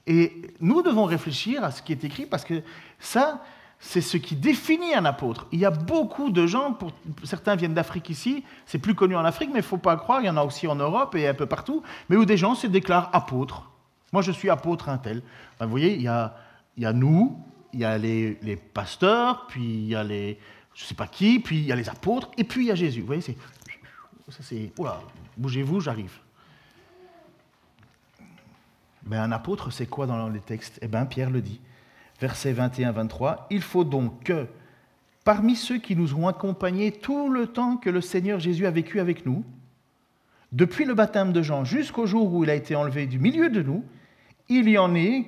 Et 0.07 0.41
nous 0.59 0.81
devons 0.81 1.05
réfléchir 1.05 1.63
à 1.63 1.71
ce 1.71 1.81
qui 1.81 1.91
est 1.91 2.03
écrit 2.03 2.25
parce 2.25 2.43
que 2.43 2.63
ça, 2.99 3.43
c'est 3.79 4.01
ce 4.01 4.17
qui 4.17 4.35
définit 4.35 4.93
un 4.93 5.05
apôtre. 5.05 5.47
Il 5.51 5.59
y 5.59 5.65
a 5.65 5.71
beaucoup 5.71 6.31
de 6.31 6.45
gens, 6.45 6.77
certains 7.23 7.55
viennent 7.55 7.73
d'Afrique 7.73 8.09
ici, 8.09 8.43
c'est 8.65 8.79
plus 8.79 8.95
connu 8.95 9.15
en 9.15 9.23
Afrique, 9.23 9.49
mais 9.49 9.59
il 9.59 9.63
ne 9.63 9.67
faut 9.67 9.77
pas 9.77 9.95
croire, 9.95 10.21
il 10.21 10.25
y 10.25 10.29
en 10.29 10.37
a 10.37 10.43
aussi 10.43 10.67
en 10.67 10.75
Europe 10.75 11.15
et 11.15 11.27
un 11.27 11.33
peu 11.33 11.45
partout, 11.45 11.81
mais 12.09 12.17
où 12.17 12.25
des 12.25 12.37
gens 12.37 12.55
se 12.55 12.67
déclarent 12.67 13.09
apôtres. 13.13 13.69
Moi, 14.11 14.21
je 14.21 14.31
suis 14.31 14.49
apôtre 14.49 14.89
un 14.89 14.97
tel. 14.97 15.21
Ben, 15.59 15.65
vous 15.65 15.71
voyez, 15.71 15.95
il 15.95 16.01
y 16.01 16.07
a, 16.07 16.35
il 16.75 16.83
y 16.83 16.85
a 16.85 16.93
nous, 16.93 17.37
il 17.71 17.79
y 17.79 17.85
a 17.85 17.97
les, 17.97 18.37
les, 18.41 18.55
pasteurs, 18.55 19.47
puis 19.47 19.63
il 19.63 19.87
y 19.87 19.95
a 19.95 20.03
les, 20.03 20.39
je 20.73 20.83
ne 20.83 20.87
sais 20.87 20.95
pas 20.95 21.07
qui, 21.07 21.39
puis 21.39 21.59
il 21.59 21.65
y 21.65 21.71
a 21.71 21.75
les 21.75 21.87
apôtres, 21.87 22.29
et 22.37 22.43
puis 22.43 22.65
il 22.65 22.67
y 22.67 22.71
a 22.71 22.75
Jésus. 22.75 23.01
Vous 23.01 23.07
voyez, 23.07 23.21
c'est, 23.21 23.37
ça 24.29 24.39
c'est, 24.41 24.71
oula, 24.77 24.99
bougez-vous, 25.37 25.79
j'arrive. 25.79 26.19
Mais 29.09 29.17
un 29.17 29.31
apôtre, 29.31 29.71
c'est 29.71 29.87
quoi 29.87 30.05
dans 30.05 30.29
les 30.29 30.39
textes? 30.39 30.79
Eh 30.83 30.87
bien, 30.87 31.05
Pierre 31.05 31.31
le 31.31 31.41
dit. 31.41 31.59
Verset 32.21 32.53
21-23, 32.53 33.47
il 33.49 33.61
faut 33.61 33.83
donc 33.83 34.23
que, 34.23 34.45
parmi 35.23 35.55
ceux 35.55 35.79
qui 35.79 35.95
nous 35.95 36.13
ont 36.15 36.27
accompagnés 36.27 36.91
tout 36.91 37.29
le 37.29 37.47
temps 37.47 37.77
que 37.77 37.89
le 37.89 38.01
Seigneur 38.01 38.39
Jésus 38.39 38.65
a 38.67 38.71
vécu 38.71 38.99
avec 38.99 39.25
nous, 39.25 39.43
depuis 40.51 40.85
le 40.85 40.93
baptême 40.93 41.31
de 41.31 41.41
Jean 41.41 41.63
jusqu'au 41.63 42.05
jour 42.05 42.33
où 42.33 42.43
il 42.43 42.49
a 42.49 42.55
été 42.55 42.75
enlevé 42.75 43.07
du 43.07 43.19
milieu 43.19 43.49
de 43.49 43.63
nous, 43.63 43.83
il 44.47 44.67
y 44.69 44.77
en 44.77 44.93
ait 44.95 45.25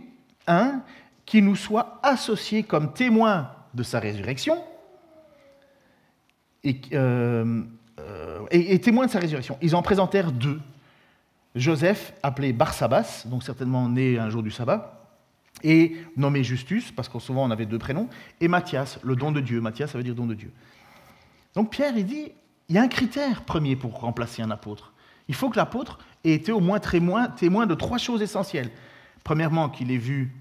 un 0.47 0.81
qui 1.25 1.41
nous 1.41 1.55
soit 1.55 1.99
associé 2.03 2.63
comme 2.63 2.93
témoin 2.93 3.51
de 3.73 3.83
sa 3.83 3.99
résurrection 3.99 4.57
et, 6.63 6.81
euh, 6.93 7.63
euh, 7.99 8.39
et, 8.51 8.79
témoin 8.79 9.05
de 9.05 9.11
sa 9.11 9.19
résurrection. 9.19 9.57
Ils 9.61 9.75
en 9.75 9.81
présentèrent 9.81 10.31
deux. 10.31 10.59
Joseph, 11.55 12.13
appelé 12.23 12.53
Barsabas, 12.53 13.23
donc 13.25 13.43
certainement 13.43 13.89
né 13.89 14.17
un 14.17 14.29
jour 14.29 14.43
du 14.43 14.51
sabbat, 14.51 14.97
et 15.63 15.97
nommé 16.15 16.43
Justus, 16.43 16.91
parce 16.91 17.09
qu'en 17.09 17.19
souvent 17.19 17.45
on 17.45 17.51
avait 17.51 17.65
deux 17.65 17.79
prénoms, 17.79 18.07
et 18.39 18.47
Matthias, 18.47 18.99
le 19.03 19.15
don 19.15 19.31
de 19.31 19.41
Dieu. 19.41 19.61
Matthias, 19.61 19.91
ça 19.91 19.97
veut 19.97 20.03
dire 20.03 20.15
don 20.15 20.25
de 20.25 20.33
Dieu. 20.33 20.51
Donc 21.53 21.71
Pierre, 21.71 21.93
il 21.97 22.05
dit, 22.05 22.31
il 22.69 22.75
y 22.75 22.77
a 22.77 22.81
un 22.81 22.87
critère 22.87 23.43
premier 23.43 23.75
pour 23.75 23.99
remplacer 23.99 24.41
un 24.41 24.51
apôtre. 24.51 24.93
Il 25.27 25.35
faut 25.35 25.49
que 25.49 25.57
l'apôtre 25.57 25.99
ait 26.23 26.33
été 26.33 26.51
au 26.51 26.61
moins 26.61 26.79
témoin, 26.79 27.27
témoin 27.27 27.65
de 27.65 27.75
trois 27.75 27.97
choses 27.97 28.21
essentielles. 28.21 28.71
Premièrement, 29.23 29.69
qu'il 29.69 29.91
ait 29.91 29.97
vu 29.97 30.33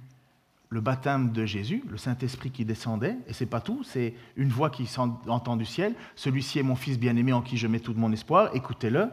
le 0.69 0.81
baptême 0.81 1.33
de 1.33 1.45
Jésus, 1.45 1.83
le 1.89 1.97
Saint-Esprit 1.97 2.53
qui 2.53 2.65
descendait, 2.65 3.17
et 3.27 3.33
c'est 3.33 3.47
pas 3.47 3.61
tout, 3.61 3.83
c'est 3.83 4.15
une 4.37 4.49
voix 4.49 4.71
qui 4.71 4.87
s'entend 4.87 5.57
du 5.57 5.67
ciel. 5.67 5.95
Celui-ci 6.15 6.61
est 6.61 6.63
mon 6.63 6.77
Fils 6.77 6.99
bien-aimé 6.99 7.33
en 7.33 7.43
qui 7.43 7.57
je 7.57 7.67
mets 7.67 7.81
tout 7.81 7.95
mon 7.95 8.13
espoir, 8.13 8.51
écoutez-le. 8.55 9.09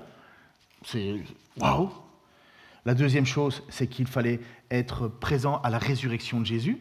C'est 0.84 1.16
waouh! 1.60 1.90
La 2.86 2.94
deuxième 2.94 3.26
chose, 3.26 3.63
c'est 3.70 3.88
qu'il 3.88 4.08
fallait 4.08 4.40
être 4.72 5.08
présent 5.08 5.60
à 5.63 5.70
la 5.70 5.78
résurrection 5.78 6.40
de 6.40 6.46
Jésus. 6.46 6.78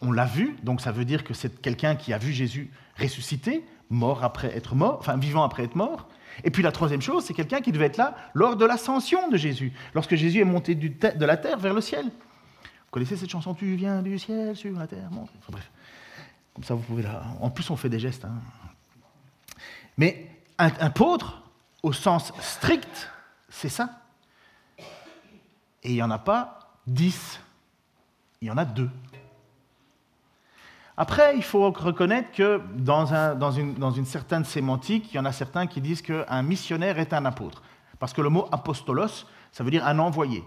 On 0.00 0.12
l'a 0.12 0.24
vu, 0.24 0.56
donc 0.62 0.80
ça 0.80 0.92
veut 0.92 1.04
dire 1.04 1.24
que 1.24 1.34
c'est 1.34 1.60
quelqu'un 1.60 1.94
qui 1.94 2.12
a 2.12 2.18
vu 2.18 2.32
Jésus 2.32 2.70
ressuscité, 2.98 3.64
mort 3.90 4.24
après 4.24 4.56
être 4.56 4.74
mort, 4.74 4.96
enfin 5.00 5.16
vivant 5.16 5.42
après 5.42 5.64
être 5.64 5.76
mort. 5.76 6.08
Et 6.42 6.50
puis 6.50 6.62
la 6.62 6.72
troisième 6.72 7.02
chose, 7.02 7.24
c'est 7.24 7.34
quelqu'un 7.34 7.60
qui 7.60 7.70
devait 7.70 7.86
être 7.86 7.96
là 7.96 8.16
lors 8.32 8.56
de 8.56 8.64
l'ascension 8.64 9.28
de 9.28 9.36
Jésus, 9.36 9.72
lorsque 9.94 10.14
Jésus 10.14 10.40
est 10.40 10.44
monté 10.44 10.74
de 10.74 11.24
la 11.24 11.36
terre 11.36 11.58
vers 11.58 11.74
le 11.74 11.80
ciel 11.80 12.10
connaissez 12.94 13.16
cette 13.16 13.30
chanson 13.30 13.54
Tu 13.54 13.74
viens 13.74 14.02
du 14.02 14.20
ciel 14.20 14.54
sur 14.54 14.78
la 14.78 14.86
terre? 14.86 15.08
Enfin, 15.10 15.26
bref. 15.48 15.68
Comme 16.54 16.62
ça, 16.62 16.74
vous 16.74 16.82
pouvez 16.82 17.02
là. 17.02 17.24
En 17.40 17.50
plus, 17.50 17.68
on 17.70 17.76
fait 17.76 17.88
des 17.88 17.98
gestes. 17.98 18.24
Hein. 18.24 18.40
Mais 19.98 20.28
un, 20.58 20.68
apôtre, 20.78 21.42
au 21.84 21.92
sens 21.92 22.32
strict, 22.40 23.10
c'est 23.50 23.68
ça. 23.68 23.90
Et 25.82 25.90
il 25.90 25.94
n'y 25.94 26.02
en 26.02 26.10
a 26.10 26.18
pas 26.18 26.78
dix. 26.86 27.38
Il 28.40 28.48
y 28.48 28.50
en 28.50 28.56
a 28.56 28.64
deux. 28.64 28.90
Après, 30.96 31.36
il 31.36 31.42
faut 31.42 31.70
reconnaître 31.70 32.32
que 32.32 32.62
dans, 32.74 33.34
dans, 33.34 33.50
une, 33.50 34.06
certaine 34.06 34.46
sémantique, 34.46 35.12
il 35.12 35.16
y 35.16 35.18
en 35.18 35.26
a 35.26 35.32
certains 35.32 35.66
qui 35.66 35.82
disent 35.82 36.00
qu'un 36.00 36.42
missionnaire 36.42 36.98
est 36.98 37.12
un 37.12 37.26
apôtre. 37.26 37.62
Parce 37.98 38.14
que 38.14 38.22
le 38.22 38.30
mot 38.30 38.48
apostolos, 38.50 39.26
ça 39.52 39.62
veut 39.62 39.70
dire 39.70 39.86
un 39.86 39.98
envoyé. 39.98 40.42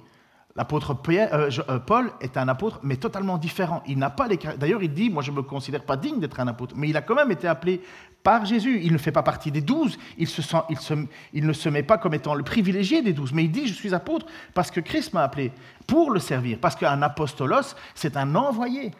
L'apôtre 0.57 0.97
euh, 1.09 1.51
euh, 1.69 1.79
Paul 1.79 2.11
est 2.19 2.35
un 2.35 2.47
apôtre, 2.47 2.79
mais 2.81 2.95
totalement 2.95 3.37
différent. 3.37 3.83
Il 3.85 3.99
n'a 3.99 4.09
pas 4.09 4.27
les 4.27 4.37
D'ailleurs, 4.37 4.81
il 4.81 4.91
dit, 4.91 5.11
moi 5.11 5.21
je 5.21 5.29
ne 5.29 5.37
me 5.37 5.43
considère 5.43 5.83
pas 5.83 5.95
digne 5.97 6.19
d'être 6.19 6.39
un 6.39 6.47
apôtre, 6.47 6.73
mais 6.75 6.89
il 6.89 6.97
a 6.97 7.03
quand 7.03 7.13
même 7.13 7.31
été 7.31 7.47
appelé 7.47 7.79
par 8.23 8.43
Jésus. 8.43 8.81
Il 8.83 8.91
ne 8.91 8.97
fait 8.97 9.11
pas 9.11 9.21
partie 9.21 9.51
des 9.51 9.61
douze. 9.61 9.99
Il, 10.17 10.27
se 10.27 10.41
sent, 10.41 10.57
il, 10.71 10.79
se, 10.79 10.95
il 11.31 11.45
ne 11.45 11.53
se 11.53 11.69
met 11.69 11.83
pas 11.83 11.99
comme 11.99 12.15
étant 12.15 12.33
le 12.33 12.43
privilégié 12.43 13.03
des 13.03 13.13
douze, 13.13 13.33
mais 13.33 13.43
il 13.43 13.51
dit, 13.51 13.67
je 13.67 13.73
suis 13.73 13.93
apôtre 13.93 14.25
parce 14.55 14.71
que 14.71 14.79
Christ 14.79 15.13
m'a 15.13 15.21
appelé 15.21 15.51
pour 15.85 16.09
le 16.09 16.19
servir. 16.19 16.57
Parce 16.59 16.75
qu'un 16.75 17.03
apostolos, 17.03 17.75
c'est 17.93 18.17
un 18.17 18.33
envoyé. 18.33 18.91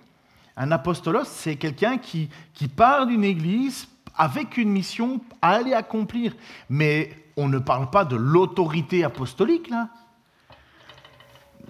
Un 0.58 0.72
apostolos, 0.72 1.26
c'est 1.26 1.56
quelqu'un 1.56 1.98
qui, 1.98 2.30
qui 2.54 2.68
part 2.68 3.08
d'une 3.08 3.24
église 3.24 3.88
avec 4.16 4.58
une 4.58 4.70
mission 4.70 5.22
à 5.42 5.54
aller 5.54 5.74
accomplir. 5.74 6.36
Mais 6.70 7.10
on 7.36 7.48
ne 7.48 7.58
parle 7.58 7.90
pas 7.90 8.06
de 8.06 8.16
l'autorité 8.16 9.04
apostolique, 9.04 9.72
là 9.72 9.90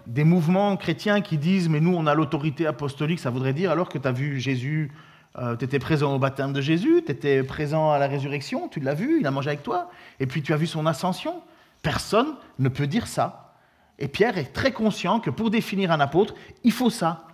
des 0.07 0.23
mouvements 0.23 0.75
chrétiens 0.77 1.21
qui 1.21 1.37
disent 1.37 1.69
mais 1.69 1.79
nous 1.79 1.93
on 1.93 2.07
a 2.07 2.15
l'autorité 2.15 2.65
apostolique, 2.65 3.19
ça 3.19 3.29
voudrait 3.29 3.53
dire 3.53 3.71
alors 3.71 3.89
que 3.89 3.97
tu 3.97 4.07
as 4.07 4.11
vu 4.11 4.39
Jésus, 4.39 4.91
euh, 5.37 5.55
tu 5.55 5.65
étais 5.65 5.79
présent 5.79 6.15
au 6.15 6.19
baptême 6.19 6.53
de 6.53 6.61
Jésus, 6.61 7.03
tu 7.05 7.11
étais 7.11 7.43
présent 7.43 7.91
à 7.91 7.99
la 7.99 8.07
résurrection, 8.07 8.69
tu 8.69 8.79
l'as 8.79 8.93
vu, 8.93 9.19
il 9.19 9.27
a 9.27 9.31
mangé 9.31 9.49
avec 9.49 9.63
toi, 9.63 9.91
et 10.19 10.25
puis 10.25 10.41
tu 10.41 10.53
as 10.53 10.57
vu 10.57 10.65
son 10.65 10.85
ascension. 10.85 11.41
Personne 11.83 12.35
ne 12.57 12.69
peut 12.69 12.87
dire 12.87 13.05
ça. 13.05 13.53
Et 13.99 14.07
Pierre 14.07 14.37
est 14.37 14.53
très 14.53 14.71
conscient 14.71 15.19
que 15.19 15.29
pour 15.29 15.51
définir 15.51 15.91
un 15.91 15.99
apôtre, 15.99 16.33
il 16.63 16.71
faut 16.71 16.89
ça. 16.89 17.27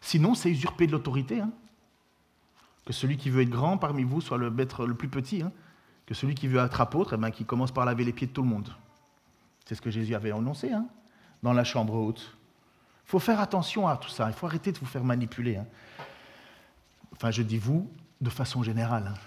Sinon, 0.00 0.34
c'est 0.34 0.50
usurper 0.50 0.86
de 0.86 0.92
l'autorité. 0.92 1.40
Hein. 1.40 1.50
Que 2.86 2.92
celui 2.92 3.16
qui 3.16 3.30
veut 3.30 3.42
être 3.42 3.50
grand 3.50 3.76
parmi 3.76 4.02
vous 4.02 4.20
soit 4.20 4.38
le 4.38 4.50
maître 4.50 4.86
le 4.86 4.94
plus 4.94 5.08
petit. 5.08 5.42
Hein. 5.42 5.52
Que 6.06 6.14
celui 6.14 6.34
qui 6.34 6.48
veut 6.48 6.60
être 6.64 6.80
apôtre, 6.80 7.14
eh 7.14 7.16
ben, 7.16 7.30
qui 7.30 7.44
commence 7.44 7.72
par 7.72 7.84
laver 7.84 8.04
les 8.04 8.12
pieds 8.12 8.26
de 8.26 8.32
tout 8.32 8.42
le 8.42 8.48
monde. 8.48 8.68
C'est 9.66 9.74
ce 9.74 9.82
que 9.82 9.90
Jésus 9.90 10.14
avait 10.14 10.32
annoncé. 10.32 10.72
Hein 10.72 10.86
dans 11.42 11.52
la 11.52 11.64
chambre 11.64 11.94
haute. 11.94 12.36
Il 13.06 13.10
faut 13.10 13.18
faire 13.18 13.40
attention 13.40 13.88
à 13.88 13.96
tout 13.96 14.10
ça, 14.10 14.26
il 14.28 14.32
faut 14.32 14.46
arrêter 14.46 14.72
de 14.72 14.78
vous 14.78 14.86
faire 14.86 15.04
manipuler. 15.04 15.56
Hein. 15.56 15.66
Enfin, 17.12 17.30
je 17.30 17.42
dis 17.42 17.58
vous 17.58 17.90
de 18.20 18.30
façon 18.30 18.62
générale. 18.62 19.12
Hein. 19.14 19.18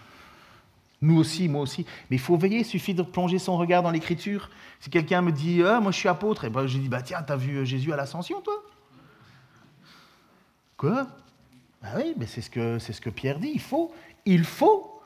Nous 1.01 1.17
aussi, 1.17 1.49
moi 1.49 1.61
aussi. 1.61 1.85
Mais 2.09 2.15
il 2.15 2.19
faut 2.19 2.37
veiller, 2.37 2.59
il 2.59 2.65
suffit 2.65 2.93
de 2.93 3.03
plonger 3.03 3.37
son 3.37 3.57
regard 3.57 3.83
dans 3.83 3.91
l'écriture. 3.91 4.49
Si 4.79 4.89
quelqu'un 4.89 5.21
me 5.21 5.33
dit 5.33 5.61
ah, 5.61 5.81
Moi 5.81 5.91
je 5.91 5.97
suis 5.97 6.07
apôtre, 6.07 6.45
et 6.45 6.49
ben, 6.49 6.65
je 6.65 6.77
dis 6.77 6.87
bah, 6.87 7.01
Tiens, 7.01 7.21
t'as 7.21 7.35
vu 7.35 7.65
Jésus 7.65 7.91
à 7.91 7.97
l'ascension, 7.97 8.39
toi? 8.41 8.63
Quoi? 10.77 11.07
Bah 11.81 11.89
oui, 11.97 12.13
mais 12.17 12.25
c'est 12.25 12.39
ce, 12.39 12.49
que, 12.49 12.79
c'est 12.79 12.93
ce 12.93 13.01
que 13.01 13.09
Pierre 13.09 13.39
dit. 13.39 13.51
Il 13.53 13.59
faut, 13.59 13.93
il 14.25 14.45
faut 14.45 15.01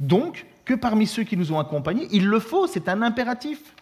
donc 0.00 0.46
que 0.64 0.72
parmi 0.72 1.06
ceux 1.06 1.24
qui 1.24 1.36
nous 1.36 1.52
ont 1.52 1.58
accompagnés, 1.58 2.08
il 2.10 2.26
le 2.26 2.40
faut, 2.40 2.66
c'est 2.66 2.88
un 2.88 3.02
impératif. 3.02 3.74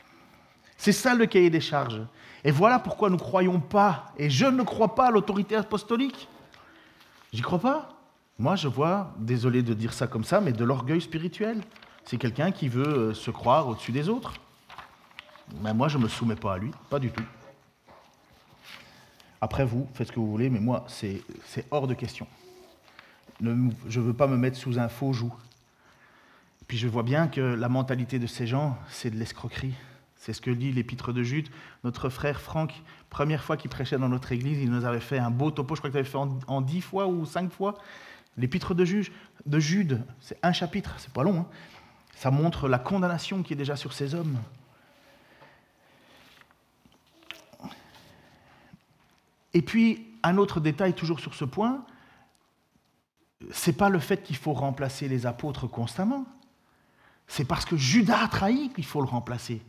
C'est 0.76 0.92
ça 0.92 1.14
le 1.14 1.26
cahier 1.26 1.50
des 1.50 1.60
charges. 1.60 2.02
Et 2.44 2.50
voilà 2.50 2.78
pourquoi 2.78 3.08
nous 3.10 3.16
ne 3.16 3.20
croyons 3.20 3.60
pas, 3.60 4.12
et 4.18 4.30
je 4.30 4.46
ne 4.46 4.62
crois 4.62 4.94
pas 4.94 5.08
à 5.08 5.10
l'autorité 5.10 5.56
apostolique. 5.56 6.28
J'y 7.32 7.42
crois 7.42 7.58
pas. 7.58 7.90
Moi, 8.38 8.54
je 8.54 8.68
vois, 8.68 9.12
désolé 9.18 9.62
de 9.62 9.74
dire 9.74 9.92
ça 9.92 10.06
comme 10.06 10.24
ça, 10.24 10.40
mais 10.40 10.52
de 10.52 10.64
l'orgueil 10.64 11.00
spirituel. 11.00 11.60
C'est 12.04 12.18
quelqu'un 12.18 12.52
qui 12.52 12.68
veut 12.68 12.86
euh, 12.86 13.14
se 13.14 13.30
croire 13.30 13.66
au-dessus 13.66 13.92
des 13.92 14.08
autres. 14.08 14.34
Mais 15.62 15.74
moi, 15.74 15.88
je 15.88 15.98
ne 15.98 16.04
me 16.04 16.08
soumets 16.08 16.36
pas 16.36 16.54
à 16.54 16.58
lui, 16.58 16.70
pas 16.90 16.98
du 16.98 17.10
tout. 17.10 17.24
Après, 19.40 19.64
vous, 19.64 19.88
faites 19.94 20.08
ce 20.08 20.12
que 20.12 20.20
vous 20.20 20.30
voulez, 20.30 20.50
mais 20.50 20.60
moi, 20.60 20.84
c'est 20.88 21.22
hors 21.70 21.86
de 21.86 21.94
question. 21.94 22.26
je 23.40 23.48
ne 23.48 24.04
veux 24.04 24.14
pas 24.14 24.26
me 24.26 24.36
mettre 24.36 24.56
sous 24.56 24.78
un 24.78 24.88
faux 24.88 25.12
joug. 25.12 25.32
Puis 26.66 26.78
je 26.78 26.88
vois 26.88 27.02
bien 27.02 27.28
que 27.28 27.40
la 27.40 27.68
mentalité 27.68 28.18
de 28.18 28.26
ces 28.26 28.46
gens, 28.46 28.76
c'est 28.88 29.10
de 29.10 29.16
l'escroquerie. 29.16 29.74
C'est 30.26 30.32
ce 30.32 30.40
que 30.40 30.50
dit 30.50 30.72
l'épître 30.72 31.12
de 31.12 31.22
Jude. 31.22 31.50
Notre 31.84 32.08
frère 32.08 32.40
Franck, 32.40 32.82
première 33.10 33.44
fois 33.44 33.56
qu'il 33.56 33.70
prêchait 33.70 33.96
dans 33.96 34.08
notre 34.08 34.32
église, 34.32 34.58
il 34.60 34.72
nous 34.72 34.84
avait 34.84 34.98
fait 34.98 35.20
un 35.20 35.30
beau 35.30 35.52
topo, 35.52 35.76
je 35.76 35.80
crois 35.80 35.88
qu'il 35.88 36.00
avait 36.00 36.08
fait 36.08 36.18
en, 36.18 36.60
dix 36.62 36.80
fois 36.80 37.06
ou 37.06 37.24
cinq 37.24 37.52
fois. 37.52 37.76
L'épître 38.36 38.74
de, 38.74 38.84
de 39.46 39.58
Jude, 39.60 40.02
c'est 40.18 40.36
un 40.42 40.52
chapitre, 40.52 40.96
c'est 40.98 41.12
pas 41.12 41.22
long. 41.22 41.42
Hein. 41.42 41.46
Ça 42.16 42.32
montre 42.32 42.66
la 42.66 42.80
condamnation 42.80 43.44
qui 43.44 43.52
est 43.52 43.56
déjà 43.56 43.76
sur 43.76 43.92
ces 43.92 44.16
hommes. 44.16 44.36
Et 49.54 49.62
puis, 49.62 50.08
un 50.24 50.38
autre 50.38 50.58
détail 50.58 50.94
toujours 50.94 51.20
sur 51.20 51.34
ce 51.34 51.44
point, 51.44 51.86
c'est 53.52 53.76
pas 53.76 53.90
le 53.90 54.00
fait 54.00 54.24
qu'il 54.24 54.36
faut 54.36 54.54
remplacer 54.54 55.06
les 55.06 55.24
apôtres 55.24 55.68
constamment. 55.68 56.26
C'est 57.28 57.44
parce 57.44 57.64
que 57.64 57.76
Judas 57.76 58.24
a 58.24 58.26
trahi 58.26 58.70
qu'il 58.70 58.84
faut 58.84 59.00
le 59.00 59.06
remplacer. 59.06 59.62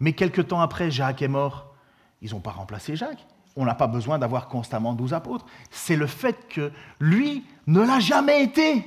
Mais 0.00 0.12
quelque 0.12 0.40
temps 0.40 0.60
après, 0.60 0.90
Jacques 0.90 1.22
est 1.22 1.28
mort. 1.28 1.74
Ils 2.22 2.32
n'ont 2.32 2.40
pas 2.40 2.50
remplacé 2.50 2.96
Jacques. 2.96 3.26
On 3.56 3.64
n'a 3.64 3.74
pas 3.74 3.86
besoin 3.86 4.18
d'avoir 4.18 4.48
constamment 4.48 4.92
douze 4.92 5.14
apôtres. 5.14 5.46
C'est 5.70 5.96
le 5.96 6.06
fait 6.06 6.48
que 6.48 6.70
lui 7.00 7.44
ne 7.66 7.80
l'a 7.80 8.00
jamais 8.00 8.42
été. 8.42 8.86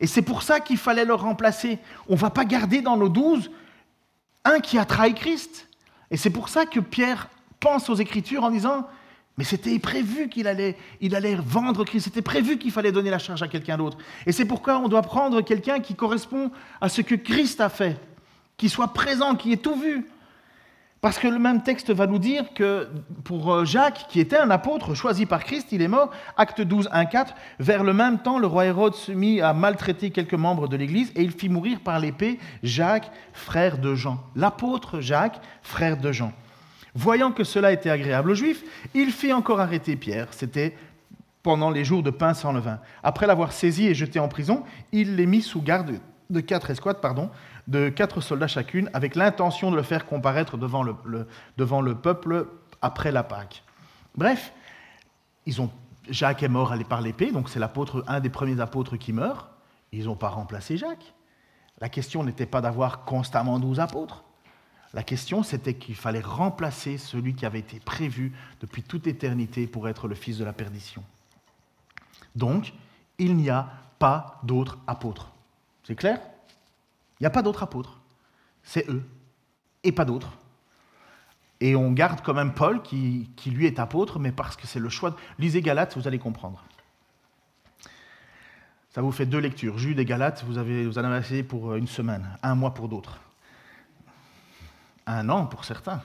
Et 0.00 0.06
c'est 0.06 0.22
pour 0.22 0.42
ça 0.42 0.60
qu'il 0.60 0.76
fallait 0.76 1.04
le 1.04 1.14
remplacer. 1.14 1.78
On 2.08 2.14
ne 2.14 2.18
va 2.18 2.30
pas 2.30 2.44
garder 2.44 2.82
dans 2.82 2.96
nos 2.96 3.08
douze 3.08 3.50
un 4.44 4.58
qui 4.60 4.78
a 4.78 4.84
trahi 4.84 5.14
Christ. 5.14 5.68
Et 6.10 6.16
c'est 6.16 6.30
pour 6.30 6.48
ça 6.48 6.66
que 6.66 6.80
Pierre 6.80 7.28
pense 7.60 7.88
aux 7.88 7.94
Écritures 7.94 8.42
en 8.42 8.50
disant, 8.50 8.86
mais 9.38 9.44
c'était 9.44 9.78
prévu 9.78 10.28
qu'il 10.28 10.46
allait, 10.46 10.76
allait 11.00 11.36
vendre 11.36 11.84
Christ, 11.84 12.04
c'était 12.04 12.22
prévu 12.22 12.58
qu'il 12.58 12.70
fallait 12.70 12.92
donner 12.92 13.10
la 13.10 13.18
charge 13.18 13.42
à 13.42 13.48
quelqu'un 13.48 13.78
d'autre. 13.78 13.96
Et 14.26 14.32
c'est 14.32 14.44
pourquoi 14.44 14.78
on 14.78 14.88
doit 14.88 15.02
prendre 15.02 15.40
quelqu'un 15.40 15.80
qui 15.80 15.94
correspond 15.94 16.50
à 16.80 16.88
ce 16.88 17.00
que 17.00 17.14
Christ 17.14 17.60
a 17.60 17.68
fait, 17.70 17.98
qui 18.62 18.68
soit 18.68 18.92
présent, 18.92 19.34
qui 19.34 19.52
ait 19.52 19.56
tout 19.56 19.74
vu. 19.74 20.06
Parce 21.00 21.18
que 21.18 21.26
le 21.26 21.40
même 21.40 21.64
texte 21.64 21.90
va 21.90 22.06
nous 22.06 22.20
dire 22.20 22.54
que 22.54 22.88
pour 23.24 23.52
euh, 23.52 23.64
Jacques, 23.64 24.06
qui 24.08 24.20
était 24.20 24.36
un 24.36 24.50
apôtre 24.50 24.94
choisi 24.94 25.26
par 25.26 25.42
Christ, 25.42 25.72
il 25.72 25.82
est 25.82 25.88
mort, 25.88 26.12
acte 26.36 26.60
12, 26.60 26.88
1, 26.92 27.06
4, 27.06 27.34
vers 27.58 27.82
le 27.82 27.92
même 27.92 28.20
temps, 28.20 28.38
le 28.38 28.46
roi 28.46 28.66
Hérode 28.66 28.94
se 28.94 29.10
mit 29.10 29.40
à 29.40 29.52
maltraiter 29.52 30.10
quelques 30.10 30.34
membres 30.34 30.68
de 30.68 30.76
l'Église 30.76 31.10
et 31.16 31.22
il 31.22 31.32
fit 31.32 31.48
mourir 31.48 31.80
par 31.80 31.98
l'épée 31.98 32.38
Jacques, 32.62 33.10
frère 33.32 33.78
de 33.78 33.96
Jean. 33.96 34.20
L'apôtre 34.36 35.00
Jacques, 35.00 35.40
frère 35.62 35.96
de 35.96 36.12
Jean. 36.12 36.32
Voyant 36.94 37.32
que 37.32 37.42
cela 37.42 37.72
était 37.72 37.90
agréable 37.90 38.30
aux 38.30 38.36
Juifs, 38.36 38.62
il 38.94 39.10
fit 39.10 39.32
encore 39.32 39.58
arrêter 39.58 39.96
Pierre. 39.96 40.28
C'était 40.30 40.76
pendant 41.42 41.70
les 41.70 41.84
jours 41.84 42.04
de 42.04 42.10
pain 42.10 42.32
sans 42.32 42.52
levain. 42.52 42.78
Après 43.02 43.26
l'avoir 43.26 43.50
saisi 43.50 43.88
et 43.88 43.94
jeté 43.96 44.20
en 44.20 44.28
prison, 44.28 44.62
il 44.92 45.16
les 45.16 45.26
mit 45.26 45.42
sous 45.42 45.62
garde 45.62 45.98
de 46.32 46.40
quatre 46.40 46.70
escouades, 46.70 47.00
pardon, 47.00 47.30
de 47.68 47.88
quatre 47.88 48.20
soldats 48.20 48.48
chacune, 48.48 48.90
avec 48.92 49.14
l'intention 49.14 49.70
de 49.70 49.76
le 49.76 49.82
faire 49.82 50.06
comparaître 50.06 50.56
devant 50.56 50.82
le, 50.82 51.94
peuple 51.94 52.48
après 52.80 53.12
la 53.12 53.22
Pâque. 53.22 53.62
Bref, 54.16 54.52
Jacques 56.08 56.42
est 56.42 56.48
mort 56.48 56.74
par 56.88 57.00
l'épée, 57.00 57.30
donc 57.30 57.48
c'est 57.48 57.60
l'apôtre, 57.60 58.04
un 58.08 58.20
des 58.20 58.30
premiers 58.30 58.60
apôtres 58.60 58.96
qui 58.96 59.12
meurt. 59.12 59.48
Ils 59.92 60.06
n'ont 60.06 60.16
pas 60.16 60.28
remplacé 60.28 60.76
Jacques. 60.76 61.14
La 61.80 61.88
question 61.88 62.24
n'était 62.24 62.46
pas 62.46 62.60
d'avoir 62.60 63.04
constamment 63.04 63.58
douze 63.58 63.80
apôtres. 63.80 64.24
La 64.94 65.02
question, 65.02 65.42
c'était 65.42 65.74
qu'il 65.74 65.94
fallait 65.94 66.20
remplacer 66.20 66.98
celui 66.98 67.34
qui 67.34 67.46
avait 67.46 67.60
été 67.60 67.80
prévu 67.80 68.32
depuis 68.60 68.82
toute 68.82 69.06
éternité 69.06 69.66
pour 69.66 69.88
être 69.88 70.06
le 70.06 70.14
fils 70.14 70.38
de 70.38 70.44
la 70.44 70.52
perdition. 70.52 71.02
Donc, 72.36 72.74
il 73.18 73.36
n'y 73.36 73.48
a 73.48 73.68
pas 73.98 74.40
d'autres 74.42 74.78
apôtres. 74.86 75.32
C'est 75.84 75.94
clair? 75.94 76.20
Il 77.18 77.22
n'y 77.22 77.26
a 77.26 77.30
pas 77.30 77.42
d'autres 77.42 77.62
apôtres. 77.62 78.00
C'est 78.62 78.88
eux. 78.88 79.02
Et 79.84 79.92
pas 79.92 80.04
d'autres. 80.04 80.32
Et 81.60 81.76
on 81.76 81.92
garde 81.92 82.20
quand 82.22 82.34
même 82.34 82.54
Paul, 82.54 82.82
qui, 82.82 83.28
lui 83.46 83.66
est 83.66 83.78
apôtre, 83.78 84.18
mais 84.18 84.32
parce 84.32 84.56
que 84.56 84.66
c'est 84.66 84.80
le 84.80 84.88
choix. 84.88 85.10
De... 85.10 85.16
Lisez 85.38 85.62
Galates, 85.62 85.96
vous 85.96 86.08
allez 86.08 86.18
comprendre. 86.18 86.64
Ça 88.90 89.00
vous 89.00 89.12
fait 89.12 89.26
deux 89.26 89.38
lectures. 89.38 89.78
Jude 89.78 89.98
et 89.98 90.04
Galates, 90.04 90.44
vous, 90.44 90.58
avez, 90.58 90.84
vous 90.84 90.98
en 90.98 91.04
avez 91.04 91.16
assez 91.16 91.42
pour 91.42 91.74
une 91.76 91.86
semaine, 91.86 92.26
un 92.42 92.54
mois 92.54 92.74
pour 92.74 92.88
d'autres. 92.88 93.20
Un 95.06 95.28
an 95.28 95.46
pour 95.46 95.64
certains. 95.64 96.02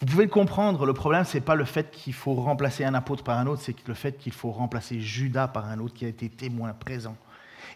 Vous 0.00 0.06
pouvez 0.06 0.24
le 0.24 0.30
comprendre, 0.30 0.84
le 0.84 0.94
problème, 0.94 1.24
ce 1.24 1.36
n'est 1.36 1.42
pas 1.42 1.54
le 1.54 1.64
fait 1.64 1.90
qu'il 1.92 2.12
faut 2.12 2.34
remplacer 2.34 2.84
un 2.84 2.92
apôtre 2.92 3.24
par 3.24 3.38
un 3.38 3.46
autre, 3.46 3.62
c'est 3.62 3.86
le 3.86 3.94
fait 3.94 4.18
qu'il 4.18 4.32
faut 4.32 4.50
remplacer 4.50 5.00
Judas 5.00 5.48
par 5.48 5.66
un 5.66 5.78
autre 5.78 5.94
qui 5.94 6.04
a 6.04 6.08
été 6.08 6.28
témoin 6.28 6.72
présent. 6.72 7.16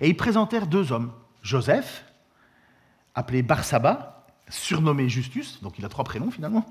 Et 0.00 0.08
ils 0.08 0.16
présentèrent 0.16 0.66
deux 0.66 0.92
hommes, 0.92 1.12
Joseph, 1.42 2.04
appelé 3.14 3.42
Barsaba, 3.42 4.26
surnommé 4.48 5.08
Justus, 5.08 5.60
donc 5.62 5.78
il 5.78 5.84
a 5.84 5.88
trois 5.88 6.04
prénoms 6.04 6.30
finalement, 6.30 6.64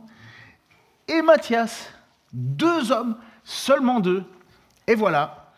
et 1.08 1.22
Matthias, 1.22 1.92
deux 2.34 2.92
hommes, 2.92 3.18
seulement 3.44 4.00
deux. 4.00 4.24
Et 4.88 4.96
voilà, 4.96 5.54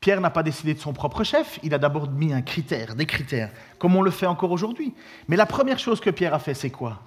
Pierre 0.00 0.20
n'a 0.20 0.30
pas 0.30 0.42
décidé 0.42 0.74
de 0.74 0.78
son 0.78 0.92
propre 0.92 1.24
chef, 1.24 1.58
il 1.62 1.74
a 1.74 1.78
d'abord 1.78 2.10
mis 2.10 2.32
un 2.32 2.42
critère, 2.42 2.94
des 2.94 3.06
critères, 3.06 3.50
comme 3.78 3.96
on 3.96 4.02
le 4.02 4.10
fait 4.10 4.26
encore 4.26 4.50
aujourd'hui. 4.50 4.94
Mais 5.28 5.36
la 5.36 5.46
première 5.46 5.78
chose 5.78 6.00
que 6.00 6.10
Pierre 6.10 6.34
a 6.34 6.38
fait, 6.38 6.54
c'est 6.54 6.70
quoi? 6.70 7.02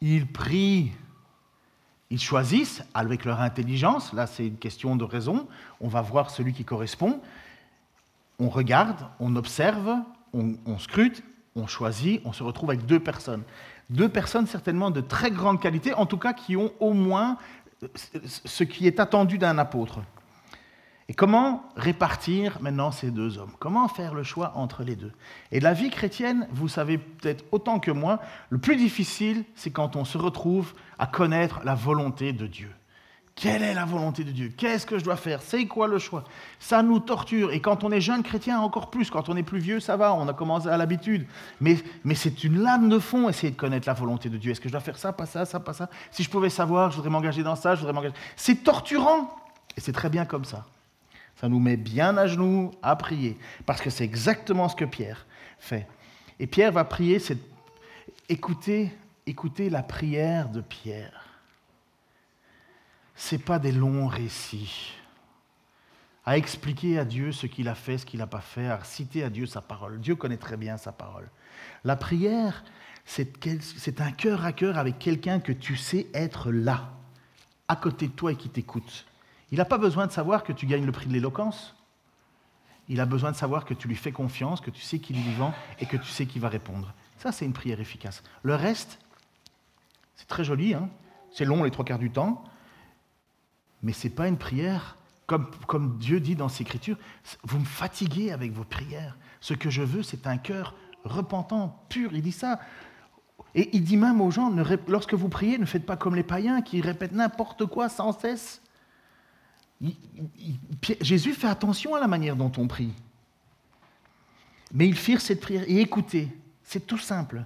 Il 0.00 0.26
prie. 0.26 0.92
Ils 2.10 2.20
choisissent 2.20 2.82
avec 2.92 3.24
leur 3.24 3.40
intelligence, 3.40 4.12
là 4.12 4.26
c'est 4.26 4.46
une 4.46 4.58
question 4.58 4.96
de 4.96 5.04
raison, 5.04 5.46
on 5.80 5.88
va 5.88 6.00
voir 6.00 6.30
celui 6.30 6.52
qui 6.52 6.64
correspond 6.64 7.20
on 8.40 8.48
regarde, 8.48 9.06
on 9.20 9.36
observe, 9.36 9.96
on, 10.32 10.78
scrute, 10.78 11.22
on 11.54 11.66
choisit, 11.66 12.22
on 12.24 12.32
se 12.32 12.42
retrouve 12.42 12.70
avec 12.70 12.86
deux 12.86 13.00
personnes. 13.00 13.42
Deux 13.90 14.08
personnes 14.08 14.46
certainement 14.46 14.90
de 14.90 15.00
très 15.00 15.30
grande 15.30 15.60
qualité, 15.60 15.94
en 15.94 16.06
tout 16.06 16.18
cas 16.18 16.32
qui 16.32 16.56
ont 16.56 16.72
au 16.80 16.92
moins 16.92 17.36
ce 18.24 18.64
qui 18.64 18.86
est 18.86 18.98
attendu 19.00 19.38
d'un 19.38 19.58
apôtre. 19.58 20.00
Et 21.08 21.12
comment 21.12 21.64
répartir 21.74 22.58
maintenant 22.60 22.92
ces 22.92 23.10
deux 23.10 23.38
hommes? 23.38 23.50
Comment 23.58 23.88
faire 23.88 24.14
le 24.14 24.22
choix 24.22 24.52
entre 24.54 24.84
les 24.84 24.94
deux? 24.94 25.12
Et 25.50 25.58
la 25.58 25.72
vie 25.72 25.90
chrétienne, 25.90 26.46
vous 26.52 26.68
savez 26.68 26.98
peut-être 26.98 27.44
autant 27.50 27.80
que 27.80 27.90
moi, 27.90 28.20
le 28.48 28.58
plus 28.58 28.76
difficile, 28.76 29.44
c'est 29.56 29.70
quand 29.70 29.96
on 29.96 30.04
se 30.04 30.18
retrouve 30.18 30.72
à 31.00 31.08
connaître 31.08 31.62
la 31.64 31.74
volonté 31.74 32.32
de 32.32 32.46
Dieu. 32.46 32.70
Quelle 33.40 33.62
est 33.62 33.72
la 33.72 33.86
volonté 33.86 34.22
de 34.22 34.32
Dieu? 34.32 34.52
Qu'est-ce 34.54 34.84
que 34.84 34.98
je 34.98 35.04
dois 35.04 35.16
faire? 35.16 35.40
C'est 35.40 35.64
quoi 35.64 35.88
le 35.88 35.98
choix? 35.98 36.24
Ça 36.58 36.82
nous 36.82 37.00
torture. 37.00 37.52
Et 37.54 37.60
quand 37.60 37.84
on 37.84 37.90
est 37.90 38.02
jeune 38.02 38.22
chrétien, 38.22 38.60
encore 38.60 38.90
plus. 38.90 39.08
Quand 39.08 39.30
on 39.30 39.36
est 39.36 39.42
plus 39.42 39.60
vieux, 39.60 39.80
ça 39.80 39.96
va, 39.96 40.12
on 40.12 40.28
a 40.28 40.34
commencé 40.34 40.68
à 40.68 40.76
l'habitude. 40.76 41.26
Mais, 41.58 41.78
c'est 42.14 42.44
une 42.44 42.60
lame 42.60 42.90
de 42.90 42.98
fond, 42.98 43.30
essayer 43.30 43.50
de 43.50 43.56
connaître 43.56 43.88
la 43.88 43.94
volonté 43.94 44.28
de 44.28 44.36
Dieu. 44.36 44.50
Est-ce 44.52 44.60
que 44.60 44.68
je 44.68 44.72
dois 44.72 44.82
faire 44.82 44.98
ça, 44.98 45.14
pas 45.14 45.24
ça, 45.24 45.46
ça, 45.46 45.58
pas 45.58 45.72
ça? 45.72 45.88
Si 46.10 46.22
je 46.22 46.28
pouvais 46.28 46.50
savoir, 46.50 46.90
je 46.90 46.96
voudrais 46.96 47.08
m'engager 47.08 47.42
dans 47.42 47.56
ça, 47.56 47.74
je 47.74 47.80
voudrais 47.80 47.94
m'engager. 47.94 48.14
C'est 48.36 48.62
torturant. 48.62 49.34
Et 49.74 49.80
c'est 49.80 49.92
très 49.92 50.10
bien 50.10 50.26
comme 50.26 50.44
ça. 50.44 50.66
Ça 51.36 51.48
nous 51.48 51.60
met 51.60 51.78
bien 51.78 52.18
à 52.18 52.26
genoux 52.26 52.72
à 52.82 52.94
prier. 52.94 53.38
Parce 53.64 53.80
que 53.80 53.88
c'est 53.88 54.04
exactement 54.04 54.68
ce 54.68 54.76
que 54.76 54.84
Pierre 54.84 55.24
fait. 55.58 55.88
Et 56.38 56.46
Pierre 56.46 56.72
va 56.72 56.84
prier, 56.84 57.18
c'est 57.18 57.38
écouter, 58.28 58.92
écouter 59.26 59.70
la 59.70 59.82
prière 59.82 60.50
de 60.50 60.60
Pierre 60.60 61.29
ce 63.20 63.36
pas 63.36 63.58
des 63.58 63.70
longs 63.70 64.06
récits 64.06 64.94
à 66.24 66.36
expliquer 66.36 66.98
à 66.98 67.04
Dieu 67.04 67.32
ce 67.32 67.46
qu'il 67.46 67.68
a 67.68 67.74
fait, 67.74 67.98
ce 67.98 68.06
qu'il 68.06 68.18
n'a 68.18 68.26
pas 68.26 68.40
fait, 68.40 68.68
à 68.68 68.82
citer 68.82 69.22
à 69.22 69.30
Dieu 69.30 69.46
sa 69.46 69.60
parole. 69.60 70.00
Dieu 70.00 70.16
connaît 70.16 70.36
très 70.36 70.56
bien 70.56 70.76
sa 70.76 70.90
parole. 70.90 71.28
La 71.84 71.96
prière, 71.96 72.64
c'est 73.04 74.00
un 74.00 74.10
cœur 74.12 74.44
à 74.44 74.52
cœur 74.52 74.78
avec 74.78 74.98
quelqu'un 74.98 75.38
que 75.38 75.52
tu 75.52 75.76
sais 75.76 76.06
être 76.14 76.50
là, 76.50 76.92
à 77.68 77.76
côté 77.76 78.08
de 78.08 78.12
toi 78.12 78.32
et 78.32 78.36
qui 78.36 78.48
t'écoute. 78.48 79.06
Il 79.50 79.58
n'a 79.58 79.64
pas 79.64 79.78
besoin 79.78 80.06
de 80.06 80.12
savoir 80.12 80.42
que 80.42 80.52
tu 80.52 80.66
gagnes 80.66 80.86
le 80.86 80.92
prix 80.92 81.06
de 81.06 81.12
l'éloquence. 81.12 81.74
Il 82.88 83.00
a 83.00 83.06
besoin 83.06 83.32
de 83.32 83.36
savoir 83.36 83.64
que 83.64 83.74
tu 83.74 83.86
lui 83.86 83.96
fais 83.96 84.12
confiance, 84.12 84.60
que 84.60 84.70
tu 84.70 84.82
sais 84.82 84.98
qu'il 84.98 85.16
est 85.16 85.22
vivant 85.22 85.52
et 85.78 85.86
que 85.86 85.96
tu 85.96 86.08
sais 86.08 86.26
qu'il 86.26 86.40
va 86.40 86.48
répondre. 86.48 86.94
Ça, 87.18 87.32
c'est 87.32 87.44
une 87.44 87.52
prière 87.52 87.80
efficace. 87.80 88.22
Le 88.42 88.54
reste, 88.54 88.98
c'est 90.16 90.28
très 90.28 90.44
joli, 90.44 90.74
hein 90.74 90.88
c'est 91.32 91.44
long 91.44 91.62
les 91.62 91.70
trois 91.70 91.84
quarts 91.84 91.98
du 91.98 92.10
temps, 92.10 92.44
mais 93.82 93.92
ce 93.92 94.06
n'est 94.06 94.14
pas 94.14 94.28
une 94.28 94.38
prière. 94.38 94.96
Comme, 95.26 95.48
comme 95.68 95.98
Dieu 95.98 96.18
dit 96.18 96.34
dans 96.34 96.48
ses 96.48 96.62
Écritures, 96.62 96.96
vous 97.44 97.60
me 97.60 97.64
fatiguez 97.64 98.32
avec 98.32 98.52
vos 98.52 98.64
prières. 98.64 99.16
Ce 99.40 99.54
que 99.54 99.70
je 99.70 99.82
veux, 99.82 100.02
c'est 100.02 100.26
un 100.26 100.38
cœur 100.38 100.74
repentant, 101.04 101.84
pur. 101.88 102.12
Il 102.12 102.22
dit 102.22 102.32
ça. 102.32 102.60
Et 103.54 103.70
il 103.72 103.84
dit 103.84 103.96
même 103.96 104.20
aux 104.20 104.30
gens, 104.30 104.52
lorsque 104.88 105.14
vous 105.14 105.28
priez, 105.28 105.58
ne 105.58 105.66
faites 105.66 105.86
pas 105.86 105.96
comme 105.96 106.14
les 106.14 106.22
païens 106.22 106.62
qui 106.62 106.80
répètent 106.80 107.12
n'importe 107.12 107.66
quoi 107.66 107.88
sans 107.88 108.12
cesse. 108.12 108.60
Jésus 111.00 111.32
fait 111.32 111.48
attention 111.48 111.94
à 111.94 112.00
la 112.00 112.06
manière 112.06 112.36
dont 112.36 112.52
on 112.58 112.68
prie. 112.68 112.92
Mais 114.72 114.86
ils 114.86 114.96
firent 114.96 115.20
cette 115.20 115.40
prière. 115.40 115.64
Et 115.66 115.80
écoutez, 115.80 116.28
c'est 116.62 116.86
tout 116.86 116.98
simple. 116.98 117.44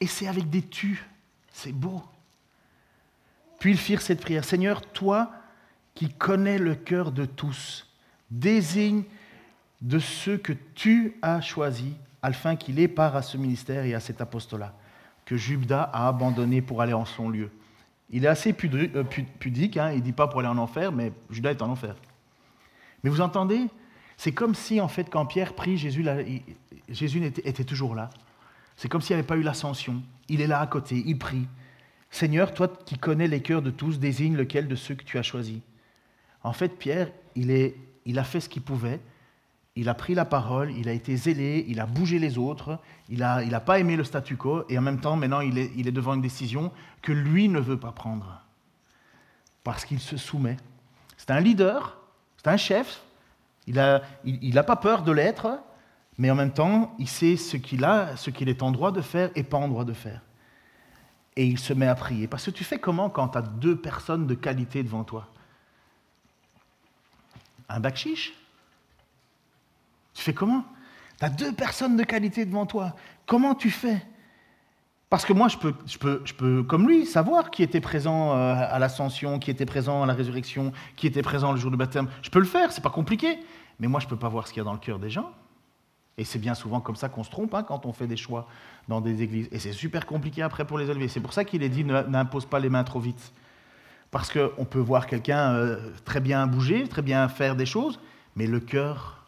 Et 0.00 0.06
c'est 0.06 0.28
avec 0.28 0.50
des 0.50 0.62
tu. 0.62 1.06
C'est 1.52 1.72
beau. 1.72 2.02
Puis 3.58 3.70
ils 3.70 3.78
firent 3.78 4.02
cette 4.02 4.20
prière. 4.20 4.44
Seigneur, 4.44 4.82
toi, 4.92 5.32
qui 5.98 6.08
connaît 6.10 6.58
le 6.58 6.76
cœur 6.76 7.10
de 7.10 7.24
tous, 7.24 7.84
désigne 8.30 9.02
de 9.80 9.98
ceux 9.98 10.36
que 10.36 10.52
tu 10.76 11.16
as 11.22 11.40
choisis, 11.40 11.92
afin 12.22 12.54
qu'il 12.54 12.78
ait 12.78 12.86
part 12.86 13.16
à 13.16 13.22
ce 13.22 13.36
ministère 13.36 13.84
et 13.84 13.94
à 13.94 13.98
cet 13.98 14.20
apostolat, 14.20 14.72
que 15.24 15.36
Judas 15.36 15.90
a 15.92 16.06
abandonné 16.06 16.62
pour 16.62 16.82
aller 16.82 16.92
en 16.92 17.04
son 17.04 17.28
lieu. 17.28 17.50
Il 18.10 18.24
est 18.24 18.28
assez 18.28 18.54
euh, 18.64 19.02
pudique, 19.40 19.76
hein, 19.76 19.90
il 19.90 19.98
ne 19.98 20.04
dit 20.04 20.12
pas 20.12 20.28
pour 20.28 20.38
aller 20.38 20.48
en 20.48 20.58
enfer, 20.58 20.92
mais 20.92 21.12
Judas 21.30 21.50
est 21.50 21.62
en 21.62 21.70
enfer. 21.70 21.96
Mais 23.02 23.10
vous 23.10 23.20
entendez? 23.20 23.66
C'est 24.16 24.30
comme 24.30 24.54
si, 24.54 24.80
en 24.80 24.86
fait, 24.86 25.10
quand 25.10 25.26
Pierre 25.26 25.54
prie, 25.54 25.76
Jésus, 25.76 26.06
Jésus 26.88 27.24
était, 27.24 27.48
était 27.48 27.64
toujours 27.64 27.96
là. 27.96 28.10
C'est 28.76 28.88
comme 28.88 29.00
s'il 29.00 29.16
n'y 29.16 29.18
avait 29.18 29.26
pas 29.26 29.36
eu 29.36 29.42
l'ascension. 29.42 30.00
Il 30.28 30.42
est 30.42 30.46
là 30.46 30.60
à 30.60 30.66
côté, 30.68 31.02
il 31.04 31.18
prie. 31.18 31.48
Seigneur, 32.08 32.54
toi 32.54 32.68
qui 32.86 32.98
connais 32.98 33.26
les 33.26 33.42
cœurs 33.42 33.62
de 33.62 33.70
tous, 33.70 33.98
désigne 33.98 34.36
lequel 34.36 34.68
de 34.68 34.76
ceux 34.76 34.94
que 34.94 35.02
tu 35.02 35.18
as 35.18 35.24
choisis. 35.24 35.58
En 36.42 36.52
fait, 36.52 36.68
Pierre, 36.78 37.10
il, 37.34 38.18
a 38.18 38.24
fait 38.24 38.40
ce 38.40 38.48
qu'il 38.48 38.62
pouvait. 38.62 39.00
il 39.76 39.88
a 39.88 39.94
pris 39.94 40.14
la 40.14 40.24
parole, 40.24 40.72
il 40.72 40.88
a 40.88 40.92
été 40.92 41.16
zélé, 41.16 41.64
il 41.68 41.80
a 41.80 41.86
bougé 41.86 42.18
les 42.18 42.38
autres, 42.38 42.78
il 43.08 43.18
n'a 43.18 43.60
pas 43.60 43.78
aimé 43.78 43.96
le 43.96 44.04
statu 44.04 44.36
quo, 44.36 44.64
et 44.68 44.78
en 44.78 44.82
même 44.82 45.00
temps, 45.00 45.16
maintenant, 45.16 45.40
il 45.40 45.58
est, 45.58 45.92
devant 45.92 46.14
une 46.14 46.22
décision 46.22 46.72
que 47.02 47.12
lui 47.12 47.48
ne 47.48 47.60
veut 47.60 47.78
pas 47.78 47.92
prendre. 47.92 48.42
Parce 49.64 49.84
qu'il 49.84 50.00
se 50.00 50.16
soumet. 50.16 50.56
C'est 51.16 51.30
un 51.30 51.40
leader, 51.40 51.98
c'est 52.36 52.48
un 52.48 52.56
chef, 52.56 53.02
il 53.66 53.74
n'a 53.74 54.62
pas 54.62 54.76
peur 54.76 55.02
de 55.02 55.12
l'être, 55.12 55.60
mais 56.18 56.30
en 56.32 56.34
même 56.34 56.52
temps, 56.52 56.94
il 56.98 57.08
sait 57.08 57.36
ce 57.36 57.56
qu'il 57.56 57.84
a, 57.84 58.16
ce 58.16 58.30
qu'il 58.30 58.48
est 58.48 58.62
en 58.62 58.72
droit 58.72 58.90
de 58.90 59.00
faire 59.00 59.30
et 59.36 59.44
pas 59.44 59.56
en 59.56 59.68
droit 59.68 59.84
de 59.84 59.92
faire. 59.92 60.20
Et 61.36 61.46
il 61.46 61.58
se 61.58 61.72
met 61.72 61.86
à 61.86 61.94
prier. 61.94 62.26
Parce 62.26 62.44
que 62.44 62.50
tu 62.50 62.64
fais 62.64 62.78
comment 62.78 63.08
quand 63.08 63.28
tu 63.28 63.38
as 63.38 63.42
deux 63.42 63.76
personnes 63.76 64.26
de 64.26 64.34
qualité 64.34 64.82
devant 64.82 65.04
toi? 65.04 65.28
Un 67.68 67.80
bac 67.80 67.96
chiche? 67.96 68.32
Tu 70.14 70.22
fais 70.22 70.34
comment? 70.34 70.64
Tu 71.18 71.24
as 71.24 71.30
deux 71.30 71.52
personnes 71.52 71.96
de 71.96 72.04
qualité 72.04 72.44
devant 72.44 72.66
toi. 72.66 72.94
Comment 73.26 73.54
tu 73.54 73.70
fais? 73.70 74.02
Parce 75.10 75.24
que 75.24 75.32
moi, 75.32 75.48
je 75.48 75.56
peux, 75.56 75.74
je, 75.86 75.96
peux, 75.96 76.20
je 76.24 76.34
peux, 76.34 76.62
comme 76.62 76.86
lui, 76.86 77.06
savoir 77.06 77.50
qui 77.50 77.62
était 77.62 77.80
présent 77.80 78.32
euh, 78.32 78.54
à 78.54 78.78
l'ascension, 78.78 79.38
qui 79.38 79.50
était 79.50 79.64
présent 79.64 80.02
à 80.02 80.06
la 80.06 80.12
résurrection, 80.12 80.72
qui 80.96 81.06
était 81.06 81.22
présent 81.22 81.52
le 81.52 81.58
jour 81.58 81.70
du 81.70 81.76
baptême. 81.76 82.08
Je 82.22 82.30
peux 82.30 82.40
le 82.40 82.44
faire, 82.44 82.72
c'est 82.72 82.82
pas 82.82 82.90
compliqué. 82.90 83.38
Mais 83.80 83.86
moi, 83.86 84.00
je 84.00 84.06
ne 84.06 84.10
peux 84.10 84.18
pas 84.18 84.28
voir 84.28 84.46
ce 84.46 84.52
qu'il 84.52 84.60
y 84.60 84.62
a 84.62 84.64
dans 84.64 84.72
le 84.72 84.78
cœur 84.78 84.98
des 84.98 85.08
gens. 85.08 85.30
Et 86.18 86.24
c'est 86.24 86.38
bien 86.40 86.54
souvent 86.54 86.80
comme 86.80 86.96
ça 86.96 87.08
qu'on 87.08 87.22
se 87.22 87.30
trompe 87.30 87.54
hein, 87.54 87.62
quand 87.62 87.86
on 87.86 87.92
fait 87.92 88.08
des 88.08 88.16
choix 88.16 88.48
dans 88.88 89.00
des 89.00 89.22
églises. 89.22 89.48
Et 89.52 89.58
c'est 89.60 89.72
super 89.72 90.04
compliqué 90.04 90.42
après 90.42 90.66
pour 90.66 90.76
les 90.76 90.90
élever. 90.90 91.08
C'est 91.08 91.20
pour 91.20 91.32
ça 91.32 91.44
qu'il 91.44 91.62
est 91.62 91.68
dit 91.68 91.84
n'impose 91.84 92.44
pas 92.44 92.58
les 92.58 92.68
mains 92.68 92.84
trop 92.84 93.00
vite. 93.00 93.32
Parce 94.10 94.32
qu'on 94.32 94.64
peut 94.64 94.78
voir 94.78 95.06
quelqu'un 95.06 95.52
euh, 95.54 95.92
très 96.04 96.20
bien 96.20 96.46
bouger, 96.46 96.88
très 96.88 97.02
bien 97.02 97.28
faire 97.28 97.56
des 97.56 97.66
choses, 97.66 98.00
mais 98.36 98.46
le 98.46 98.60
cœur 98.60 99.18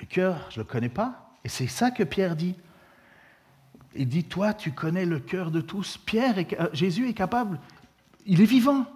le 0.00 0.06
cœur, 0.06 0.46
je 0.48 0.58
ne 0.58 0.64
le 0.64 0.68
connais 0.68 0.88
pas. 0.88 1.30
Et 1.44 1.48
c'est 1.48 1.66
ça 1.66 1.90
que 1.90 2.02
Pierre 2.02 2.34
dit. 2.34 2.54
Il 3.94 4.08
dit, 4.08 4.24
toi, 4.24 4.54
tu 4.54 4.72
connais 4.72 5.04
le 5.04 5.18
cœur 5.18 5.50
de 5.50 5.60
tous. 5.60 5.98
Pierre, 5.98 6.36
euh, 6.38 6.68
Jésus 6.72 7.08
est 7.08 7.14
capable, 7.14 7.60
il 8.26 8.40
est 8.40 8.46
vivant. 8.46 8.86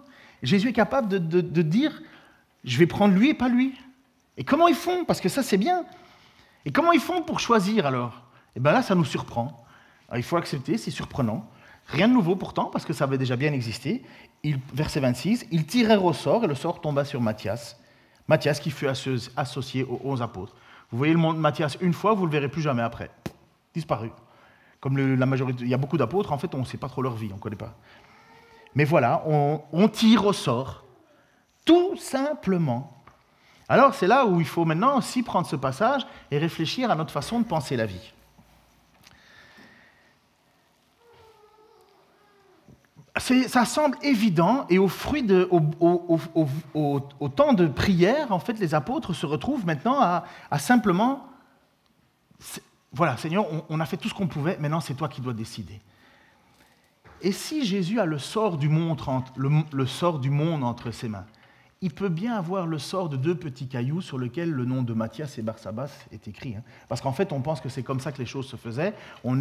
Jésus 0.41 0.69
est 0.69 0.73
capable 0.73 1.09
de, 1.09 1.61
dire, 1.61 2.01
je 2.63 2.77
vais 2.77 2.87
prendre 2.87 3.13
lui 3.13 3.29
et 3.29 3.33
pas 3.33 3.49
lui. 3.49 3.73
Et 4.37 4.43
comment 4.43 4.67
ils 4.67 4.75
font? 4.75 5.05
Parce 5.05 5.21
que 5.21 5.29
ça, 5.29 5.43
c'est 5.43 5.57
bien. 5.57 5.85
Et 6.65 6.71
comment 6.71 6.91
ils 6.91 6.99
font 6.99 7.21
pour 7.21 7.39
choisir 7.39 7.85
alors? 7.85 8.23
Eh 8.55 8.59
bien 8.59 8.71
là, 8.71 8.81
ça 8.81 8.95
nous 8.95 9.05
surprend. 9.05 9.65
il 10.15 10.23
faut 10.23 10.37
accepter, 10.37 10.77
c'est 10.77 10.91
surprenant. 10.91 11.49
Rien 11.87 12.07
de 12.07 12.13
nouveau 12.13 12.35
pourtant, 12.35 12.65
parce 12.65 12.85
que 12.85 12.93
ça 12.93 13.03
avait 13.03 13.17
déjà 13.17 13.35
bien 13.35 13.53
existé. 13.53 14.03
Verset 14.73 14.99
26, 14.99 15.47
ils 15.51 15.65
tirèrent 15.65 16.05
au 16.05 16.13
sort 16.13 16.43
et 16.43 16.47
le 16.47 16.55
sort 16.55 16.81
tomba 16.81 17.05
sur 17.05 17.21
Matthias. 17.21 17.79
Matthias 18.27 18.59
qui 18.59 18.71
fut 18.71 18.87
associé 18.87 19.83
aux 19.83 20.01
onze 20.03 20.21
apôtres. 20.21 20.55
Vous 20.91 20.97
voyez 20.97 21.13
le 21.13 21.19
monde 21.19 21.39
Matthias 21.39 21.77
une 21.81 21.93
fois, 21.93 22.13
vous 22.13 22.21
ne 22.21 22.25
le 22.27 22.31
verrez 22.31 22.49
plus 22.49 22.61
jamais 22.61 22.81
après. 22.83 23.09
Disparu. 23.73 24.11
Comme 24.79 24.97
la 24.97 25.25
majorité, 25.25 25.63
il 25.63 25.69
y 25.69 25.73
a 25.73 25.77
beaucoup 25.77 25.97
d'apôtres, 25.97 26.31
en 26.31 26.37
fait, 26.37 26.53
on 26.53 26.59
ne 26.59 26.65
sait 26.65 26.77
pas 26.77 26.89
trop 26.89 27.01
leur 27.01 27.15
vie, 27.15 27.29
on 27.31 27.35
ne 27.35 27.39
connaît 27.39 27.55
pas. 27.55 27.73
Mais 28.75 28.83
voilà, 28.83 29.23
on 29.25 29.87
tire 29.87 30.25
au 30.25 30.33
sort, 30.33 30.83
tout 31.63 31.95
simplement. 31.97 33.03
Alors 33.67 33.95
c'est 33.95 34.05
là 34.05 34.25
où 34.25 34.39
il 34.39 34.45
faut 34.45 34.65
maintenant 34.65 34.97
aussi 34.97 35.23
prendre 35.23 35.47
ce 35.47 35.55
passage 35.55 36.05
et 36.29 36.37
réfléchir 36.37 36.91
à 36.91 36.95
notre 36.95 37.11
façon 37.11 37.39
de 37.39 37.45
penser 37.45 37.75
la 37.75 37.87
vie. 37.87 38.13
Ça 43.17 43.65
semble 43.65 43.97
évident 44.01 44.65
et 44.69 44.77
au 44.77 44.87
fruit 44.87 45.23
de, 45.23 45.47
au, 45.51 47.29
temps 47.29 47.53
de 47.53 47.67
prière, 47.67 48.31
en 48.31 48.39
fait, 48.39 48.59
les 48.59 48.75
apôtres 48.75 49.13
se 49.13 49.25
retrouvent 49.25 49.65
maintenant 49.65 49.99
à, 50.01 50.59
simplement, 50.59 51.27
voilà, 52.91 53.17
Seigneur, 53.17 53.45
on, 53.69 53.79
a 53.79 53.85
fait 53.85 53.97
tout 53.97 54.09
ce 54.09 54.13
qu'on 54.13 54.27
pouvait, 54.27 54.57
maintenant 54.57 54.81
c'est 54.81 54.95
toi 54.95 55.07
qui 55.07 55.21
dois 55.21 55.33
décider. 55.33 55.79
Et 57.21 57.31
si 57.31 57.65
Jésus 57.65 57.99
a 57.99 58.05
le 58.05 58.19
sort 58.19 58.57
du 58.57 58.69
le 58.69 59.85
sort 59.85 60.19
du 60.19 60.29
monde 60.29 60.63
entre 60.63 60.91
ses 60.91 61.07
mains, 61.07 61.25
il 61.85 61.93
peut 61.93 62.09
bien 62.09 62.33
avoir 62.33 62.65
le 62.65 62.79
sort 62.79 63.09
de 63.09 63.15
deux 63.15 63.35
petits 63.35 63.67
cailloux 63.67 64.01
sur 64.01 64.17
lesquels 64.17 64.49
le 64.49 64.65
nom 64.65 64.81
de 64.81 64.91
Matthias 64.95 65.37
et 65.37 65.43
Barsabas 65.43 65.91
est 66.11 66.27
écrit. 66.27 66.55
Hein. 66.55 66.63
Parce 66.89 66.99
qu'en 66.99 67.11
fait, 67.11 67.31
on 67.31 67.41
pense 67.41 67.61
que 67.61 67.69
c'est 67.69 67.83
comme 67.83 67.99
ça 67.99 68.11
que 68.11 68.17
les 68.17 68.25
choses 68.25 68.47
se 68.47 68.55
faisaient. 68.55 68.95
On, 69.23 69.37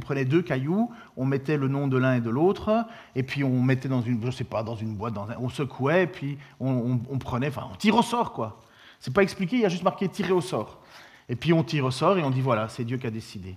prenait 0.00 0.24
deux 0.24 0.40
cailloux, 0.40 0.90
on 1.18 1.26
mettait 1.26 1.58
le 1.58 1.68
nom 1.68 1.88
de 1.88 1.98
l'un 1.98 2.14
et 2.14 2.22
de 2.22 2.30
l'autre, 2.30 2.86
et 3.14 3.22
puis 3.22 3.44
on 3.44 3.60
mettait 3.60 3.90
dans 3.90 4.00
une, 4.00 4.24
je 4.24 4.30
sais 4.30 4.42
pas, 4.42 4.62
dans 4.62 4.74
une 4.74 4.94
boîte, 4.94 5.12
dans 5.12 5.28
on 5.38 5.50
secouait, 5.50 6.04
et 6.04 6.06
puis 6.06 6.38
on, 6.60 6.98
prenait, 7.18 7.48
enfin, 7.48 7.68
on 7.70 7.76
tire 7.76 7.96
au 7.96 8.02
sort, 8.02 8.32
quoi. 8.32 8.58
C'est 8.98 9.12
pas 9.12 9.22
expliqué, 9.22 9.56
il 9.56 9.62
y 9.62 9.66
a 9.66 9.68
juste 9.68 9.82
marqué 9.82 10.08
tirer 10.08 10.32
au 10.32 10.40
sort. 10.40 10.80
Et 11.28 11.36
puis 11.36 11.52
on 11.52 11.62
tire 11.62 11.84
au 11.84 11.90
sort 11.90 12.16
et 12.16 12.22
on 12.22 12.30
dit 12.30 12.40
voilà, 12.40 12.70
c'est 12.70 12.84
Dieu 12.84 12.96
qui 12.96 13.06
a 13.06 13.10
décidé. 13.10 13.54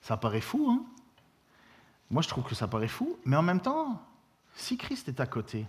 Ça 0.00 0.16
paraît 0.16 0.40
fou, 0.40 0.66
hein 0.70 0.82
Moi, 2.10 2.22
je 2.22 2.28
trouve 2.28 2.44
que 2.44 2.54
ça 2.54 2.66
paraît 2.66 2.88
fou, 2.88 3.18
mais 3.26 3.36
en 3.36 3.42
même 3.42 3.60
temps, 3.60 4.00
si 4.54 4.78
Christ 4.78 5.08
est 5.08 5.20
à 5.20 5.26
côté, 5.26 5.66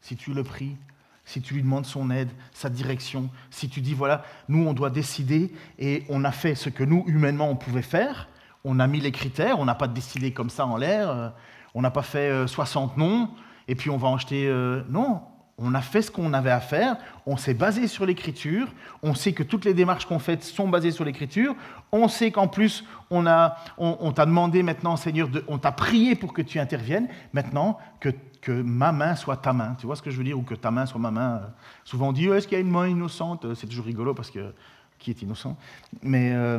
si 0.00 0.16
tu 0.16 0.32
le 0.32 0.42
pries, 0.42 0.76
si 1.24 1.42
tu 1.42 1.54
lui 1.54 1.62
demandes 1.62 1.84
son 1.84 2.10
aide, 2.10 2.30
sa 2.52 2.70
direction, 2.70 3.28
si 3.50 3.68
tu 3.68 3.80
dis, 3.80 3.94
voilà, 3.94 4.24
nous, 4.48 4.66
on 4.66 4.72
doit 4.72 4.90
décider 4.90 5.52
et 5.78 6.04
on 6.08 6.24
a 6.24 6.32
fait 6.32 6.54
ce 6.54 6.70
que 6.70 6.84
nous, 6.84 7.04
humainement, 7.06 7.50
on 7.50 7.56
pouvait 7.56 7.82
faire, 7.82 8.28
on 8.64 8.80
a 8.80 8.86
mis 8.86 9.00
les 9.00 9.12
critères, 9.12 9.58
on 9.58 9.66
n'a 9.66 9.74
pas 9.74 9.88
décidé 9.88 10.32
comme 10.32 10.50
ça 10.50 10.66
en 10.66 10.76
l'air, 10.76 11.10
euh, 11.10 11.28
on 11.74 11.82
n'a 11.82 11.90
pas 11.90 12.02
fait 12.02 12.46
60 12.46 12.92
euh, 12.92 12.98
noms, 12.98 13.30
et 13.68 13.74
puis 13.74 13.90
on 13.90 13.98
va 13.98 14.08
en 14.08 14.18
jeter... 14.18 14.48
Euh, 14.48 14.82
non, 14.88 15.22
on 15.58 15.74
a 15.74 15.82
fait 15.82 16.02
ce 16.02 16.10
qu'on 16.10 16.32
avait 16.32 16.50
à 16.50 16.60
faire, 16.60 16.96
on 17.26 17.36
s'est 17.36 17.54
basé 17.54 17.88
sur 17.88 18.06
l'écriture, 18.06 18.68
on 19.02 19.14
sait 19.14 19.32
que 19.32 19.42
toutes 19.42 19.64
les 19.64 19.74
démarches 19.74 20.06
qu'on 20.06 20.20
fait 20.20 20.42
sont 20.42 20.68
basées 20.68 20.92
sur 20.92 21.04
l'écriture, 21.04 21.56
on 21.90 22.06
sait 22.06 22.30
qu'en 22.30 22.46
plus, 22.46 22.84
on, 23.10 23.24
t'a 23.24 24.26
demandé 24.26 24.62
maintenant, 24.62 24.96
Seigneur, 24.96 25.28
on 25.48 25.58
t'a 25.58 25.72
prié 25.72 26.14
pour 26.14 26.32
que 26.32 26.42
tu 26.42 26.60
interviennes, 26.60 27.08
maintenant 27.32 27.78
que, 28.00 28.12
ma 28.48 28.92
main 28.92 29.14
soit 29.14 29.36
ta 29.36 29.52
main, 29.52 29.76
tu 29.78 29.84
vois 29.84 29.94
ce 29.94 30.00
que 30.00 30.10
je 30.10 30.16
veux 30.16 30.24
dire, 30.24 30.38
ou 30.38 30.42
que 30.42 30.54
ta 30.54 30.70
main 30.70 30.86
soit 30.86 31.00
ma 31.00 31.10
main. 31.10 31.42
Souvent 31.84 32.08
on 32.08 32.12
dit, 32.12 32.28
est-ce 32.28 32.48
qu'il 32.48 32.56
y 32.56 32.58
a 32.58 32.64
une 32.64 32.70
main 32.70 32.88
innocente? 32.88 33.52
C'est 33.54 33.66
toujours 33.66 33.84
rigolo 33.84 34.14
parce 34.14 34.30
que 34.30 34.54
qui 34.98 35.10
est 35.10 35.20
innocent? 35.20 35.54
Mais, 36.02 36.32
euh, 36.32 36.58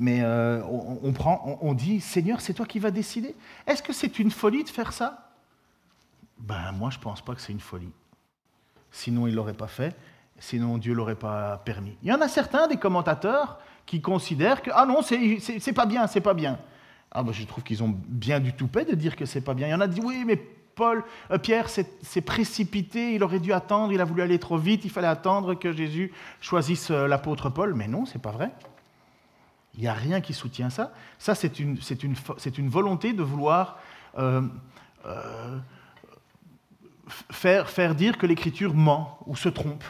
euh, 0.00 0.62
on, 0.62 1.12
on, 1.60 1.74
dit, 1.74 2.00
Seigneur, 2.00 2.40
c'est 2.40 2.54
toi 2.54 2.64
qui 2.64 2.78
vas 2.78 2.92
décider. 2.92 3.34
Est-ce 3.66 3.82
que 3.82 3.92
c'est 3.92 4.20
une 4.20 4.30
folie 4.30 4.62
de 4.62 4.68
faire 4.68 4.92
ça? 4.92 5.32
Ben 6.38 6.70
moi, 6.72 6.90
je 6.90 6.98
ne 6.98 7.02
pense 7.02 7.22
pas 7.22 7.34
que 7.34 7.40
c'est 7.40 7.52
une 7.52 7.58
folie 7.58 7.90
sinon 8.96 9.26
il 9.26 9.32
ne 9.32 9.36
l'aurait 9.36 9.54
pas 9.54 9.66
fait, 9.66 9.94
sinon 10.38 10.78
Dieu 10.78 10.92
ne 10.92 10.96
l'aurait 10.96 11.16
pas 11.16 11.58
permis. 11.58 11.96
Il 12.02 12.08
y 12.08 12.12
en 12.12 12.20
a 12.20 12.28
certains 12.28 12.66
des 12.66 12.76
commentateurs 12.76 13.58
qui 13.84 14.00
considèrent 14.00 14.62
que, 14.62 14.70
ah 14.74 14.86
non, 14.86 15.02
c'est 15.02 15.72
pas 15.72 15.86
bien, 15.86 16.06
c'est 16.06 16.20
pas 16.20 16.34
bien. 16.34 16.58
Ah 17.12 17.22
ben, 17.22 17.32
je 17.32 17.44
trouve 17.44 17.62
qu'ils 17.62 17.82
ont 17.82 17.94
bien 18.08 18.40
du 18.40 18.52
toupet 18.52 18.84
de 18.84 18.94
dire 18.94 19.14
que 19.14 19.26
c'est 19.26 19.42
pas 19.42 19.54
bien. 19.54 19.68
Il 19.68 19.70
y 19.70 19.74
en 19.74 19.80
a 19.80 19.86
qui 19.86 19.94
disent, 19.94 20.04
oui, 20.04 20.24
mais 20.26 20.36
Paul, 20.74 21.04
euh, 21.30 21.38
Pierre 21.38 21.68
s'est 21.68 22.20
précipité, 22.20 23.14
il 23.14 23.22
aurait 23.22 23.38
dû 23.38 23.52
attendre, 23.52 23.92
il 23.92 24.00
a 24.00 24.04
voulu 24.04 24.22
aller 24.22 24.38
trop 24.38 24.58
vite, 24.58 24.84
il 24.84 24.90
fallait 24.90 25.06
attendre 25.06 25.54
que 25.54 25.72
Jésus 25.72 26.12
choisisse 26.40 26.90
euh, 26.90 27.06
l'apôtre 27.06 27.48
Paul. 27.50 27.74
Mais 27.74 27.88
non, 27.88 28.06
c'est 28.06 28.20
pas 28.20 28.32
vrai. 28.32 28.50
Il 29.74 29.82
n'y 29.82 29.88
a 29.88 29.94
rien 29.94 30.20
qui 30.20 30.32
soutient 30.32 30.70
ça. 30.70 30.92
Ça, 31.18 31.34
c'est 31.34 31.58
une, 31.58 31.78
volonté 32.68 33.12
de 33.12 33.22
vouloir 33.22 33.78
euh, 34.18 34.42
faire, 37.08 37.94
dire 37.94 38.18
que 38.18 38.26
l'Écriture 38.26 38.74
ment 38.74 39.18
ou 39.26 39.36
se 39.36 39.48
trompe. 39.48 39.84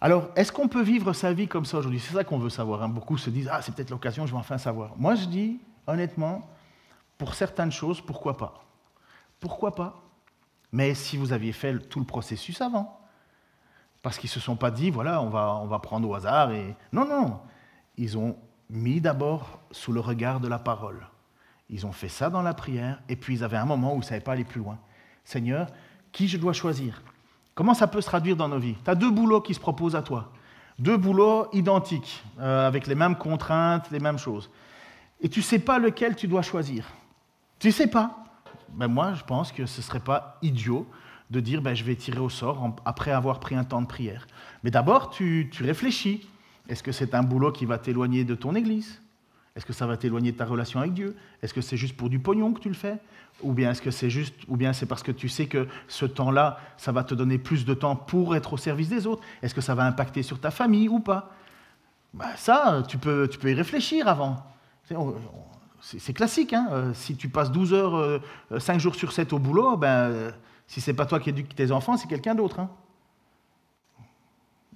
Alors, 0.00 0.28
est-ce 0.36 0.50
qu'on 0.50 0.68
peut 0.68 0.82
vivre 0.82 1.12
sa 1.12 1.32
vie 1.32 1.46
comme 1.46 1.64
ça 1.64 1.78
aujourd'hui? 1.78 2.00
C'est 2.00 2.14
ça 2.14 2.24
qu'on 2.24 2.38
veut 2.38 2.50
savoir. 2.50 2.82
Hein. 2.82 2.88
Beaucoup 2.88 3.18
se 3.18 3.30
disent 3.30 3.48
Ah, 3.52 3.60
c'est 3.60 3.74
peut-être 3.74 3.90
l'occasion, 3.90 4.26
je 4.26 4.32
vais 4.32 4.38
enfin 4.38 4.58
savoir. 4.58 4.96
Moi, 4.96 5.14
je 5.14 5.26
dis, 5.26 5.60
honnêtement, 5.86 6.48
pour 7.18 7.34
certaines 7.34 7.72
choses, 7.72 8.00
pourquoi 8.00 8.36
pas? 8.36 8.64
Pourquoi 9.40 9.74
pas? 9.74 10.02
Mais 10.72 10.94
si 10.94 11.16
vous 11.16 11.32
aviez 11.32 11.52
fait 11.52 11.78
tout 11.88 11.98
le 11.98 12.06
processus 12.06 12.60
avant. 12.60 12.98
Parce 14.02 14.18
qu'ils 14.18 14.28
ne 14.28 14.32
se 14.34 14.40
sont 14.40 14.56
pas 14.56 14.70
dit 14.70 14.90
Voilà, 14.90 15.20
on 15.20 15.28
va, 15.28 15.54
on 15.56 15.66
va 15.66 15.78
prendre 15.80 16.08
au 16.08 16.14
hasard. 16.14 16.52
Et... 16.52 16.74
Non, 16.92 17.06
non. 17.06 17.40
Ils 17.96 18.16
ont 18.16 18.36
mis 18.70 19.00
d'abord 19.00 19.60
sous 19.70 19.92
le 19.92 20.00
regard 20.00 20.40
de 20.40 20.48
la 20.48 20.58
parole. 20.58 21.06
Ils 21.68 21.86
ont 21.86 21.92
fait 21.92 22.08
ça 22.08 22.30
dans 22.30 22.42
la 22.42 22.54
prière, 22.54 23.00
et 23.08 23.16
puis 23.16 23.34
ils 23.34 23.44
avaient 23.44 23.56
un 23.56 23.64
moment 23.64 23.92
où 23.92 23.96
ils 23.96 24.00
ne 24.00 24.04
savaient 24.04 24.20
pas 24.20 24.32
aller 24.32 24.44
plus 24.44 24.60
loin. 24.60 24.78
Seigneur, 25.24 25.68
qui 26.12 26.28
je 26.28 26.36
dois 26.36 26.52
choisir? 26.52 27.02
Comment 27.54 27.74
ça 27.74 27.86
peut 27.86 28.00
se 28.00 28.06
traduire 28.06 28.36
dans 28.36 28.48
nos 28.48 28.58
vies? 28.58 28.76
Tu 28.84 28.90
as 28.90 28.94
deux 28.94 29.10
boulots 29.10 29.40
qui 29.40 29.54
se 29.54 29.60
proposent 29.60 29.96
à 29.96 30.02
toi. 30.02 30.32
Deux 30.78 30.96
boulots 30.96 31.48
identiques, 31.52 32.24
euh, 32.38 32.66
avec 32.66 32.86
les 32.86 32.94
mêmes 32.94 33.16
contraintes, 33.16 33.90
les 33.90 34.00
mêmes 34.00 34.18
choses. 34.18 34.50
Et 35.20 35.28
tu 35.28 35.40
ne 35.40 35.44
sais 35.44 35.58
pas 35.58 35.78
lequel 35.78 36.16
tu 36.16 36.26
dois 36.26 36.42
choisir. 36.42 36.86
Tu 37.58 37.66
ne 37.66 37.72
sais 37.72 37.86
pas. 37.86 38.24
Ben 38.70 38.88
moi, 38.88 39.12
je 39.14 39.24
pense 39.24 39.52
que 39.52 39.66
ce 39.66 39.80
ne 39.80 39.82
serait 39.82 40.00
pas 40.00 40.38
idiot 40.42 40.86
de 41.30 41.40
dire 41.40 41.60
ben, 41.60 41.74
je 41.74 41.84
vais 41.84 41.96
tirer 41.96 42.20
au 42.20 42.30
sort 42.30 42.74
après 42.84 43.10
avoir 43.10 43.40
pris 43.40 43.54
un 43.54 43.64
temps 43.64 43.82
de 43.82 43.86
prière. 43.86 44.26
Mais 44.64 44.70
d'abord, 44.70 45.10
tu, 45.10 45.50
tu 45.52 45.64
réfléchis. 45.64 46.26
Est-ce 46.68 46.82
que 46.82 46.92
c'est 46.92 47.14
un 47.14 47.22
boulot 47.22 47.52
qui 47.52 47.66
va 47.66 47.78
t'éloigner 47.78 48.24
de 48.24 48.34
ton 48.34 48.54
église? 48.54 49.00
Est-ce 49.56 49.66
que 49.66 49.72
ça 49.72 49.86
va 49.86 49.96
t'éloigner 49.96 50.32
de 50.32 50.36
ta 50.36 50.44
relation 50.44 50.80
avec 50.80 50.94
Dieu? 50.94 51.16
Est-ce 51.42 51.52
que 51.52 51.60
c'est 51.60 51.76
juste 51.76 51.96
pour 51.96 52.08
du 52.08 52.18
pognon 52.18 52.52
que 52.52 52.60
tu 52.60 52.68
le 52.68 52.74
fais? 52.74 52.98
Ou 53.42 53.52
bien 53.52 53.70
est-ce 53.70 53.82
que 53.82 53.90
c'est 53.90 54.10
juste, 54.10 54.34
ou 54.48 54.56
bien 54.56 54.72
c'est 54.72 54.86
parce 54.86 55.02
que 55.02 55.12
tu 55.12 55.28
sais 55.28 55.46
que 55.46 55.66
ce 55.88 56.06
temps-là, 56.06 56.58
ça 56.76 56.92
va 56.92 57.04
te 57.04 57.14
donner 57.14 57.38
plus 57.38 57.64
de 57.64 57.74
temps 57.74 57.96
pour 57.96 58.36
être 58.36 58.52
au 58.52 58.56
service 58.56 58.88
des 58.88 59.06
autres? 59.06 59.22
Est-ce 59.42 59.54
que 59.54 59.60
ça 59.60 59.74
va 59.74 59.84
impacter 59.84 60.22
sur 60.22 60.40
ta 60.40 60.50
famille 60.50 60.88
ou 60.88 61.00
pas? 61.00 61.34
Bah, 62.14 62.36
Ça, 62.36 62.82
tu 62.88 62.98
peux, 62.98 63.28
y 63.44 63.54
réfléchir 63.54 64.08
avant. 64.08 64.44
C'est 65.80 66.12
classique, 66.12 66.52
hein 66.52 66.68
euh, 66.72 66.92
si 66.94 67.16
tu 67.16 67.28
passes 67.28 67.50
12 67.50 67.72
heures, 67.72 68.20
5 68.58 68.74
euh, 68.74 68.78
jours 68.78 68.94
sur 68.94 69.12
7 69.12 69.32
au 69.32 69.38
boulot, 69.38 69.76
ben, 69.76 69.88
euh, 69.88 70.30
si 70.66 70.80
c'est 70.80 70.94
pas 70.94 71.06
toi 71.06 71.20
qui 71.20 71.30
éduques 71.30 71.54
tes 71.54 71.72
enfants, 71.72 71.96
c'est 71.96 72.08
quelqu'un 72.08 72.34
d'autre. 72.34 72.60
Hein. 72.60 72.70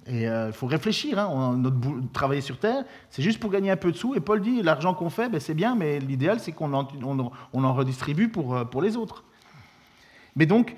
Et 0.07 0.23
il 0.25 0.53
faut 0.53 0.67
réfléchir. 0.67 1.17
Hein. 1.17 1.61
travailler 2.13 2.41
sur 2.41 2.59
Terre, 2.59 2.83
c'est 3.09 3.23
juste 3.23 3.39
pour 3.39 3.49
gagner 3.49 3.71
un 3.71 3.77
peu 3.77 3.91
de 3.91 3.97
sous. 3.97 4.13
Et 4.13 4.19
Paul 4.19 4.39
dit, 4.39 4.61
l'argent 4.61 4.93
qu'on 4.93 5.09
fait, 5.09 5.29
ben, 5.29 5.39
c'est 5.39 5.55
bien, 5.55 5.75
mais 5.75 5.99
l'idéal, 5.99 6.39
c'est 6.39 6.51
qu'on 6.51 6.73
en, 6.73 7.73
redistribue 7.73 8.29
pour, 8.29 8.69
pour 8.69 8.81
les 8.83 8.97
autres. 8.97 9.23
Mais 10.35 10.45
donc, 10.45 10.75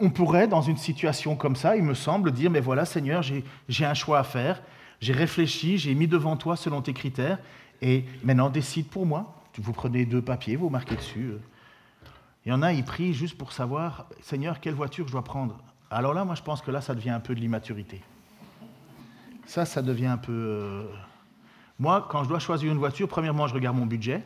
on 0.00 0.10
pourrait, 0.10 0.48
dans 0.48 0.62
une 0.62 0.76
situation 0.76 1.36
comme 1.36 1.56
ça, 1.56 1.76
il 1.76 1.82
me 1.82 1.94
semble, 1.94 2.32
dire, 2.32 2.50
mais 2.50 2.60
voilà, 2.60 2.84
Seigneur, 2.84 3.22
j'ai 3.22 3.84
un 3.84 3.94
choix 3.94 4.18
à 4.18 4.24
faire. 4.24 4.62
J'ai 5.00 5.12
réfléchi, 5.12 5.78
j'ai 5.78 5.94
mis 5.94 6.06
devant 6.06 6.36
toi 6.36 6.56
selon 6.56 6.80
tes 6.80 6.92
critères, 6.92 7.38
et 7.80 8.04
maintenant 8.22 8.50
décide 8.50 8.86
pour 8.86 9.04
moi. 9.04 9.34
Vous 9.58 9.72
prenez 9.72 10.06
deux 10.06 10.22
papiers, 10.22 10.56
vous 10.56 10.70
marquez 10.70 10.96
dessus. 10.96 11.32
Il 12.46 12.50
y 12.50 12.52
en 12.52 12.62
a, 12.62 12.72
ils 12.72 12.84
prient 12.84 13.12
juste 13.12 13.36
pour 13.36 13.52
savoir, 13.52 14.06
Seigneur, 14.20 14.60
quelle 14.60 14.74
voiture 14.74 15.06
je 15.06 15.12
dois 15.12 15.24
prendre. 15.24 15.58
Alors 15.90 16.14
là, 16.14 16.24
moi, 16.24 16.34
je 16.34 16.42
pense 16.42 16.62
que 16.62 16.70
là, 16.70 16.80
ça 16.80 16.94
devient 16.94 17.10
un 17.10 17.20
peu 17.20 17.34
de 17.34 17.40
l'immaturité. 17.40 18.00
Ça, 19.46 19.64
ça 19.64 19.82
devient 19.82 20.06
un 20.06 20.18
peu... 20.18 20.32
Euh, 20.32 20.84
moi, 21.78 22.06
quand 22.08 22.24
je 22.24 22.28
dois 22.28 22.38
choisir 22.38 22.70
une 22.70 22.78
voiture, 22.78 23.08
premièrement, 23.08 23.46
je 23.46 23.54
regarde 23.54 23.76
mon 23.76 23.86
budget. 23.86 24.22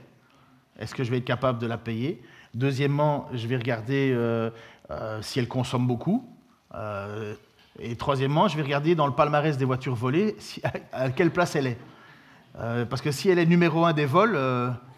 Est-ce 0.79 0.95
que 0.95 1.05
je 1.05 1.11
vais 1.11 1.19
être 1.19 1.25
capable 1.25 1.59
de 1.59 1.67
la 1.67 1.79
payer? 1.79 2.23
Deuxièmement, 2.55 3.29
je 3.33 3.47
vais 3.47 3.57
regarder 3.57 4.13
euh, 4.15 4.51
euh, 4.91 5.23
si 5.23 5.39
elle 5.39 5.49
consomme 5.49 5.87
beaucoup. 5.87 6.29
et 7.79 7.97
troisièmement, 7.97 8.49
je 8.49 8.57
vais 8.57 8.63
regarder 8.63 8.95
dans 8.95 9.07
le 9.07 9.15
palmarès 9.15 9.57
des 9.57 9.65
voitures 9.65 9.95
volées 9.95 10.37
à 10.93 11.11
quelle 11.11 11.31
place 11.31 11.57
elle 11.57 11.69
est. 11.69 11.79
Parce 12.55 13.03
que 13.03 13.11
si 13.11 13.29
elle 13.29 13.39
est 13.39 13.47
numéro 13.47 13.85
un 13.85 13.93
des 13.93 14.07
vols, 14.07 14.39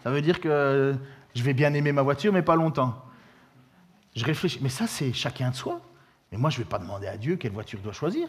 ça 0.03 0.11
veut 0.11 0.21
dire 0.21 0.39
que 0.39 0.95
je 1.35 1.43
vais 1.43 1.53
bien 1.53 1.73
aimer 1.73 1.91
ma 1.91 2.01
voiture, 2.01 2.31
mais 2.31 2.41
pas 2.41 2.55
longtemps. 2.55 3.03
Je 4.15 4.25
réfléchis, 4.25 4.59
mais 4.61 4.69
ça, 4.69 4.87
c'est 4.87 5.13
chacun 5.13 5.51
de 5.51 5.55
soi. 5.55 5.81
Mais 6.31 6.37
moi, 6.37 6.49
je 6.49 6.59
ne 6.59 6.63
vais 6.63 6.69
pas 6.69 6.79
demander 6.79 7.07
à 7.07 7.17
Dieu 7.17 7.37
quelle 7.37 7.51
voiture 7.51 7.79
doit 7.79 7.93
choisir. 7.93 8.27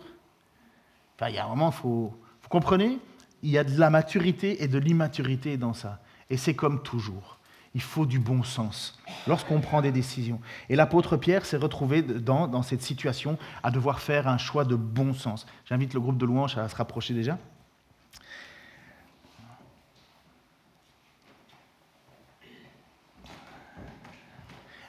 Il 1.29 1.35
y 1.35 1.39
a 1.39 1.45
un 1.45 1.49
moment, 1.49 1.71
vous 1.71 2.14
comprenez? 2.49 2.99
Il 3.43 3.51
y 3.51 3.59
a 3.59 3.64
de 3.64 3.79
la 3.79 3.91
maturité 3.91 4.62
et 4.62 4.68
de 4.68 4.79
l'immaturité 4.79 5.57
dans 5.57 5.75
ça. 5.75 6.01
Et 6.31 6.37
c'est 6.37 6.55
comme 6.55 6.83
toujours. 6.83 7.39
Il 7.75 7.83
faut 7.83 8.05
du 8.05 8.18
bon 8.18 8.43
sens 8.43 8.99
lorsqu'on 9.27 9.61
prend 9.61 9.81
des 9.81 9.93
décisions. 9.93 10.41
Et 10.68 10.77
l'apôtre 10.77 11.16
Pierre 11.16 11.45
s'est 11.45 11.57
retrouvé 11.57 12.03
dans, 12.03 12.62
cette 12.62 12.83
situation 12.83 13.39
à 13.62 13.71
devoir 13.71 14.01
faire 14.01 14.27
un 14.27 14.39
choix 14.39 14.64
de 14.64 14.75
bon 14.75 15.14
sens. 15.14 15.47
J'invite 15.66 15.95
le 15.95 16.01
groupe 16.01 16.18
de 16.18 16.27
louanges 16.27 16.59
à 16.59 16.68
se 16.68 16.75
rapprocher 16.75 17.14
déjà. 17.14 17.39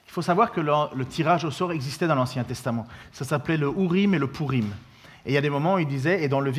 Il 0.08 0.14
faut 0.14 0.22
savoir 0.22 0.52
que 0.52 0.60
le, 0.60 1.06
tirage 1.06 1.46
au 1.46 1.52
sort 1.52 1.72
existait 1.72 2.08
dans 2.08 2.16
l'Ancien 2.16 2.44
Testament. 2.44 2.86
Ça 3.14 3.24
s'appelait 3.24 3.58
le 3.58 3.68
Urim 3.68 4.14
et 4.14 4.20
le 4.20 4.28
Purim. 4.28 4.74
Et 5.26 5.32
il 5.32 5.34
y 5.34 5.38
a 5.38 5.42
des 5.42 5.50
moments 5.50 5.76
où 5.76 5.80
il 5.80 5.88
disait, 5.88 6.24
et 6.24 6.28
dans 6.28 6.40
le, 6.40 6.52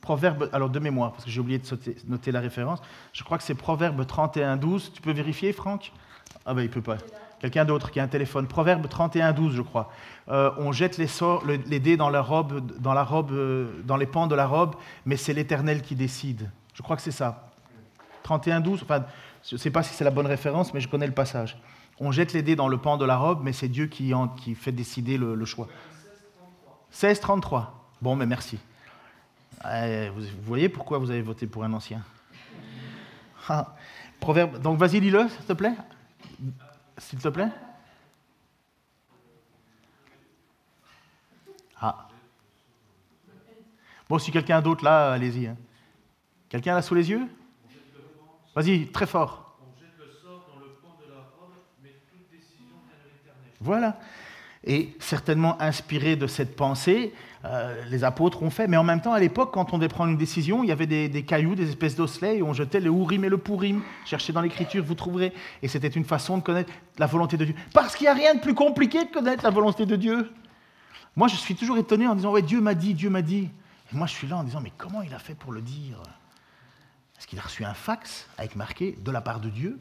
proverbe, 0.00 0.48
alors 0.52 0.70
de 0.70 0.78
mémoire, 0.78 1.12
parce 1.12 1.24
que 1.24 1.30
j'ai 1.30 1.40
oublié 1.40 1.58
de 1.58 1.64
noter 2.08 2.32
la 2.32 2.40
référence, 2.40 2.80
je 3.12 3.22
crois 3.22 3.38
que 3.38 3.44
c'est 3.44 3.54
Proverbe 3.54 4.06
31, 4.06 4.56
12. 4.56 4.92
Tu 4.92 5.02
peux 5.02 5.12
vérifier, 5.12 5.52
Franck? 5.52 5.92
Ah 6.46 6.54
ben 6.54 6.62
il 6.62 6.70
peut 6.70 6.82
pas. 6.82 6.96
Quelqu'un 7.40 7.64
d'autre 7.64 7.90
qui 7.90 8.00
a 8.00 8.02
un 8.02 8.08
téléphone. 8.08 8.46
Proverbe 8.46 8.88
31, 8.88 9.32
12, 9.32 9.54
je 9.54 9.62
crois. 9.62 9.90
Euh, 10.28 10.50
on 10.58 10.72
jette 10.72 10.98
les, 10.98 11.08
les 11.66 11.80
dés 11.80 11.96
dans 11.96 12.10
la 12.10 12.20
robe, 12.20 12.60
dans 12.78 12.92
la 12.92 13.04
robe, 13.04 13.32
euh, 13.32 13.68
dans 13.84 13.96
les 13.96 14.06
pans 14.06 14.26
de 14.26 14.34
la 14.34 14.46
robe, 14.46 14.74
mais 15.06 15.16
c'est 15.16 15.32
l'Éternel 15.32 15.82
qui 15.82 15.94
décide. 15.94 16.50
Je 16.74 16.82
crois 16.82 16.96
que 16.96 17.02
c'est 17.02 17.10
ça. 17.10 17.50
31, 18.24 18.60
12. 18.60 18.82
Enfin, 18.82 19.04
je 19.48 19.54
ne 19.54 19.58
sais 19.58 19.70
pas 19.70 19.82
si 19.82 19.94
c'est 19.94 20.04
la 20.04 20.10
bonne 20.10 20.26
référence, 20.26 20.74
mais 20.74 20.80
je 20.80 20.88
connais 20.88 21.06
le 21.06 21.14
passage 21.14 21.56
on 22.00 22.12
jette 22.12 22.32
les 22.32 22.42
dés 22.42 22.56
dans 22.56 22.68
le 22.68 22.78
pan 22.78 22.96
de 22.96 23.04
la 23.04 23.16
robe, 23.16 23.40
mais 23.42 23.52
c'est 23.52 23.68
Dieu 23.68 23.86
qui, 23.86 24.14
fait 24.54 24.72
décider 24.72 25.18
le, 25.18 25.44
choix. 25.44 25.68
16-33. 26.92 27.66
Bon, 28.00 28.16
mais 28.16 28.26
merci. 28.26 28.58
Eh, 29.64 30.08
vous, 30.14 30.22
voyez 30.44 30.68
pourquoi 30.68 30.98
vous 30.98 31.10
avez 31.10 31.22
voté 31.22 31.46
pour 31.46 31.64
un 31.64 31.72
ancien? 31.72 32.02
Ah, 33.48 33.74
Proverbe. 34.20 34.60
Donc 34.60 34.78
vas-y, 34.78 35.00
lis-le, 35.00 35.28
s'il 35.28 35.44
te 35.46 35.52
plaît. 35.52 35.74
S'il 36.98 37.18
te 37.18 37.28
plaît. 37.28 37.48
Ah. 41.80 42.08
Bon, 44.08 44.18
si 44.18 44.30
quelqu'un 44.30 44.60
d'autre 44.60 44.84
là, 44.84 45.12
allez-y. 45.12 45.46
Hein. 45.46 45.56
Quelqu'un 46.48 46.74
là 46.74 46.82
sous 46.82 46.94
les 46.94 47.08
yeux? 47.08 47.26
Vas-y, 48.54 48.86
très 48.88 49.06
fort. 49.06 49.56
Voilà. 53.60 53.98
Et 54.64 54.94
certainement 54.98 55.60
inspiré 55.60 56.16
de 56.16 56.26
cette 56.26 56.54
pensée, 56.54 57.14
euh, 57.46 57.82
les 57.88 58.04
apôtres 58.04 58.42
ont 58.42 58.50
fait. 58.50 58.68
Mais 58.68 58.76
en 58.76 58.84
même 58.84 59.00
temps, 59.00 59.14
à 59.14 59.20
l'époque, 59.20 59.52
quand 59.54 59.72
on 59.72 59.78
devait 59.78 59.88
prendre 59.88 60.10
une 60.10 60.18
décision, 60.18 60.62
il 60.62 60.68
y 60.68 60.72
avait 60.72 60.86
des, 60.86 61.22
cailloux, 61.22 61.54
des 61.54 61.68
espèces 61.68 61.96
d'osselets, 61.96 62.38
et 62.38 62.42
on 62.42 62.52
jetait 62.52 62.80
le 62.80 62.90
ourim 62.90 63.24
et 63.24 63.30
le 63.30 63.38
pourim. 63.38 63.80
Cherchez 64.04 64.34
dans 64.34 64.42
l'écriture, 64.42 64.84
vous 64.84 64.94
trouverez. 64.94 65.32
Et 65.62 65.68
c'était 65.68 65.88
une 65.88 66.04
façon 66.04 66.36
de 66.36 66.42
connaître 66.42 66.72
la 66.98 67.06
volonté 67.06 67.38
de 67.38 67.46
Dieu. 67.46 67.54
Parce 67.72 67.96
qu'il 67.96 68.04
n'y 68.04 68.08
a 68.10 68.14
rien 68.14 68.34
de 68.34 68.40
plus 68.40 68.54
compliqué 68.54 69.04
de 69.04 69.10
connaître 69.10 69.44
la 69.44 69.50
volonté 69.50 69.86
de 69.86 69.96
Dieu. 69.96 70.30
Moi, 71.16 71.28
je 71.28 71.36
suis 71.36 71.54
toujours 71.54 71.78
étonné 71.78 72.06
en 72.06 72.14
disant, 72.14 72.32
ouais, 72.32 72.42
Dieu 72.42 72.60
m'a 72.60 72.74
dit, 72.74 72.92
Dieu 72.92 73.08
m'a 73.08 73.22
dit. 73.22 73.48
Et 73.92 73.96
moi, 73.96 74.06
je 74.06 74.12
suis 74.12 74.28
là 74.28 74.36
en 74.36 74.44
disant, 74.44 74.60
mais 74.60 74.72
comment 74.76 75.00
il 75.00 75.14
a 75.14 75.18
fait 75.18 75.34
pour 75.34 75.52
le 75.52 75.62
dire? 75.62 76.02
Est-ce 77.18 77.26
qu'il 77.26 77.38
a 77.38 77.42
reçu 77.42 77.64
un 77.64 77.74
fax 77.74 78.28
avec 78.36 78.56
marqué 78.56 78.98
de 79.02 79.10
la 79.10 79.22
part 79.22 79.40
de 79.40 79.48
Dieu 79.48 79.80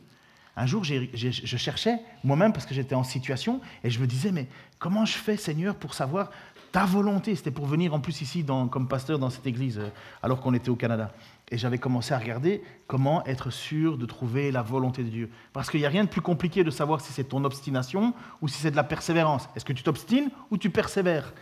un 0.59 0.65
jour, 0.65 0.83
je 0.83 1.57
cherchais 1.57 1.99
moi-même 2.25 2.51
parce 2.51 2.65
que 2.65 2.75
j'étais 2.75 2.93
en 2.93 3.05
situation 3.05 3.61
et 3.85 3.89
je 3.89 3.99
me 3.99 4.05
disais, 4.05 4.33
mais 4.33 4.47
comment 4.77 5.05
je 5.05 5.13
fais, 5.13 5.37
Seigneur, 5.37 5.73
pour 5.73 5.93
savoir 5.93 6.31
ta 6.73 6.85
volonté? 6.85 7.33
C'était 7.35 7.49
pour 7.49 7.65
venir 7.65 7.93
en 7.93 8.01
plus 8.01 8.21
ici 8.21 8.45
comme 8.69 8.89
pasteur 8.89 9.19
dans 9.19 9.29
cette 9.29 9.47
église 9.47 9.79
euh, 9.79 9.87
alors 10.21 10.41
qu'on 10.41 10.53
était 10.53 10.69
au 10.69 10.75
Canada. 10.75 11.13
Et 11.49 11.57
j'avais 11.57 11.77
commencé 11.77 12.13
à 12.13 12.17
regarder 12.19 12.61
comment 12.87 13.25
être 13.25 13.51
sûr 13.51 13.97
de 13.97 14.05
trouver 14.05 14.51
la 14.51 14.61
volonté 14.61 15.01
de 15.01 15.09
Dieu. 15.09 15.29
Parce 15.53 15.69
qu'il 15.69 15.79
n'y 15.79 15.85
a 15.85 15.89
rien 15.89 16.03
de 16.03 16.09
plus 16.09 16.21
compliqué 16.21 16.65
de 16.65 16.71
savoir 16.71 16.99
si 16.99 17.13
c'est 17.13 17.23
ton 17.23 17.45
obstination 17.45 18.13
ou 18.41 18.49
si 18.49 18.59
c'est 18.59 18.71
de 18.71 18.75
la 18.75 18.83
persévérance. 18.83 19.47
Est-ce 19.55 19.63
que 19.63 19.73
tu 19.73 19.83
t'obstines 19.83 20.29
ou 20.51 20.57
tu 20.57 20.69
persévères? 20.69 21.33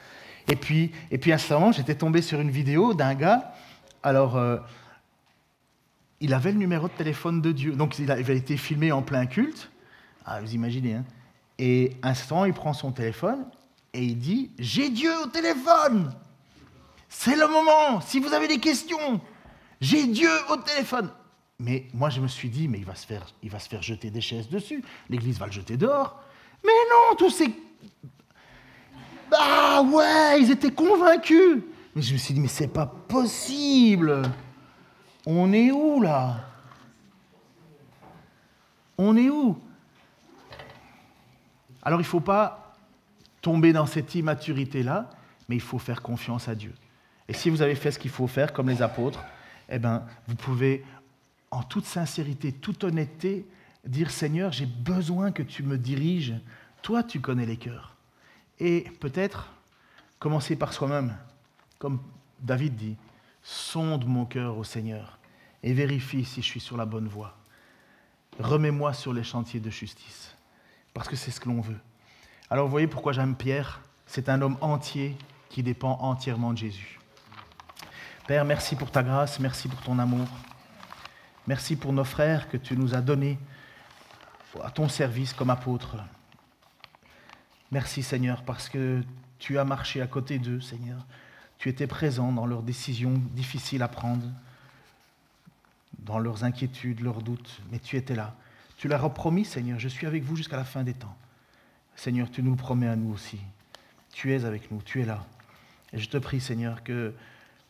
Et 0.48 0.56
puis, 0.56 0.92
et 1.10 1.18
puis 1.18 1.32
à 1.32 1.38
moment, 1.50 1.72
j'étais 1.72 1.96
tombé 1.96 2.22
sur 2.22 2.40
une 2.40 2.52
vidéo 2.52 2.94
d'un 2.94 3.16
gars. 3.16 3.52
Alors, 4.04 4.38
euh, 4.38 4.58
il 6.20 6.34
avait 6.34 6.52
le 6.52 6.58
numéro 6.58 6.88
de 6.88 6.94
téléphone 6.94 7.42
de 7.42 7.52
Dieu. 7.52 7.74
Donc 7.74 8.00
il 8.00 8.12
avait 8.12 8.38
été 8.38 8.58
filmé 8.58 8.92
en 8.92 9.02
plein 9.02 9.26
culte. 9.26 9.70
Ah, 10.26 10.42
vous 10.42 10.54
imaginez. 10.54 10.96
Hein 10.96 11.06
et 11.60 11.96
instant, 12.04 12.46
il 12.46 12.54
prend 12.54 12.74
son 12.74 12.92
téléphone 12.92 13.46
et 13.94 14.04
il 14.04 14.18
dit 14.18 14.52
J'ai 14.60 14.90
Dieu 14.90 15.12
au 15.24 15.28
téléphone 15.28 16.14
C'est 17.10 17.36
le 17.36 17.48
moment 17.48 18.02
Si 18.02 18.20
vous 18.20 18.34
avez 18.34 18.48
des 18.48 18.60
questions, 18.60 19.20
j'ai 19.82 20.06
Dieu 20.06 20.30
au 20.52 20.58
téléphone 20.58 21.10
Mais 21.60 21.88
moi, 21.94 22.10
je 22.10 22.22
me 22.22 22.28
suis 22.28 22.50
dit 22.50 22.68
Mais 22.68 22.78
il 22.78 22.86
va 22.86 22.96
se 22.96 23.06
faire, 23.06 23.26
il 23.42 23.50
va 23.50 23.60
se 23.60 23.70
faire 23.70 23.82
jeter 23.82 24.12
des 24.12 24.22
chaises 24.22 24.50
dessus. 24.50 24.84
L'église 25.10 25.40
va 25.40 25.48
le 25.48 25.52
jeter 25.52 25.78
dehors. 25.78 26.22
Mais 26.64 26.72
non, 26.92 27.16
tous 27.16 27.32
ces. 27.32 27.50
Ah 29.32 29.82
ouais, 29.82 30.42
ils 30.42 30.52
étaient 30.52 30.72
convaincus. 30.72 31.64
Mais 31.96 32.02
je 32.02 32.14
me 32.14 32.18
suis 32.18 32.34
dit 32.34 32.40
Mais 32.40 32.48
c'est 32.48 32.68
pas 32.68 32.86
possible 32.86 34.24
on 35.30 35.52
est 35.52 35.72
où 35.72 36.02
là? 36.02 36.40
On 38.98 39.18
est 39.18 39.30
où? 39.30 39.62
Alors 41.84 42.00
il 42.00 42.04
ne 42.04 42.08
faut 42.08 42.22
pas 42.22 42.74
tomber 43.42 43.74
dans 43.74 43.86
cette 43.86 44.16
immaturité-là, 44.16 45.10
mais 45.50 45.56
il 45.56 45.62
faut 45.62 45.80
faire 45.80 46.02
confiance 46.02 46.48
à 46.48 46.56
Dieu. 46.56 46.74
Et 47.28 47.34
si 47.34 47.50
vous 47.50 47.62
avez 47.62 47.76
fait 47.76 47.92
ce 47.92 48.00
qu'il 48.00 48.10
faut 48.10 48.28
faire, 48.28 48.54
comme 48.54 48.70
les 48.70 48.82
apôtres, 48.82 49.22
eh 49.68 49.80
ben, 49.80 50.06
vous 50.28 50.36
pouvez, 50.36 50.86
en 51.52 51.62
toute 51.62 51.86
sincérité, 51.86 52.54
toute 52.54 52.86
honnêteté, 52.86 53.46
dire 53.86 54.12
Seigneur, 54.12 54.54
j'ai 54.54 54.66
besoin 54.66 55.34
que 55.34 55.44
tu 55.44 55.62
me 55.62 55.78
diriges. 55.78 56.36
Toi, 56.82 57.04
tu 57.04 57.20
connais 57.20 57.46
les 57.46 57.58
cœurs. 57.58 57.96
Et 58.62 58.86
peut-être 59.02 59.52
commencer 60.20 60.56
par 60.56 60.72
soi-même, 60.72 61.18
comme 61.80 62.00
David 62.40 62.76
dit 62.76 62.96
Sonde 63.44 64.06
mon 64.08 64.26
cœur 64.26 64.58
au 64.58 64.64
Seigneur 64.64 65.17
et 65.68 65.74
vérifie 65.74 66.24
si 66.24 66.42
je 66.42 66.46
suis 66.46 66.62
sur 66.62 66.78
la 66.78 66.86
bonne 66.86 67.10
voie. 67.10 67.36
Remets-moi 68.40 68.94
sur 68.94 69.12
les 69.12 69.26
chantiers 69.26 69.60
de 69.60 69.70
justice, 69.70 70.34
parce 70.94 71.10
que 71.10 71.18
c'est 71.18 71.30
ce 71.30 71.42
que 71.42 71.50
l'on 71.50 71.60
veut. 71.60 71.80
Alors 72.50 72.68
vous 72.68 72.72
voyez 72.72 72.88
pourquoi 72.88 73.12
j'aime 73.12 73.36
Pierre? 73.36 73.82
C'est 74.06 74.30
un 74.30 74.42
homme 74.42 74.56
entier 74.62 75.18
qui 75.50 75.64
dépend 75.64 75.98
entièrement 76.00 76.54
de 76.54 76.58
Jésus. 76.58 77.02
Père, 78.28 78.46
merci 78.46 78.78
pour 78.78 78.92
ta 78.92 79.04
grâce, 79.04 79.42
merci 79.42 79.68
pour 79.68 79.82
ton 79.82 80.00
amour. 80.00 80.30
Merci 81.48 81.76
pour 81.76 81.92
nos 81.92 82.06
frères 82.06 82.48
que 82.48 82.56
tu 82.56 82.78
nous 82.78 82.96
as 82.96 83.02
donnés 83.02 83.38
à 84.64 84.72
ton 84.72 84.88
service 84.88 85.34
comme 85.34 85.50
apôtres. 85.50 85.98
Merci 87.72 88.04
Seigneur 88.04 88.44
parce 88.44 88.70
que 88.70 89.04
tu 89.38 89.60
as 89.60 89.66
marché 89.66 90.02
à 90.02 90.08
côté 90.08 90.40
d'eux, 90.40 90.62
Seigneur. 90.62 91.06
Tu 91.58 91.68
étais 91.68 91.88
présent 91.88 92.32
dans 92.32 92.46
leurs 92.46 92.64
décisions 92.64 93.22
difficiles 93.34 93.84
à 93.84 93.90
prendre, 93.90 94.28
dans 96.08 96.20
leurs 96.20 96.44
inquiétudes, 96.44 97.02
leurs 97.02 97.22
doutes, 97.22 97.62
mais 97.72 97.80
tu 97.80 97.98
étais 97.98 98.16
là. 98.16 98.34
Tu 98.78 98.88
leur 98.88 99.04
as 99.04 99.14
promis, 99.14 99.46
Seigneur, 99.46 99.78
je 99.80 99.88
suis 99.88 100.08
avec 100.08 100.24
vous 100.24 100.36
jusqu'à 100.36 100.58
la 100.58 100.64
fin 100.64 100.84
des 100.84 100.94
temps. 100.94 101.16
Seigneur, 101.96 102.32
tu 102.32 102.42
nous 102.42 102.56
promets 102.56 102.88
à 102.88 102.96
nous 102.96 103.14
aussi. 103.14 103.40
Tu 104.14 104.34
es 104.34 104.46
avec 104.46 104.72
nous, 104.72 104.82
tu 104.82 105.02
es 105.02 105.06
là. 105.06 105.26
Et 105.94 106.00
je 106.00 106.10
te 106.10 106.18
prie, 106.18 106.40
Seigneur, 106.40 106.84
que 106.84 107.14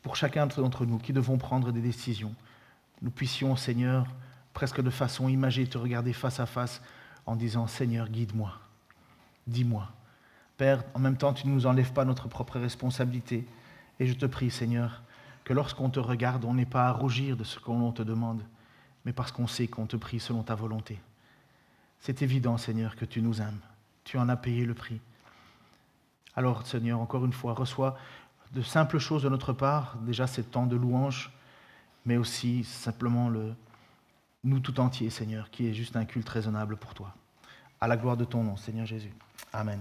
pour 0.04 0.16
chacun 0.16 0.48
d'entre 0.48 0.86
nous 0.86 0.98
qui 1.00 1.14
devons 1.14 1.38
prendre 1.38 1.72
des 1.72 1.82
décisions, 1.82 2.34
nous 3.02 3.12
puissions, 3.12 3.56
Seigneur, 3.56 4.06
presque 4.54 4.82
de 4.82 4.90
façon 4.90 5.28
imagée, 5.28 5.68
te 5.68 5.78
regarder 5.78 6.14
face 6.14 6.40
à 6.40 6.46
face 6.46 6.82
en 7.26 7.36
disant, 7.36 7.68
Seigneur, 7.68 8.10
guide-moi, 8.10 8.54
dis-moi. 9.48 9.92
Père, 10.58 10.84
en 10.94 11.00
même 11.00 11.18
temps, 11.18 11.34
tu 11.34 11.48
ne 11.48 11.54
nous 11.54 11.66
enlèves 11.66 11.94
pas 11.94 12.06
notre 12.06 12.28
propre 12.28 12.60
responsabilité. 12.60 13.46
Et 14.00 14.08
je 14.08 14.14
te 14.14 14.26
prie, 14.26 14.50
Seigneur, 14.50 15.04
que 15.48 15.54
lorsqu'on 15.54 15.89
te 15.89 16.02
regarde, 16.02 16.43
on 16.43 16.56
n'ait 16.56 16.66
pas 16.66 16.89
à 16.89 16.91
rougir 16.91 17.38
de 17.38 17.45
ce 17.45 17.58
qu'on 17.58 17.93
te 17.93 18.02
demande, 18.02 18.43
mais 19.06 19.14
parce 19.14 19.32
qu'on 19.32 19.48
sait 19.48 19.70
qu'on 19.70 19.86
te 19.86 19.95
prie 19.95 20.20
selon 20.20 20.43
ta 20.43 20.56
volonté. 20.56 21.00
C'est 22.02 22.22
évident, 22.22 22.58
Seigneur, 22.58 22.98
que 22.98 23.06
tu 23.06 23.22
nous 23.22 23.39
aimes. 23.39 23.62
Tu 24.04 24.18
en 24.18 24.28
as 24.28 24.36
payé 24.36 24.66
le 24.66 24.74
prix. 24.74 25.00
Alors, 26.36 26.68
Seigneur, 26.68 27.00
encore 27.00 27.24
une 27.24 27.32
fois, 27.32 27.54
reçois 27.54 27.98
de 28.52 28.62
simples 28.62 29.00
choses 29.00 29.24
de 29.24 29.30
notre 29.30 29.54
part, 29.54 29.95
déjà 30.02 30.28
ces 30.28 30.43
temps 30.43 30.68
de 30.68 30.76
louange, 30.76 31.32
mais 32.06 32.18
aussi 32.18 32.66
simplement 32.66 33.30
le 33.30 33.54
nous 34.43 34.60
tout 34.60 34.82
entier, 34.82 35.10
Seigneur, 35.10 35.50
qui 35.50 35.66
est 35.70 35.74
juste 35.74 35.95
un 35.95 36.04
culte 36.04 36.28
raisonnable 36.28 36.76
pour 36.76 36.93
toi. 36.93 37.16
À 37.80 37.88
la 37.88 37.95
gloire 37.95 38.18
de 38.18 38.26
ton 38.26 38.43
nom, 38.43 38.58
Seigneur 38.58 38.86
Jésus. 38.86 39.14
Amen. 39.54 39.80